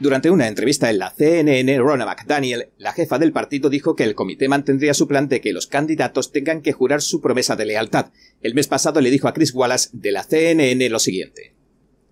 Durante 0.00 0.30
una 0.30 0.48
entrevista 0.48 0.90
en 0.90 0.98
la 0.98 1.10
CNN, 1.10 1.78
Ronna 1.78 2.04
McDaniel, 2.04 2.70
la 2.78 2.92
jefa 2.92 3.18
del 3.18 3.32
partido, 3.32 3.70
dijo 3.70 3.94
que 3.94 4.02
el 4.02 4.14
comité 4.14 4.48
mantendría 4.48 4.92
su 4.92 5.06
plan 5.06 5.28
de 5.28 5.40
que 5.40 5.52
los 5.52 5.68
candidatos 5.68 6.32
tengan 6.32 6.62
que 6.62 6.72
jurar 6.72 7.00
su 7.00 7.20
promesa 7.20 7.54
de 7.54 7.64
lealtad. 7.64 8.10
El 8.42 8.54
mes 8.54 8.66
pasado 8.66 9.00
le 9.00 9.10
dijo 9.10 9.28
a 9.28 9.34
Chris 9.34 9.54
Wallace 9.54 9.90
de 9.92 10.10
la 10.10 10.24
CNN 10.24 10.88
lo 10.88 10.98
siguiente. 10.98 11.54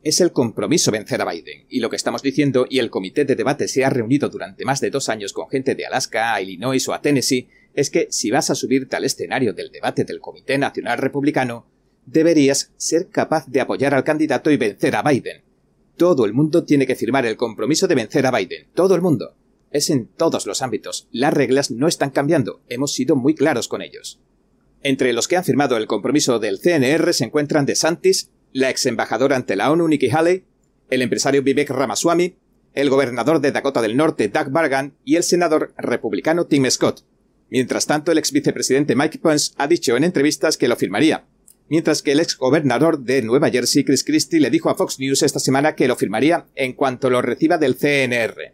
Es 0.04 0.20
el 0.20 0.32
compromiso 0.32 0.90
vencer 0.90 1.20
a 1.20 1.30
Biden, 1.30 1.66
y 1.68 1.80
lo 1.80 1.90
que 1.90 1.96
estamos 1.96 2.22
diciendo, 2.22 2.66
y 2.68 2.78
el 2.78 2.90
comité 2.90 3.24
de 3.24 3.36
debate 3.36 3.68
se 3.68 3.84
ha 3.84 3.90
reunido 3.90 4.28
durante 4.28 4.64
más 4.64 4.80
de 4.80 4.90
dos 4.90 5.08
años 5.08 5.32
con 5.32 5.48
gente 5.48 5.74
de 5.74 5.86
Alaska, 5.86 6.34
a 6.34 6.42
Illinois 6.42 6.86
o 6.88 6.94
a 6.94 7.02
Tennessee, 7.02 7.48
es 7.74 7.90
que 7.90 8.08
si 8.10 8.30
vas 8.30 8.50
a 8.50 8.54
subirte 8.54 8.96
al 8.96 9.04
escenario 9.04 9.52
del 9.52 9.70
debate 9.70 10.04
del 10.04 10.20
Comité 10.20 10.58
Nacional 10.58 10.98
Republicano, 10.98 11.66
deberías 12.06 12.72
ser 12.76 13.08
capaz 13.08 13.46
de 13.46 13.60
apoyar 13.60 13.94
al 13.94 14.04
candidato 14.04 14.50
y 14.50 14.56
vencer 14.56 14.96
a 14.96 15.02
Biden. 15.02 15.42
Todo 15.96 16.24
el 16.24 16.32
mundo 16.32 16.64
tiene 16.64 16.86
que 16.86 16.96
firmar 16.96 17.26
el 17.26 17.36
compromiso 17.36 17.86
de 17.86 17.94
vencer 17.94 18.26
a 18.26 18.30
Biden. 18.30 18.68
Todo 18.74 18.94
el 18.94 19.02
mundo. 19.02 19.34
Es 19.70 19.88
en 19.90 20.06
todos 20.06 20.46
los 20.46 20.62
ámbitos. 20.62 21.08
Las 21.12 21.32
reglas 21.32 21.70
no 21.70 21.88
están 21.88 22.10
cambiando. 22.10 22.62
Hemos 22.68 22.92
sido 22.92 23.16
muy 23.16 23.34
claros 23.34 23.68
con 23.68 23.82
ellos. 23.82 24.20
Entre 24.82 25.12
los 25.12 25.28
que 25.28 25.36
han 25.36 25.44
firmado 25.44 25.76
el 25.76 25.86
compromiso 25.86 26.38
del 26.38 26.58
CNR 26.58 27.14
se 27.14 27.24
encuentran 27.24 27.66
DeSantis, 27.66 28.30
la 28.52 28.68
ex 28.68 28.84
embajadora 28.86 29.36
ante 29.36 29.56
la 29.56 29.70
ONU 29.70 29.86
Nikki 29.86 30.10
Haley, 30.10 30.44
el 30.90 31.02
empresario 31.02 31.42
Vivek 31.42 31.70
Ramaswamy, 31.70 32.36
el 32.74 32.90
gobernador 32.90 33.40
de 33.40 33.52
Dakota 33.52 33.80
del 33.80 33.96
Norte 33.96 34.28
Doug 34.28 34.50
Bargan 34.50 34.94
y 35.04 35.16
el 35.16 35.22
senador 35.22 35.72
republicano 35.76 36.46
Tim 36.46 36.68
Scott. 36.70 37.04
Mientras 37.48 37.86
tanto, 37.86 38.12
el 38.12 38.18
ex 38.18 38.32
vicepresidente 38.32 38.96
Mike 38.96 39.18
Pence 39.18 39.52
ha 39.58 39.66
dicho 39.66 39.96
en 39.96 40.04
entrevistas 40.04 40.56
que 40.56 40.68
lo 40.68 40.76
firmaría, 40.76 41.26
mientras 41.72 42.02
que 42.02 42.12
el 42.12 42.20
ex 42.20 42.36
gobernador 42.36 42.98
de 42.98 43.22
Nueva 43.22 43.48
Jersey, 43.48 43.82
Chris 43.82 44.04
Christie, 44.04 44.40
le 44.40 44.50
dijo 44.50 44.68
a 44.68 44.74
Fox 44.74 44.98
News 44.98 45.22
esta 45.22 45.38
semana 45.38 45.74
que 45.74 45.88
lo 45.88 45.96
firmaría 45.96 46.44
en 46.54 46.74
cuanto 46.74 47.08
lo 47.08 47.22
reciba 47.22 47.56
del 47.56 47.76
CNR. 47.76 48.52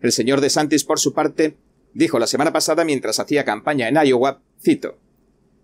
El 0.00 0.10
señor 0.10 0.40
DeSantis, 0.40 0.82
por 0.82 0.98
su 0.98 1.14
parte, 1.14 1.56
dijo 1.94 2.18
la 2.18 2.26
semana 2.26 2.52
pasada 2.52 2.84
mientras 2.84 3.20
hacía 3.20 3.44
campaña 3.44 3.86
en 3.88 3.94
Iowa, 4.04 4.42
cito, 4.60 4.98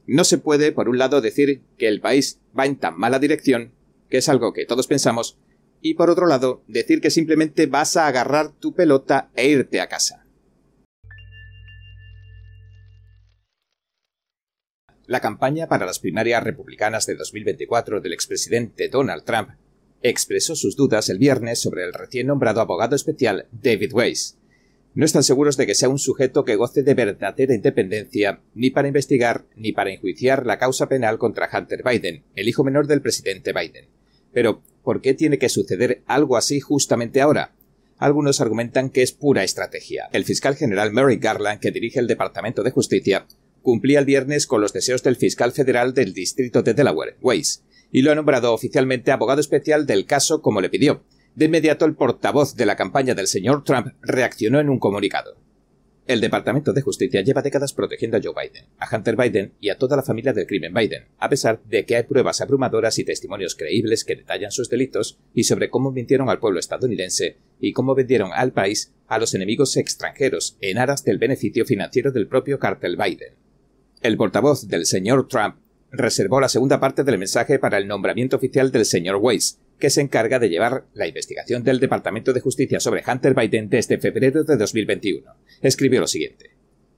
No 0.07 0.23
se 0.23 0.39
puede, 0.39 0.71
por 0.71 0.89
un 0.89 0.97
lado, 0.99 1.21
decir 1.21 1.63
que 1.77 1.89
el 1.89 2.01
país 2.01 2.39
va 2.57 2.67
en 2.67 2.77
tan 2.77 2.97
mala 2.97 3.19
dirección, 3.19 3.73
que 4.09 4.19
es 4.19 4.29
algo 4.29 4.53
que 4.53 4.65
todos 4.65 4.87
pensamos, 4.87 5.41
y 5.81 5.95
por 5.95 6.09
otro 6.09 6.29
lado, 6.29 6.63
decir 6.69 7.01
que 7.01 7.11
simplemente 7.11 7.67
vas 7.67 7.97
a 7.97 8.07
agarrar 8.07 8.53
tu 8.53 8.75
pelota 8.75 9.29
e 9.35 9.49
irte 9.49 9.81
a 9.81 9.89
casa. 9.89 10.22
La 15.13 15.21
campaña 15.21 15.69
para 15.69 15.85
las 15.85 15.99
primarias 15.99 16.43
republicanas 16.43 17.05
de 17.05 17.17
2024 17.17 18.01
del 18.01 18.15
expresidente 18.15 18.89
Donald 18.89 19.25
Trump 19.25 19.51
expresó 20.01 20.57
sus 20.57 20.75
dudas 20.75 21.11
el 21.11 21.19
viernes 21.19 21.59
sobre 21.61 21.85
el 21.85 21.93
recién 21.93 22.29
nombrado 22.29 22.63
abogado 22.63 22.97
especial 22.97 23.45
David 23.53 23.93
Weiss. 23.93 24.39
No 24.95 25.05
están 25.05 25.23
seguros 25.23 25.59
de 25.59 25.67
que 25.67 25.75
sea 25.75 25.91
un 25.91 25.99
sujeto 25.99 26.47
que 26.47 26.57
goce 26.57 26.83
de 26.83 26.95
verdadera 26.95 27.55
independencia 27.55 28.41
ni 28.55 28.71
para 28.71 28.89
investigar 28.89 29.45
ni 29.55 29.73
para 29.73 29.91
enjuiciar 29.91 30.47
la 30.47 30.59
causa 30.59 30.89
penal 30.89 31.19
contra 31.19 31.51
Hunter 31.53 31.83
Biden, 31.83 32.25
el 32.35 32.49
hijo 32.49 32.65
menor 32.65 32.87
del 32.87 33.03
presidente 33.03 33.53
Biden. 33.53 33.91
Pero, 34.33 34.63
¿por 34.83 35.03
qué 35.03 35.13
tiene 35.13 35.39
que 35.39 35.51
suceder 35.51 36.01
algo 36.07 36.39
así 36.39 36.59
justamente 36.61 37.21
ahora? 37.21 37.53
Algunos 37.99 38.41
argumentan 38.41 38.89
que 38.89 39.03
es 39.03 39.13
pura 39.13 39.45
estrategia. 39.45 40.09
El 40.13 40.25
fiscal 40.25 40.57
general 40.57 40.91
Mary 40.91 41.19
Garland, 41.19 41.61
que 41.61 41.71
dirige 41.71 42.01
el 42.01 42.07
Departamento 42.07 42.63
de 42.63 42.71
Justicia, 42.71 43.27
cumplía 43.63 43.99
el 43.99 44.05
viernes 44.05 44.47
con 44.47 44.61
los 44.61 44.73
deseos 44.73 45.03
del 45.03 45.17
fiscal 45.17 45.53
federal 45.53 45.95
del 45.95 46.13
distrito 46.13 46.63
de 46.63 46.75
Delaware, 46.75 47.17
Weiss, 47.21 47.65
y 47.91 48.03
lo 48.03 48.13
ha 48.13 48.15
nombrado 48.15 48.53
oficialmente 48.53 49.13
abogado 49.13 49.41
especial 49.41 49.87
del 49.87 50.07
caso 50.07 50.43
como 50.43 50.61
le 50.61 50.71
pidió. 50.71 51.05
De 51.35 51.47
inmediato 51.47 51.85
el 51.85 51.95
portavoz 51.95 52.57
de 52.57 52.67
la 52.67 52.77
campaña 52.77 53.15
del 53.15 53.27
señor 53.27 53.65
Trump 53.65 53.95
reaccionó 54.03 54.61
en 54.61 54.69
un 54.69 54.79
comunicado. 54.79 55.37
El 56.05 56.21
Departamento 56.21 56.73
de 56.73 56.83
Justicia 56.83 57.23
lleva 57.23 57.43
décadas 57.43 57.73
protegiendo 57.73 58.17
a 58.17 58.21
Joe 58.21 58.35
Biden, 58.35 58.67
a 58.79 58.95
Hunter 58.95 59.15
Biden 59.15 59.53
y 59.61 59.69
a 59.69 59.79
toda 59.79 59.97
la 59.97 60.03
familia 60.03 60.33
del 60.33 60.49
crimen 60.49 60.75
Biden, 60.75 61.07
a 61.17 61.29
pesar 61.29 61.63
de 61.65 61.87
que 61.87 61.95
hay 61.95 62.03
pruebas 62.03 62.41
abrumadoras 62.41 62.99
y 62.99 63.05
testimonios 63.05 63.55
creíbles 63.55 64.05
que 64.05 64.17
detallan 64.17 64.51
sus 64.51 64.69
delitos 64.69 65.21
y 65.33 65.45
sobre 65.45 65.71
cómo 65.71 65.93
mintieron 65.93 66.29
al 66.29 66.41
pueblo 66.41 66.59
estadounidense 66.59 67.37
y 67.61 67.73
cómo 67.73 67.95
vendieron 67.95 68.33
al 68.35 68.53
país 68.53 68.93
a 69.07 69.19
los 69.19 69.33
enemigos 69.35 69.77
extranjeros 69.77 70.57
en 70.61 70.79
aras 70.79 71.05
del 71.05 71.19
beneficio 71.19 71.65
financiero 71.65 72.11
del 72.11 72.27
propio 72.27 72.59
cartel 72.59 72.97
Biden. 72.97 73.35
El 74.03 74.17
portavoz 74.17 74.67
del 74.67 74.85
señor 74.85 75.29
Trump 75.29 75.59
reservó 75.93 76.41
la 76.41 76.49
segunda 76.49 76.81
parte 76.81 77.05
del 77.05 77.19
mensaje 77.19 77.61
para 77.61 77.79
el 77.79 77.87
nombramiento 77.87 78.37
oficial 78.37 78.73
del 78.73 78.85
señor 78.85 79.21
Weiss, 79.23 79.61
que 79.79 79.91
se 79.91 80.01
encarga 80.01 80.41
de 80.41 80.49
llevar 80.49 80.87
la 80.93 81.07
investigación 81.07 81.63
del 81.63 81.79
Departamento 81.79 82.33
de 82.33 82.41
Justicia 82.41 82.81
sobre 82.81 83.05
Hunter 83.07 83.33
Biden 83.33 83.69
desde 83.69 83.99
febrero 83.99 84.43
de 84.43 84.57
2021. 84.57 85.33
Escribió 85.61 86.01
lo 86.01 86.09
siguiente. 86.09 86.51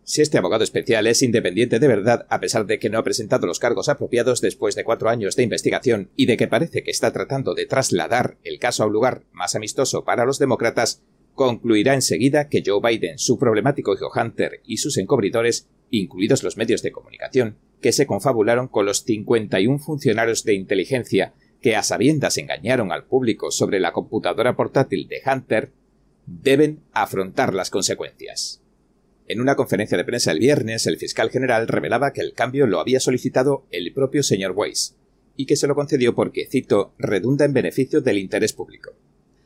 Si 0.04 0.22
este 0.22 0.38
abogado 0.38 0.64
especial 0.64 1.06
es 1.06 1.22
independiente 1.22 1.78
de 1.78 1.88
verdad, 1.88 2.24
a 2.30 2.40
pesar 2.40 2.64
de 2.64 2.78
que 2.78 2.88
no 2.88 2.98
ha 2.98 3.04
presentado 3.04 3.46
los 3.46 3.58
cargos 3.58 3.90
apropiados 3.90 4.40
después 4.40 4.74
de 4.74 4.84
cuatro 4.84 5.10
años 5.10 5.36
de 5.36 5.42
investigación 5.42 6.10
y 6.16 6.24
de 6.24 6.38
que 6.38 6.48
parece 6.48 6.82
que 6.82 6.90
está 6.90 7.12
tratando 7.12 7.54
de 7.54 7.66
trasladar 7.66 8.38
el 8.44 8.58
caso 8.58 8.82
a 8.82 8.86
un 8.86 8.94
lugar 8.94 9.24
más 9.32 9.54
amistoso 9.54 10.04
para 10.04 10.24
los 10.24 10.38
demócratas, 10.38 11.02
concluirá 11.34 11.94
enseguida 11.94 12.48
que 12.48 12.62
Joe 12.64 12.80
Biden, 12.80 13.18
su 13.18 13.38
problemático 13.38 13.92
hijo 13.94 14.10
Hunter 14.14 14.60
y 14.64 14.78
sus 14.78 14.96
encubridores, 14.98 15.68
incluidos 15.90 16.42
los 16.42 16.56
medios 16.56 16.82
de 16.82 16.92
comunicación, 16.92 17.58
que 17.80 17.92
se 17.92 18.06
confabularon 18.06 18.68
con 18.68 18.86
los 18.86 19.02
51 19.02 19.78
funcionarios 19.78 20.44
de 20.44 20.54
inteligencia 20.54 21.34
que 21.60 21.76
a 21.76 21.82
sabiendas 21.82 22.38
engañaron 22.38 22.92
al 22.92 23.04
público 23.04 23.50
sobre 23.50 23.80
la 23.80 23.92
computadora 23.92 24.54
portátil 24.54 25.08
de 25.08 25.22
Hunter, 25.24 25.72
deben 26.26 26.80
afrontar 26.92 27.54
las 27.54 27.70
consecuencias. 27.70 28.62
En 29.26 29.40
una 29.40 29.56
conferencia 29.56 29.96
de 29.96 30.04
prensa 30.04 30.32
el 30.32 30.38
viernes, 30.38 30.86
el 30.86 30.98
fiscal 30.98 31.30
general 31.30 31.66
revelaba 31.66 32.12
que 32.12 32.20
el 32.20 32.34
cambio 32.34 32.66
lo 32.66 32.80
había 32.80 33.00
solicitado 33.00 33.66
el 33.70 33.92
propio 33.94 34.22
señor 34.22 34.52
Weiss, 34.54 34.96
y 35.36 35.46
que 35.46 35.56
se 35.56 35.66
lo 35.66 35.74
concedió 35.74 36.14
porque, 36.14 36.46
cito, 36.46 36.94
redunda 36.98 37.44
en 37.46 37.54
beneficio 37.54 38.02
del 38.02 38.18
interés 38.18 38.52
público. 38.52 38.92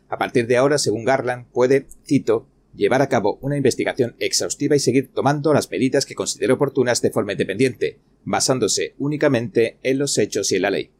A 0.09 0.19
partir 0.19 0.47
de 0.47 0.57
ahora, 0.57 0.79
según 0.79 1.05
Garland, 1.05 1.47
puede, 1.53 1.87
cito, 2.07 2.47
llevar 2.75 3.03
a 3.03 3.09
cabo 3.09 3.39
una 3.43 3.57
investigación 3.57 4.15
exhaustiva 4.19 4.77
y 4.77 4.79
seguir 4.79 5.13
tomando 5.13 5.53
las 5.53 5.71
medidas 5.71 6.07
que 6.07 6.15
considere 6.15 6.53
oportunas 6.53 7.03
de 7.03 7.11
forma 7.11 7.33
independiente, 7.33 7.99
basándose 8.25 8.95
únicamente 8.99 9.79
en 9.83 9.99
los 9.99 10.17
hechos 10.17 10.53
y 10.53 10.57
en 10.57 10.63
la 10.63 10.71
ley. 10.71 10.91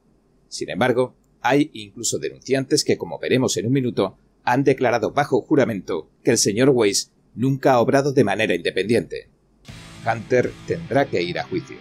Sin 0.49 0.71
embargo, 0.71 1.15
hay 1.41 1.71
incluso 1.73 2.19
denunciantes 2.19 2.85
que, 2.85 2.99
como 2.99 3.19
veremos 3.19 3.57
en 3.57 3.67
un 3.67 3.73
minuto, 3.73 4.19
han 4.45 4.65
declarado 4.65 5.13
bajo 5.13 5.41
juramento 5.43 6.11
que 6.25 6.33
el 6.33 6.39
señor 6.39 6.71
Weiss 6.71 7.13
nunca 7.35 7.73
ha 7.73 7.81
obrado 7.81 8.13
de 8.13 8.25
manera 8.25 8.55
independiente. 8.55 9.29
Hunter 10.07 10.53
tendrá 10.67 11.07
que 11.07 11.23
ir 11.23 11.39
a 11.39 11.45
juicio. 11.45 11.77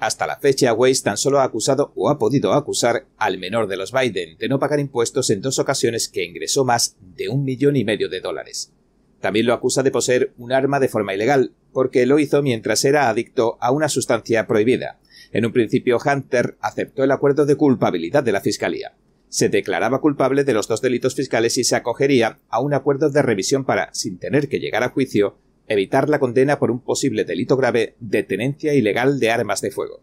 Hasta 0.00 0.26
la 0.26 0.36
fecha, 0.36 0.72
Weiss 0.74 1.02
tan 1.02 1.16
solo 1.16 1.40
ha 1.40 1.44
acusado 1.44 1.92
o 1.96 2.10
ha 2.10 2.18
podido 2.18 2.52
acusar 2.52 3.06
al 3.16 3.38
menor 3.38 3.68
de 3.68 3.76
los 3.76 3.92
Biden 3.92 4.36
de 4.36 4.48
no 4.48 4.58
pagar 4.58 4.80
impuestos 4.80 5.30
en 5.30 5.40
dos 5.40 5.58
ocasiones 5.58 6.08
que 6.08 6.24
ingresó 6.24 6.64
más 6.64 6.96
de 7.00 7.28
un 7.28 7.44
millón 7.44 7.76
y 7.76 7.84
medio 7.84 8.08
de 8.08 8.20
dólares. 8.20 8.72
También 9.20 9.46
lo 9.46 9.54
acusa 9.54 9.82
de 9.82 9.90
poseer 9.90 10.34
un 10.36 10.52
arma 10.52 10.80
de 10.80 10.88
forma 10.88 11.14
ilegal, 11.14 11.52
porque 11.72 12.04
lo 12.04 12.18
hizo 12.18 12.42
mientras 12.42 12.84
era 12.84 13.08
adicto 13.08 13.56
a 13.60 13.70
una 13.70 13.88
sustancia 13.88 14.46
prohibida. 14.46 14.98
En 15.32 15.46
un 15.46 15.52
principio, 15.52 15.98
Hunter 16.04 16.58
aceptó 16.60 17.02
el 17.04 17.10
acuerdo 17.10 17.46
de 17.46 17.56
culpabilidad 17.56 18.22
de 18.22 18.32
la 18.32 18.42
Fiscalía. 18.42 18.92
Se 19.30 19.48
declaraba 19.48 20.00
culpable 20.00 20.44
de 20.44 20.52
los 20.52 20.68
dos 20.68 20.82
delitos 20.82 21.14
fiscales 21.14 21.56
y 21.56 21.64
se 21.64 21.74
acogería 21.74 22.38
a 22.50 22.60
un 22.60 22.74
acuerdo 22.74 23.08
de 23.08 23.22
revisión 23.22 23.64
para, 23.64 23.92
sin 23.94 24.18
tener 24.18 24.48
que 24.48 24.60
llegar 24.60 24.82
a 24.82 24.90
juicio, 24.90 25.38
evitar 25.68 26.08
la 26.08 26.18
condena 26.18 26.58
por 26.58 26.70
un 26.70 26.80
posible 26.80 27.24
delito 27.24 27.56
grave 27.56 27.96
de 28.00 28.22
tenencia 28.22 28.74
ilegal 28.74 29.20
de 29.20 29.30
armas 29.30 29.60
de 29.60 29.70
fuego. 29.70 30.02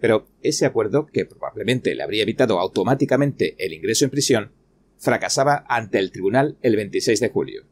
Pero 0.00 0.28
ese 0.42 0.66
acuerdo, 0.66 1.06
que 1.06 1.26
probablemente 1.26 1.94
le 1.94 2.02
habría 2.02 2.22
evitado 2.22 2.58
automáticamente 2.58 3.56
el 3.58 3.72
ingreso 3.72 4.04
en 4.04 4.10
prisión, 4.10 4.52
fracasaba 4.98 5.64
ante 5.68 5.98
el 5.98 6.12
tribunal 6.12 6.56
el 6.62 6.76
26 6.76 7.20
de 7.20 7.28
julio 7.28 7.64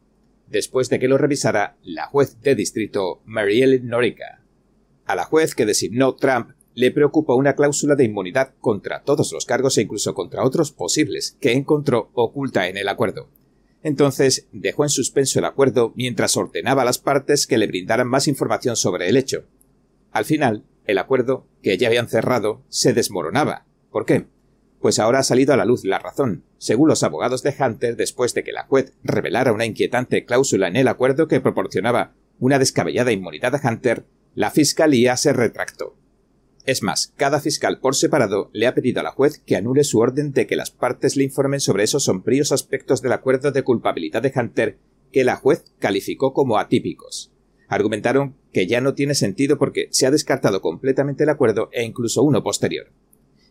después 0.49 0.89
de 0.89 0.99
que 0.99 1.07
lo 1.07 1.17
revisara 1.17 1.77
la 1.83 2.07
juez 2.07 2.41
de 2.41 2.55
distrito 2.55 3.21
Ellen 3.27 3.87
Norica. 3.87 4.41
A 5.05 5.15
la 5.15 5.25
juez 5.25 5.55
que 5.55 5.65
designó 5.65 6.15
Trump 6.15 6.51
le 6.73 6.91
preocupó 6.91 7.35
una 7.35 7.55
cláusula 7.55 7.95
de 7.95 8.03
inmunidad 8.03 8.53
contra 8.59 9.03
todos 9.03 9.31
los 9.33 9.45
cargos 9.45 9.77
e 9.77 9.81
incluso 9.81 10.13
contra 10.13 10.43
otros 10.43 10.71
posibles 10.71 11.37
que 11.39 11.53
encontró 11.53 12.11
oculta 12.13 12.67
en 12.67 12.77
el 12.77 12.87
acuerdo. 12.87 13.29
Entonces 13.83 14.47
dejó 14.51 14.83
en 14.83 14.89
suspenso 14.89 15.39
el 15.39 15.45
acuerdo 15.45 15.93
mientras 15.95 16.35
ordenaba 16.37 16.81
a 16.81 16.85
las 16.85 16.97
partes 16.97 17.47
que 17.47 17.57
le 17.57 17.67
brindaran 17.67 18.07
más 18.07 18.27
información 18.27 18.75
sobre 18.75 19.07
el 19.09 19.17
hecho. 19.17 19.45
Al 20.11 20.25
final, 20.25 20.63
el 20.85 20.97
acuerdo, 20.97 21.45
que 21.61 21.77
ya 21.77 21.87
habían 21.87 22.07
cerrado, 22.07 22.63
se 22.69 22.93
desmoronaba. 22.93 23.65
¿Por 23.91 24.05
qué? 24.05 24.25
Pues 24.79 24.99
ahora 24.99 25.19
ha 25.19 25.23
salido 25.23 25.53
a 25.53 25.57
la 25.57 25.65
luz 25.65 25.83
la 25.83 25.99
razón, 25.99 26.43
según 26.57 26.87
los 26.87 27.03
abogados 27.03 27.43
de 27.43 27.55
Hunter, 27.59 27.95
después 27.95 28.33
de 28.33 28.43
que 28.43 28.51
la 28.51 28.65
juez 28.65 28.93
revelara 29.03 29.51
una 29.51 29.65
inquietante 29.65 30.25
cláusula 30.25 30.67
en 30.67 30.75
el 30.75 30.87
acuerdo 30.87 31.27
que 31.27 31.41
proporcionaba 31.41 32.13
una 32.39 32.59
descabellada 32.59 33.11
inmunidad 33.11 33.55
a 33.55 33.69
Hunter, 33.69 34.05
la 34.35 34.51
fiscalía 34.51 35.17
se 35.17 35.33
retractó. 35.33 35.95
Es 36.67 36.83
más, 36.83 37.13
cada 37.15 37.39
fiscal 37.39 37.79
por 37.79 37.95
separado 37.95 38.49
le 38.51 38.67
ha 38.67 38.75
pedido 38.75 38.99
a 38.99 39.03
la 39.03 39.11
juez 39.11 39.41
que 39.45 39.55
anule 39.55 39.85
su 39.85 39.99
orden 39.99 40.33
de 40.33 40.47
que 40.47 40.57
las 40.57 40.69
partes 40.69 41.15
le 41.15 41.23
informen 41.23 41.61
sobre 41.61 41.83
esos 41.83 42.03
sombríos 42.03 42.51
aspectos 42.51 43.01
del 43.01 43.13
acuerdo 43.13 43.53
de 43.53 43.63
culpabilidad 43.63 44.21
de 44.21 44.33
Hunter 44.35 44.77
que 45.13 45.23
la 45.23 45.37
juez 45.37 45.63
calificó 45.79 46.33
como 46.33 46.57
atípicos. 46.57 47.31
Argumentaron 47.69 48.35
que 48.51 48.67
ya 48.67 48.81
no 48.81 48.95
tiene 48.95 49.15
sentido 49.15 49.57
porque 49.57 49.87
se 49.91 50.07
ha 50.07 50.11
descartado 50.11 50.59
completamente 50.59 51.23
el 51.23 51.29
acuerdo 51.29 51.69
e 51.71 51.85
incluso 51.85 52.21
uno 52.21 52.43
posterior. 52.43 52.91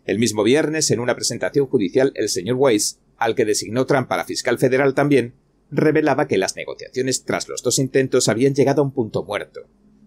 El 0.04 0.18
mismo 0.18 0.42
viernes, 0.42 0.90
en 0.90 1.00
una 1.00 1.14
presentación 1.14 1.68
judicial, 1.68 2.12
el 2.16 2.28
señor 2.28 2.56
Weiss, 2.58 3.00
al 3.16 3.34
que 3.34 3.46
designó 3.46 3.86
Trump 3.86 4.08
para 4.08 4.26
fiscal 4.26 4.58
federal 4.58 4.92
también, 4.92 5.32
revelaba 5.70 6.28
que 6.28 6.36
las 6.36 6.54
negociaciones 6.54 7.24
tras 7.24 7.48
los 7.48 7.62
dos 7.62 7.78
intentos 7.78 8.28
habían 8.28 8.54
llegado 8.54 8.82
a 8.82 8.84
un 8.84 8.92
punto 8.92 9.24
muerto. 9.24 9.62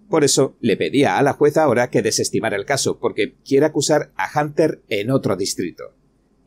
Por 0.10 0.24
eso 0.24 0.58
le 0.60 0.76
pedía 0.76 1.18
a 1.18 1.24
la 1.24 1.34
juez 1.34 1.56
ahora 1.56 1.92
que 1.92 2.02
desestimara 2.02 2.58
el 2.58 2.66
caso, 2.66 3.00
porque 3.00 3.36
quiere 3.46 3.68
acusar 3.68 4.12
a 4.16 4.28
Hunter 4.42 4.82
en 4.90 5.12
otro 5.12 5.36
distrito. 5.36 5.94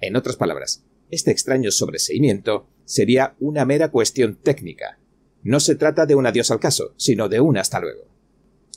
En 0.00 0.16
otras 0.16 0.36
palabras, 0.36 0.84
este 1.10 1.30
extraño 1.30 1.70
sobreseimiento 1.70 2.66
sería 2.84 3.36
una 3.38 3.64
mera 3.64 3.90
cuestión 3.90 4.34
técnica. 4.34 4.98
No 5.44 5.60
se 5.60 5.76
trata 5.76 6.06
de 6.06 6.16
un 6.16 6.26
adiós 6.26 6.50
al 6.50 6.58
caso, 6.58 6.92
sino 6.96 7.28
de 7.28 7.40
un 7.40 7.56
hasta 7.56 7.78
luego. 7.78 8.08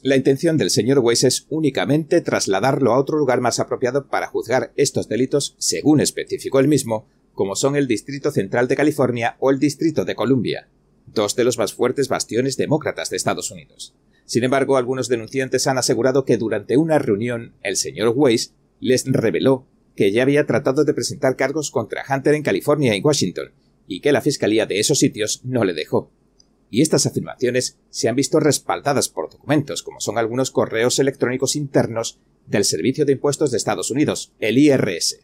La 0.04 0.18
intención 0.18 0.56
del 0.56 0.70
señor 0.70 1.00
Weiss 1.00 1.24
es 1.24 1.48
únicamente 1.50 2.22
trasladarlo 2.22 2.94
a 2.94 3.00
otro 3.00 3.18
lugar 3.18 3.42
más 3.42 3.60
apropiado 3.60 4.08
para 4.08 4.28
juzgar 4.28 4.72
estos 4.76 5.08
delitos, 5.10 5.56
según 5.58 6.00
especificó 6.00 6.60
él 6.60 6.68
mismo, 6.68 7.08
como 7.34 7.56
son 7.56 7.76
el 7.76 7.88
Distrito 7.88 8.30
Central 8.30 8.68
de 8.68 8.76
California 8.76 9.36
o 9.40 9.50
el 9.50 9.58
Distrito 9.58 10.06
de 10.06 10.14
Columbia, 10.14 10.70
dos 11.08 11.36
de 11.36 11.44
los 11.44 11.58
más 11.58 11.74
fuertes 11.74 12.08
bastiones 12.08 12.56
demócratas 12.56 13.10
de 13.10 13.18
Estados 13.18 13.50
Unidos. 13.50 13.96
Sin 14.26 14.44
embargo, 14.44 14.78
algunos 14.78 15.08
denunciantes 15.08 15.68
han 15.68 15.78
asegurado 15.78 16.26
que 16.26 16.38
durante 16.38 16.78
una 16.78 17.00
reunión 17.00 17.54
el 17.62 17.78
señor 17.78 18.14
Weiss 18.16 18.54
les 18.80 19.06
reveló 19.06 19.68
que 19.96 20.12
ya 20.12 20.24
había 20.24 20.46
tratado 20.46 20.84
de 20.84 20.94
presentar 20.94 21.36
cargos 21.36 21.72
contra 21.72 22.04
Hunter 22.10 22.34
en 22.34 22.44
California 22.44 22.96
y 22.96 23.02
Washington, 23.02 23.52
y 23.88 24.02
que 24.02 24.12
la 24.12 24.22
fiscalía 24.22 24.66
de 24.66 24.80
esos 24.80 25.00
sitios 25.00 25.42
no 25.46 25.64
le 25.64 25.74
dejó 25.74 26.12
y 26.70 26.82
estas 26.82 27.06
afirmaciones 27.06 27.78
se 27.90 28.10
han 28.10 28.16
visto 28.16 28.40
respaldadas 28.40 29.10
por 29.10 29.30
documentos, 29.30 29.84
como 29.84 30.00
son 30.00 30.18
algunos 30.18 30.52
correos 30.52 31.00
electrónicos 31.00 31.56
internos 31.56 32.20
del 32.48 32.66
Servicio 32.66 33.06
de 33.06 33.14
Impuestos 33.14 33.52
de 33.52 33.58
Estados 33.58 33.92
Unidos, 33.92 34.34
el 34.40 34.58
IRS. 34.58 35.20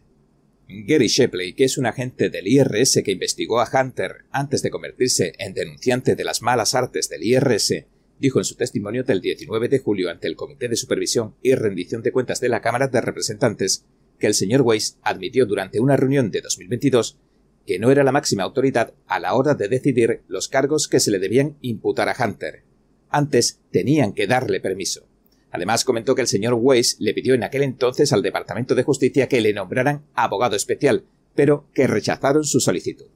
Gary 0.69 1.07
Shepley, 1.07 1.53
que 1.53 1.65
es 1.65 1.77
un 1.77 1.85
agente 1.85 2.29
del 2.29 2.47
IRS 2.47 3.01
que 3.03 3.11
investigó 3.11 3.59
a 3.59 3.69
Hunter 3.69 4.23
antes 4.31 4.61
de 4.61 4.69
convertirse 4.69 5.33
en 5.37 5.53
denunciante 5.53 6.15
de 6.15 6.23
las 6.23 6.41
malas 6.41 6.73
artes 6.73 7.09
del 7.09 7.23
IRS, 7.23 7.85
dijo 8.21 8.39
en 8.39 8.45
su 8.45 8.55
testimonio 8.55 9.03
del 9.03 9.19
19 9.19 9.67
de 9.67 9.79
julio 9.79 10.11
ante 10.11 10.27
el 10.27 10.35
Comité 10.35 10.69
de 10.69 10.75
Supervisión 10.75 11.33
y 11.41 11.55
Rendición 11.55 12.03
de 12.03 12.11
Cuentas 12.11 12.39
de 12.39 12.49
la 12.49 12.61
Cámara 12.61 12.87
de 12.87 13.01
Representantes 13.01 13.83
que 14.19 14.27
el 14.27 14.35
señor 14.35 14.61
Weiss 14.61 14.99
admitió 15.01 15.47
durante 15.47 15.79
una 15.79 15.97
reunión 15.97 16.29
de 16.29 16.41
2022 16.41 17.17
que 17.65 17.79
no 17.79 17.89
era 17.89 18.03
la 18.03 18.11
máxima 18.11 18.43
autoridad 18.43 18.93
a 19.07 19.19
la 19.19 19.33
hora 19.33 19.55
de 19.55 19.67
decidir 19.67 20.21
los 20.27 20.49
cargos 20.49 20.87
que 20.87 20.99
se 20.99 21.09
le 21.09 21.17
debían 21.17 21.57
imputar 21.61 22.09
a 22.09 22.15
Hunter. 22.23 22.63
Antes 23.09 23.59
tenían 23.71 24.13
que 24.13 24.27
darle 24.27 24.59
permiso. 24.59 25.07
Además 25.49 25.83
comentó 25.83 26.13
que 26.13 26.21
el 26.21 26.27
señor 26.27 26.53
Weiss 26.53 26.97
le 26.99 27.15
pidió 27.15 27.33
en 27.33 27.43
aquel 27.43 27.63
entonces 27.63 28.13
al 28.13 28.21
Departamento 28.21 28.75
de 28.75 28.83
Justicia 28.83 29.27
que 29.27 29.41
le 29.41 29.53
nombraran 29.53 30.05
abogado 30.13 30.55
especial, 30.55 31.05
pero 31.33 31.65
que 31.73 31.87
rechazaron 31.87 32.43
su 32.43 32.59
solicitud. 32.59 33.07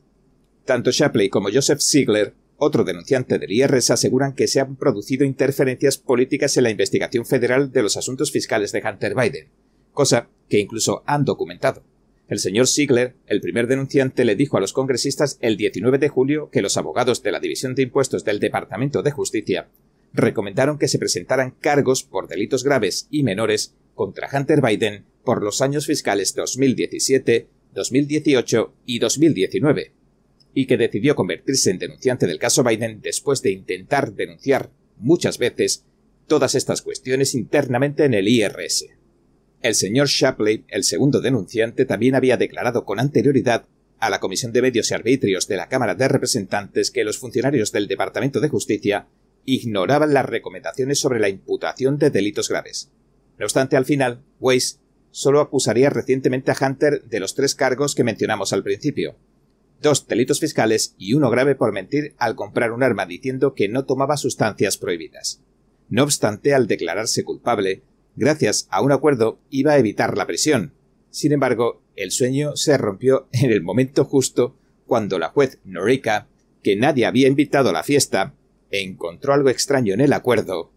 Tanto 0.66 0.90
Shapley 0.90 1.30
como 1.30 1.50
Joseph 1.54 1.80
Ziegler 1.80 2.34
otro 2.58 2.84
denunciante 2.84 3.38
del 3.38 3.52
IRS 3.52 3.92
aseguran 3.92 4.34
que 4.34 4.48
se 4.48 4.60
han 4.60 4.76
producido 4.76 5.26
interferencias 5.26 5.98
políticas 5.98 6.56
en 6.58 6.64
la 6.64 6.70
investigación 6.70 7.26
federal 7.26 7.72
de 7.72 7.82
los 7.82 7.98
asuntos 7.98 8.32
fiscales 8.32 8.72
de 8.72 8.82
Hunter 8.82 9.14
Biden, 9.14 9.50
cosa 9.92 10.30
que 10.50 10.60
incluso 10.60 11.04
han 11.06 11.26
documentado. 11.26 11.84
El 12.28 12.40
señor 12.40 12.68
Ziegler, 12.68 13.16
el 13.28 13.42
primer 13.42 13.68
denunciante, 13.68 14.26
le 14.26 14.36
dijo 14.36 14.58
a 14.58 14.62
los 14.62 14.74
congresistas 14.74 15.38
el 15.42 15.58
19 15.58 15.98
de 15.98 16.10
julio 16.10 16.50
que 16.50 16.62
los 16.62 16.78
abogados 16.78 17.22
de 17.22 17.32
la 17.32 17.40
División 17.40 17.76
de 17.76 17.84
Impuestos 17.84 18.24
del 18.24 18.40
Departamento 18.40 19.04
de 19.04 19.12
Justicia 19.12 19.68
recomendaron 20.14 20.80
que 20.80 20.88
se 20.88 20.98
presentaran 20.98 21.52
cargos 21.52 22.04
por 22.04 22.28
delitos 22.28 22.64
graves 22.64 23.08
y 23.12 23.24
menores 23.24 23.76
contra 23.94 24.30
Hunter 24.32 24.62
Biden 24.62 25.04
por 25.24 25.44
los 25.44 25.62
años 25.62 25.86
fiscales 25.86 26.34
2017, 26.36 27.48
2018 27.74 28.74
y 28.86 29.00
2019 29.00 30.05
y 30.56 30.66
que 30.66 30.78
decidió 30.78 31.16
convertirse 31.16 31.70
en 31.70 31.78
denunciante 31.78 32.26
del 32.26 32.40
caso 32.40 32.64
Biden 32.64 33.02
después 33.02 33.42
de 33.42 33.52
intentar 33.52 34.14
denunciar 34.14 34.72
muchas 34.98 35.38
veces 35.38 35.84
todas 36.28 36.56
estas 36.56 36.82
cuestiones 36.82 37.36
internamente 37.36 38.06
en 38.06 38.14
el 38.14 38.28
IRS. 38.28 38.88
El 39.62 39.76
señor 39.76 40.08
Shapley, 40.08 40.64
el 40.70 40.86
segundo 40.86 41.20
denunciante, 41.20 41.86
también 41.86 42.16
había 42.16 42.38
declarado 42.38 42.86
con 42.86 43.00
anterioridad 43.00 43.68
a 44.00 44.10
la 44.10 44.22
Comisión 44.22 44.54
de 44.54 44.62
Medios 44.62 44.90
y 44.90 44.94
Arbitrios 44.94 45.48
de 45.48 45.58
la 45.58 45.68
Cámara 45.68 45.94
de 45.94 46.08
Representantes 46.08 46.90
que 46.90 47.04
los 47.04 47.18
funcionarios 47.18 47.74
del 47.74 47.88
Departamento 47.88 48.40
de 48.40 48.50
Justicia 48.50 49.08
ignoraban 49.44 50.14
las 50.14 50.26
recomendaciones 50.26 51.00
sobre 51.00 51.20
la 51.20 51.30
imputación 51.30 51.98
de 51.98 52.12
delitos 52.12 52.48
graves. 52.48 52.92
No 53.38 53.46
obstante, 53.46 53.76
al 53.76 53.86
final, 53.86 54.24
Weiss 54.40 54.80
solo 55.12 55.42
acusaría 55.42 55.90
recientemente 55.90 56.52
a 56.52 56.58
Hunter 56.60 57.04
de 57.04 57.20
los 57.20 57.36
tres 57.36 57.56
cargos 57.56 57.94
que 57.94 58.04
mencionamos 58.04 58.54
al 58.54 58.64
principio, 58.64 59.18
dos 59.86 60.08
delitos 60.08 60.40
fiscales 60.40 60.96
y 60.98 61.14
uno 61.14 61.30
grave 61.30 61.54
por 61.54 61.72
mentir 61.72 62.16
al 62.18 62.36
comprar 62.36 62.72
un 62.72 62.82
arma 62.82 63.06
diciendo 63.06 63.54
que 63.54 63.70
no 63.70 63.86
tomaba 63.86 64.18
sustancias 64.18 64.78
prohibidas. 64.78 65.44
No 65.90 66.02
obstante, 66.02 66.56
al 66.56 66.66
declararse 66.66 67.24
culpable, 67.24 67.84
gracias 68.16 68.68
a 68.72 68.82
un 68.82 68.92
acuerdo 68.92 69.40
iba 69.52 69.74
a 69.74 69.78
evitar 69.78 70.18
la 70.18 70.26
prisión. 70.26 70.74
Sin 71.12 71.34
embargo, 71.34 71.84
el 71.96 72.10
sueño 72.10 72.56
se 72.56 72.80
rompió 72.80 73.28
en 73.32 73.52
el 73.52 73.62
momento 73.62 74.06
justo 74.06 74.58
cuando 74.88 75.20
la 75.20 75.30
juez 75.30 75.60
Norika, 75.64 76.28
que 76.64 76.76
nadie 76.76 77.06
había 77.06 77.28
invitado 77.28 77.70
a 77.70 77.74
la 77.74 77.84
fiesta, 77.84 78.34
encontró 78.72 79.34
algo 79.34 79.50
extraño 79.50 79.94
en 79.94 80.02
el 80.02 80.14
acuerdo 80.14 80.72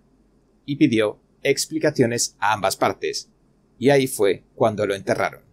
y 0.67 0.77
pidió 0.77 1.19
explicaciones 1.43 2.37
a 2.41 2.53
ambas 2.53 2.77
partes. 2.77 3.31
Y 3.79 3.89
ahí 3.89 4.07
fue 4.07 4.45
cuando 4.55 4.85
lo 4.85 4.95
enterraron. 4.95 5.48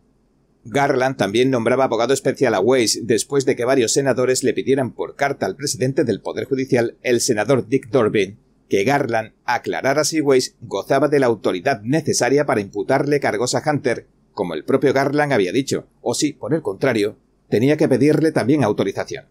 Garland 0.68 1.16
también 1.16 1.52
nombraba 1.52 1.84
abogado 1.84 2.12
especial 2.16 2.56
a 2.56 2.60
Weiss 2.60 3.02
después 3.04 3.46
de 3.46 3.56
que 3.56 3.66
varios 3.66 3.94
senadores 3.94 4.44
le 4.44 4.52
pidieran 4.52 4.94
por 4.94 5.16
carta 5.16 5.46
al 5.46 5.56
presidente 5.56 6.04
del 6.04 6.22
Poder 6.22 6.46
Judicial, 6.46 6.98
el 7.04 7.22
senador 7.22 7.68
Dick 7.68 7.90
Durbin, 7.92 8.40
que 8.68 8.84
Garland 8.84 9.34
aclarara 9.46 10.04
si 10.04 10.22
Weiss 10.22 10.56
gozaba 10.62 11.08
de 11.08 11.20
la 11.20 11.28
autoridad 11.28 11.82
necesaria 11.84 12.48
para 12.48 12.62
imputarle 12.62 13.20
cargos 13.20 13.54
a 13.54 13.62
Hunter, 13.64 14.08
como 14.34 14.56
el 14.56 14.66
propio 14.66 14.92
Garland 14.92 15.34
había 15.34 15.52
dicho, 15.52 15.86
o 16.02 16.16
si, 16.16 16.34
por 16.34 16.56
el 16.56 16.64
contrario, 16.64 17.16
tenía 17.48 17.78
que 17.78 17.88
pedirle 17.88 18.32
también 18.32 18.64
autorización. 18.64 19.26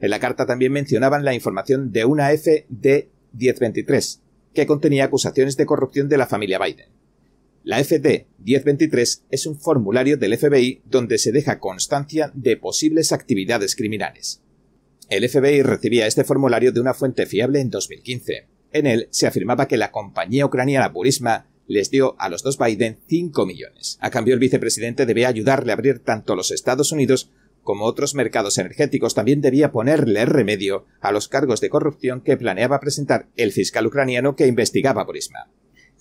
En 0.00 0.10
la 0.10 0.18
carta 0.18 0.46
también 0.46 0.72
mencionaban 0.72 1.24
la 1.24 1.32
información 1.32 1.92
de 1.92 2.04
una 2.06 2.30
FD 2.30 3.08
1023, 3.34 4.20
que 4.52 4.66
contenía 4.66 5.04
acusaciones 5.04 5.56
de 5.56 5.64
corrupción 5.64 6.08
de 6.08 6.16
la 6.16 6.26
familia 6.26 6.58
Biden. 6.58 6.88
La 7.64 7.82
FD 7.82 8.26
1023 8.38 9.26
es 9.30 9.46
un 9.46 9.56
formulario 9.56 10.16
del 10.16 10.36
FBI 10.36 10.82
donde 10.84 11.16
se 11.18 11.30
deja 11.30 11.60
constancia 11.60 12.32
de 12.34 12.56
posibles 12.56 13.12
actividades 13.12 13.76
criminales. 13.76 14.42
El 15.08 15.28
FBI 15.28 15.62
recibía 15.62 16.08
este 16.08 16.24
formulario 16.24 16.72
de 16.72 16.80
una 16.80 16.92
fuente 16.92 17.24
fiable 17.24 17.60
en 17.60 17.70
2015. 17.70 18.48
En 18.72 18.86
él 18.88 19.06
se 19.10 19.28
afirmaba 19.28 19.68
que 19.68 19.76
la 19.76 19.92
compañía 19.92 20.44
ucraniana 20.44 20.88
Burisma 20.88 21.46
les 21.68 21.88
dio 21.90 22.16
a 22.18 22.28
los 22.28 22.42
dos 22.42 22.58
Biden 22.58 22.98
5 23.06 23.46
millones. 23.46 23.96
A 24.00 24.10
cambio, 24.10 24.34
el 24.34 24.40
vicepresidente 24.40 25.06
debía 25.06 25.28
ayudarle 25.28 25.70
a 25.70 25.74
abrir 25.74 26.00
tanto 26.00 26.34
los 26.34 26.50
Estados 26.50 26.90
Unidos 26.90 27.30
como 27.62 27.84
otros 27.84 28.16
mercados 28.16 28.58
energéticos. 28.58 29.14
También 29.14 29.40
debía 29.40 29.70
ponerle 29.70 30.24
remedio 30.24 30.86
a 31.00 31.12
los 31.12 31.28
cargos 31.28 31.60
de 31.60 31.70
corrupción 31.70 32.22
que 32.22 32.36
planeaba 32.36 32.80
presentar 32.80 33.28
el 33.36 33.52
fiscal 33.52 33.86
ucraniano 33.86 34.34
que 34.34 34.48
investigaba 34.48 35.04
Burisma. 35.04 35.48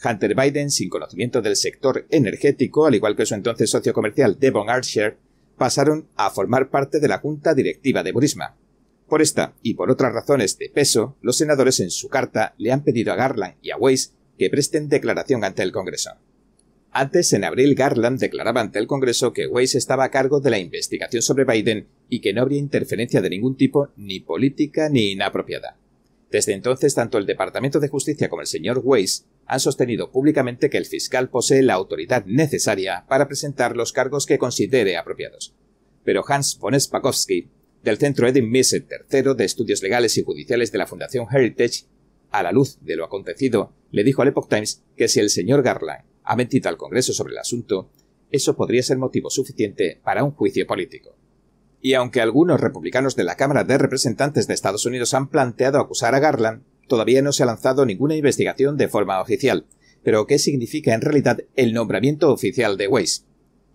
Hunter 0.04 0.36
Biden, 0.36 0.72
sin 0.72 0.90
conocimiento 0.90 1.42
del 1.42 1.56
sector 1.56 2.06
energético, 2.10 2.86
al 2.86 2.96
igual 2.96 3.16
que 3.16 3.26
su 3.26 3.36
entonces 3.36 3.70
socio 3.70 3.94
comercial 3.94 4.38
Devon 4.40 4.70
Archer, 4.70 5.18
pasaron 5.58 6.08
a 6.16 6.30
formar 6.32 6.70
parte 6.70 7.00
de 7.00 7.08
la 7.08 7.20
junta 7.20 7.54
directiva 7.54 8.04
de 8.04 8.12
Burisma. 8.12 8.56
Por 9.08 9.22
esta 9.22 9.54
y 9.62 9.74
por 9.74 9.92
otras 9.92 10.14
razones 10.14 10.58
de 10.58 10.70
peso, 10.70 11.18
los 11.22 11.38
senadores 11.38 11.80
en 11.82 11.92
su 11.92 12.08
carta 12.08 12.56
le 12.58 12.72
han 12.72 12.84
pedido 12.84 13.12
a 13.14 13.16
Garland 13.16 13.56
y 13.62 13.72
a 13.72 13.78
Weiss 13.78 14.14
que 14.38 14.50
presten 14.50 14.90
declaración 14.90 15.44
ante 15.44 15.62
el 15.64 15.72
Congreso. 15.72 16.12
Antes, 16.94 17.32
en 17.34 17.44
abril, 17.44 17.76
Garland 17.76 18.20
declaraba 18.20 18.60
ante 18.60 18.80
el 18.80 18.88
Congreso 18.88 19.32
que 19.34 19.48
Weiss 19.48 19.76
estaba 19.76 20.06
a 20.06 20.12
cargo 20.12 20.40
de 20.40 20.50
la 20.50 20.60
investigación 20.60 21.22
sobre 21.22 21.46
Biden 21.46 21.88
y 22.10 22.20
que 22.20 22.34
no 22.34 22.42
habría 22.42 22.60
interferencia 22.60 23.22
de 23.22 23.30
ningún 23.30 23.56
tipo, 23.56 23.90
ni 23.96 24.20
política 24.20 24.90
ni 24.90 25.12
inapropiada. 25.12 25.78
Desde 26.32 26.54
entonces, 26.54 26.96
tanto 26.96 27.18
el 27.18 27.26
Departamento 27.26 27.80
de 27.80 27.90
Justicia 27.90 28.30
como 28.30 28.42
el 28.42 28.48
señor 28.48 28.82
Weiss 28.84 29.26
han 29.52 29.60
sostenido 29.60 30.12
públicamente 30.12 30.70
que 30.70 30.78
el 30.78 30.86
fiscal 30.86 31.30
posee 31.30 31.62
la 31.62 31.74
autoridad 31.74 32.24
necesaria 32.26 33.04
para 33.10 33.28
presentar 33.28 33.76
los 33.76 33.92
cargos 33.92 34.26
que 34.26 34.38
considere 34.38 34.96
apropiados. 34.96 35.54
Pero 36.06 36.24
Hans 36.26 36.58
von 36.58 36.80
Spakowski, 36.80 37.50
del 37.84 37.98
Centro 37.98 38.30
Edin 38.30 38.50
Miset 38.50 38.90
III 39.12 39.34
de 39.36 39.44
Estudios 39.44 39.84
Legales 39.84 40.18
y 40.18 40.24
Judiciales 40.24 40.72
de 40.72 40.78
la 40.78 40.88
Fundación 40.88 41.28
Heritage, 41.30 41.84
a 42.30 42.44
la 42.44 42.54
luz 42.54 42.78
de 42.80 42.96
lo 42.96 43.04
acontecido, 43.04 43.74
le 43.92 44.06
dijo 44.06 44.22
al 44.22 44.30
Epoch 44.30 44.48
Times 44.48 44.86
que 44.96 45.10
si 45.10 45.20
el 45.20 45.30
señor 45.30 45.64
Garland 45.64 46.06
ha 46.24 46.38
mentido 46.38 46.70
al 46.70 46.78
Congreso 46.78 47.12
sobre 47.12 47.34
el 47.34 47.40
asunto, 47.40 47.92
eso 48.30 48.56
podría 48.56 48.84
ser 48.84 49.00
motivo 49.00 49.30
suficiente 49.30 50.00
para 50.02 50.24
un 50.24 50.32
juicio 50.32 50.66
político. 50.66 51.18
Y 51.82 51.96
aunque 51.96 52.22
algunos 52.22 52.62
republicanos 52.62 53.18
de 53.18 53.26
la 53.26 53.36
Cámara 53.36 53.66
de 53.66 53.78
Representantes 53.78 54.48
de 54.48 54.54
Estados 54.54 54.86
Unidos 54.86 55.14
han 55.14 55.30
planteado 55.30 55.78
acusar 55.78 56.16
a 56.16 56.20
Garland, 56.20 56.64
todavía 56.92 57.22
no 57.22 57.32
se 57.32 57.44
ha 57.44 57.46
lanzado 57.46 57.86
ninguna 57.86 58.18
investigación 58.18 58.76
de 58.76 58.90
forma 58.90 59.22
oficial. 59.22 59.66
Pero 60.04 60.28
¿qué 60.28 60.38
significa 60.38 60.94
en 60.94 61.00
realidad 61.00 61.40
el 61.56 61.72
nombramiento 61.72 62.34
oficial 62.34 62.76
de 62.76 62.90
Weiss? 62.90 63.24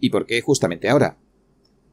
¿Y 0.01 0.11
por 0.11 0.27
qué 0.27 0.43
justamente 0.43 0.91
ahora? 0.91 1.17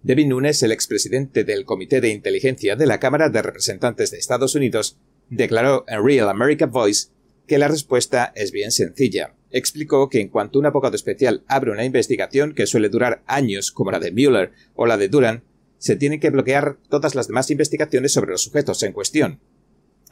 Devin 0.02 0.28
Nunes, 0.28 0.62
el 0.64 0.74
expresidente 0.74 1.46
del 1.46 1.64
Comité 1.64 2.02
de 2.02 2.10
Inteligencia 2.10 2.76
de 2.76 2.88
la 2.88 3.00
Cámara 3.00 3.30
de 3.30 3.42
Representantes 3.42 4.12
de 4.12 4.18
Estados 4.18 4.54
Unidos, 4.56 4.98
declaró 5.30 5.86
en 5.88 6.06
Real 6.06 6.28
America 6.28 6.66
Voice 6.66 7.08
que 7.48 7.58
la 7.58 7.70
respuesta 7.70 8.34
es 8.36 8.52
bien 8.52 8.74
sencilla. 8.74 9.34
Explicó 9.50 10.10
que 10.10 10.20
en 10.20 10.28
cuanto 10.28 10.60
un 10.60 10.66
abogado 10.66 10.98
especial 10.98 11.46
abre 11.48 11.72
una 11.72 11.86
investigación 11.86 12.54
que 12.54 12.68
suele 12.68 12.90
durar 12.90 13.24
años, 13.28 13.72
como 13.72 13.92
la 13.92 14.00
de 14.00 14.12
Mueller 14.12 14.52
o 14.76 14.88
la 14.88 14.98
de 14.98 15.08
Duran, 15.08 15.46
se 15.78 15.96
tienen 15.96 16.20
que 16.20 16.32
bloquear 16.32 16.80
todas 16.90 17.16
las 17.16 17.30
demás 17.30 17.50
investigaciones 17.50 18.12
sobre 18.12 18.32
los 18.32 18.42
sujetos 18.42 18.84
en 18.84 18.92
cuestión. 18.92 19.40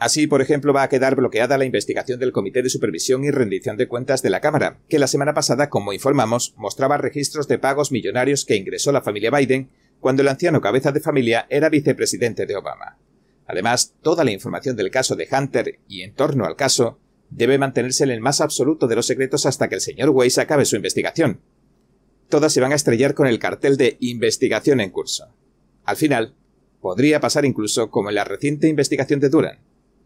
Así, 0.01 0.25
por 0.25 0.41
ejemplo, 0.41 0.73
va 0.73 0.81
a 0.81 0.89
quedar 0.89 1.15
bloqueada 1.15 1.59
la 1.59 1.65
investigación 1.65 2.19
del 2.19 2.31
Comité 2.31 2.63
de 2.63 2.71
Supervisión 2.71 3.23
y 3.23 3.29
Rendición 3.29 3.77
de 3.77 3.87
Cuentas 3.87 4.23
de 4.23 4.31
la 4.31 4.41
Cámara, 4.41 4.79
que 4.89 4.97
la 4.97 5.05
semana 5.05 5.35
pasada, 5.35 5.69
como 5.69 5.93
informamos, 5.93 6.55
mostraba 6.57 6.97
registros 6.97 7.47
de 7.47 7.59
pagos 7.59 7.91
millonarios 7.91 8.43
que 8.43 8.55
ingresó 8.55 8.91
la 8.91 9.03
familia 9.03 9.29
Biden 9.29 9.69
cuando 9.99 10.23
el 10.23 10.29
anciano 10.29 10.59
cabeza 10.59 10.91
de 10.91 11.01
familia 11.01 11.45
era 11.51 11.69
vicepresidente 11.69 12.47
de 12.47 12.55
Obama. 12.55 12.97
Además, 13.45 13.93
toda 14.01 14.23
la 14.23 14.31
información 14.31 14.75
del 14.75 14.89
caso 14.89 15.15
de 15.15 15.27
Hunter 15.31 15.77
y 15.87 16.01
en 16.01 16.15
torno 16.15 16.47
al 16.47 16.55
caso 16.55 16.97
debe 17.29 17.59
mantenerse 17.59 18.03
en 18.03 18.09
el 18.09 18.21
más 18.21 18.41
absoluto 18.41 18.87
de 18.87 18.95
los 18.95 19.05
secretos 19.05 19.45
hasta 19.45 19.69
que 19.69 19.75
el 19.75 19.81
señor 19.81 20.09
Weiss 20.09 20.39
acabe 20.39 20.65
su 20.65 20.75
investigación. 20.75 21.41
Todas 22.27 22.51
se 22.51 22.59
van 22.59 22.71
a 22.71 22.75
estrellar 22.75 23.13
con 23.13 23.27
el 23.27 23.37
cartel 23.37 23.77
de 23.77 23.97
investigación 23.99 24.81
en 24.81 24.89
curso. 24.89 25.27
Al 25.85 25.95
final, 25.95 26.33
podría 26.81 27.19
pasar 27.19 27.45
incluso 27.45 27.91
como 27.91 28.09
en 28.09 28.15
la 28.15 28.23
reciente 28.23 28.67
investigación 28.67 29.19
de 29.19 29.29
Duran, 29.29 29.59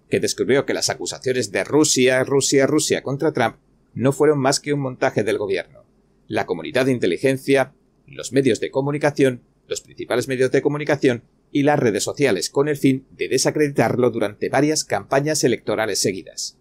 que 0.09 0.19
descubrió 0.19 0.65
que 0.65 0.73
las 0.73 0.89
acusaciones 0.89 1.51
de 1.51 1.63
Rusia, 1.63 2.23
Rusia, 2.23 2.67
Rusia 2.67 3.01
contra 3.03 3.33
Trump 3.33 3.57
no 3.93 4.11
fueron 4.11 4.39
más 4.39 4.59
que 4.59 4.73
un 4.73 4.81
montaje 4.81 5.23
del 5.23 5.37
gobierno. 5.37 5.83
La 6.27 6.45
comunidad 6.45 6.85
de 6.85 6.91
inteligencia, 6.91 7.73
los 8.07 8.31
medios 8.31 8.59
de 8.59 8.71
comunicación, 8.71 9.41
los 9.67 9.81
principales 9.81 10.27
medios 10.27 10.51
de 10.51 10.61
comunicación 10.61 11.23
y 11.51 11.63
las 11.63 11.79
redes 11.79 12.03
sociales 12.03 12.49
con 12.49 12.67
el 12.67 12.77
fin 12.77 13.05
de 13.11 13.29
desacreditarlo 13.29 14.11
durante 14.11 14.49
varias 14.49 14.83
campañas 14.83 15.43
electorales 15.43 15.99
seguidas. 15.99 16.57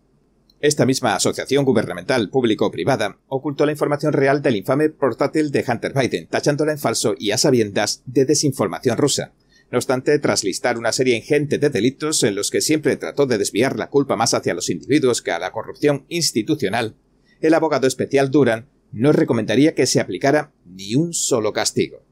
Esta 0.60 0.86
misma 0.86 1.14
asociación 1.14 1.66
gubernamental 1.66 2.30
público-privada 2.30 3.18
ocultó 3.28 3.66
la 3.66 3.72
información 3.72 4.14
real 4.14 4.40
del 4.40 4.56
infame 4.56 4.88
portátil 4.88 5.50
de 5.50 5.64
Hunter 5.66 5.92
Biden, 5.92 6.26
tachándola 6.26 6.72
en 6.72 6.78
falso 6.78 7.14
y 7.18 7.32
a 7.32 7.38
sabiendas 7.38 8.02
de 8.06 8.24
desinformación 8.24 8.96
rusa. 8.96 9.32
No 9.70 9.78
obstante, 9.78 10.18
tras 10.18 10.44
listar 10.44 10.78
una 10.78 10.92
serie 10.92 11.16
ingente 11.16 11.58
de 11.58 11.70
delitos 11.70 12.22
en 12.22 12.34
los 12.34 12.50
que 12.50 12.60
siempre 12.60 12.96
trató 12.96 13.26
de 13.26 13.38
desviar 13.38 13.78
la 13.78 13.90
culpa 13.90 14.16
más 14.16 14.34
hacia 14.34 14.54
los 14.54 14.70
individuos 14.70 15.22
que 15.22 15.32
a 15.32 15.38
la 15.38 15.52
corrupción 15.52 16.04
institucional, 16.08 16.96
el 17.40 17.54
abogado 17.54 17.86
especial 17.86 18.30
Duran 18.30 18.68
no 18.92 19.12
recomendaría 19.12 19.74
que 19.74 19.86
se 19.86 20.00
aplicara 20.00 20.52
ni 20.64 20.94
un 20.94 21.12
solo 21.12 21.52
castigo. 21.52 22.04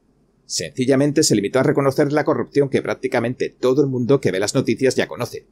Sencillamente 0.46 1.22
se 1.22 1.36
limitó 1.36 1.61
a 1.61 1.62
reconocer 1.62 2.12
la 2.12 2.24
corrupción 2.24 2.68
que 2.68 2.82
prácticamente 2.82 3.48
todo 3.48 3.82
el 3.82 3.88
mundo 3.88 4.20
que 4.20 4.32
ve 4.32 4.40
las 4.40 4.55
noticias 4.55 4.96
ya 4.96 5.07
conoce. 5.07 5.46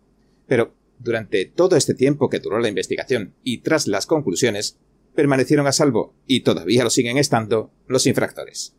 Pero 0.46 0.74
durante 0.98 1.46
todo 1.46 1.76
este 1.76 1.94
tiempo 1.94 2.28
que 2.28 2.40
duró 2.40 2.58
la 2.58 2.68
investigación 2.68 3.34
y 3.42 3.58
tras 3.58 3.86
las 3.86 4.06
conclusiones, 4.06 4.78
permanecieron 5.14 5.66
a 5.66 5.72
salvo, 5.72 6.14
y 6.26 6.40
todavía 6.40 6.84
lo 6.84 6.90
siguen 6.90 7.16
estando, 7.16 7.72
los 7.86 8.06
infractores. 8.06 8.74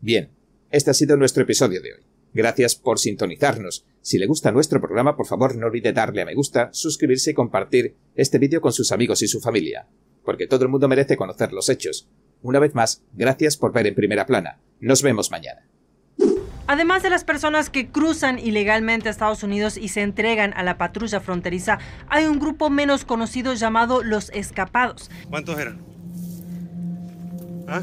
Bien, 0.00 0.30
este 0.70 0.90
ha 0.90 0.94
sido 0.94 1.16
nuestro 1.16 1.42
episodio 1.42 1.82
de 1.82 1.94
hoy. 1.94 2.00
Gracias 2.32 2.76
por 2.76 2.98
sintonizarnos. 2.98 3.86
Si 4.00 4.18
le 4.18 4.26
gusta 4.26 4.52
nuestro 4.52 4.80
programa, 4.80 5.16
por 5.16 5.26
favor 5.26 5.56
no 5.56 5.66
olvide 5.66 5.92
darle 5.92 6.22
a 6.22 6.26
me 6.26 6.34
gusta, 6.34 6.70
suscribirse 6.72 7.32
y 7.32 7.34
compartir 7.34 7.96
este 8.14 8.38
vídeo 8.38 8.60
con 8.60 8.72
sus 8.72 8.92
amigos 8.92 9.22
y 9.22 9.28
su 9.28 9.40
familia, 9.40 9.86
porque 10.24 10.46
todo 10.46 10.64
el 10.64 10.70
mundo 10.70 10.88
merece 10.88 11.16
conocer 11.16 11.52
los 11.52 11.68
hechos. 11.68 12.08
Una 12.42 12.58
vez 12.58 12.74
más, 12.74 13.02
gracias 13.12 13.56
por 13.56 13.72
ver 13.72 13.86
en 13.86 13.94
primera 13.94 14.26
plana. 14.26 14.60
Nos 14.80 15.02
vemos 15.02 15.30
mañana. 15.30 15.68
Además 16.66 17.02
de 17.02 17.08
las 17.08 17.24
personas 17.24 17.70
que 17.70 17.88
cruzan 17.88 18.38
ilegalmente 18.38 19.08
a 19.08 19.10
Estados 19.10 19.42
Unidos 19.42 19.78
y 19.78 19.88
se 19.88 20.02
entregan 20.02 20.52
a 20.54 20.62
la 20.62 20.76
patrulla 20.76 21.18
fronteriza, 21.18 21.78
hay 22.08 22.26
un 22.26 22.38
grupo 22.38 22.68
menos 22.68 23.06
conocido 23.06 23.54
llamado 23.54 24.02
los 24.02 24.28
escapados. 24.30 25.10
¿Cuántos 25.30 25.58
eran? 25.58 25.78
¿Ah? 27.66 27.82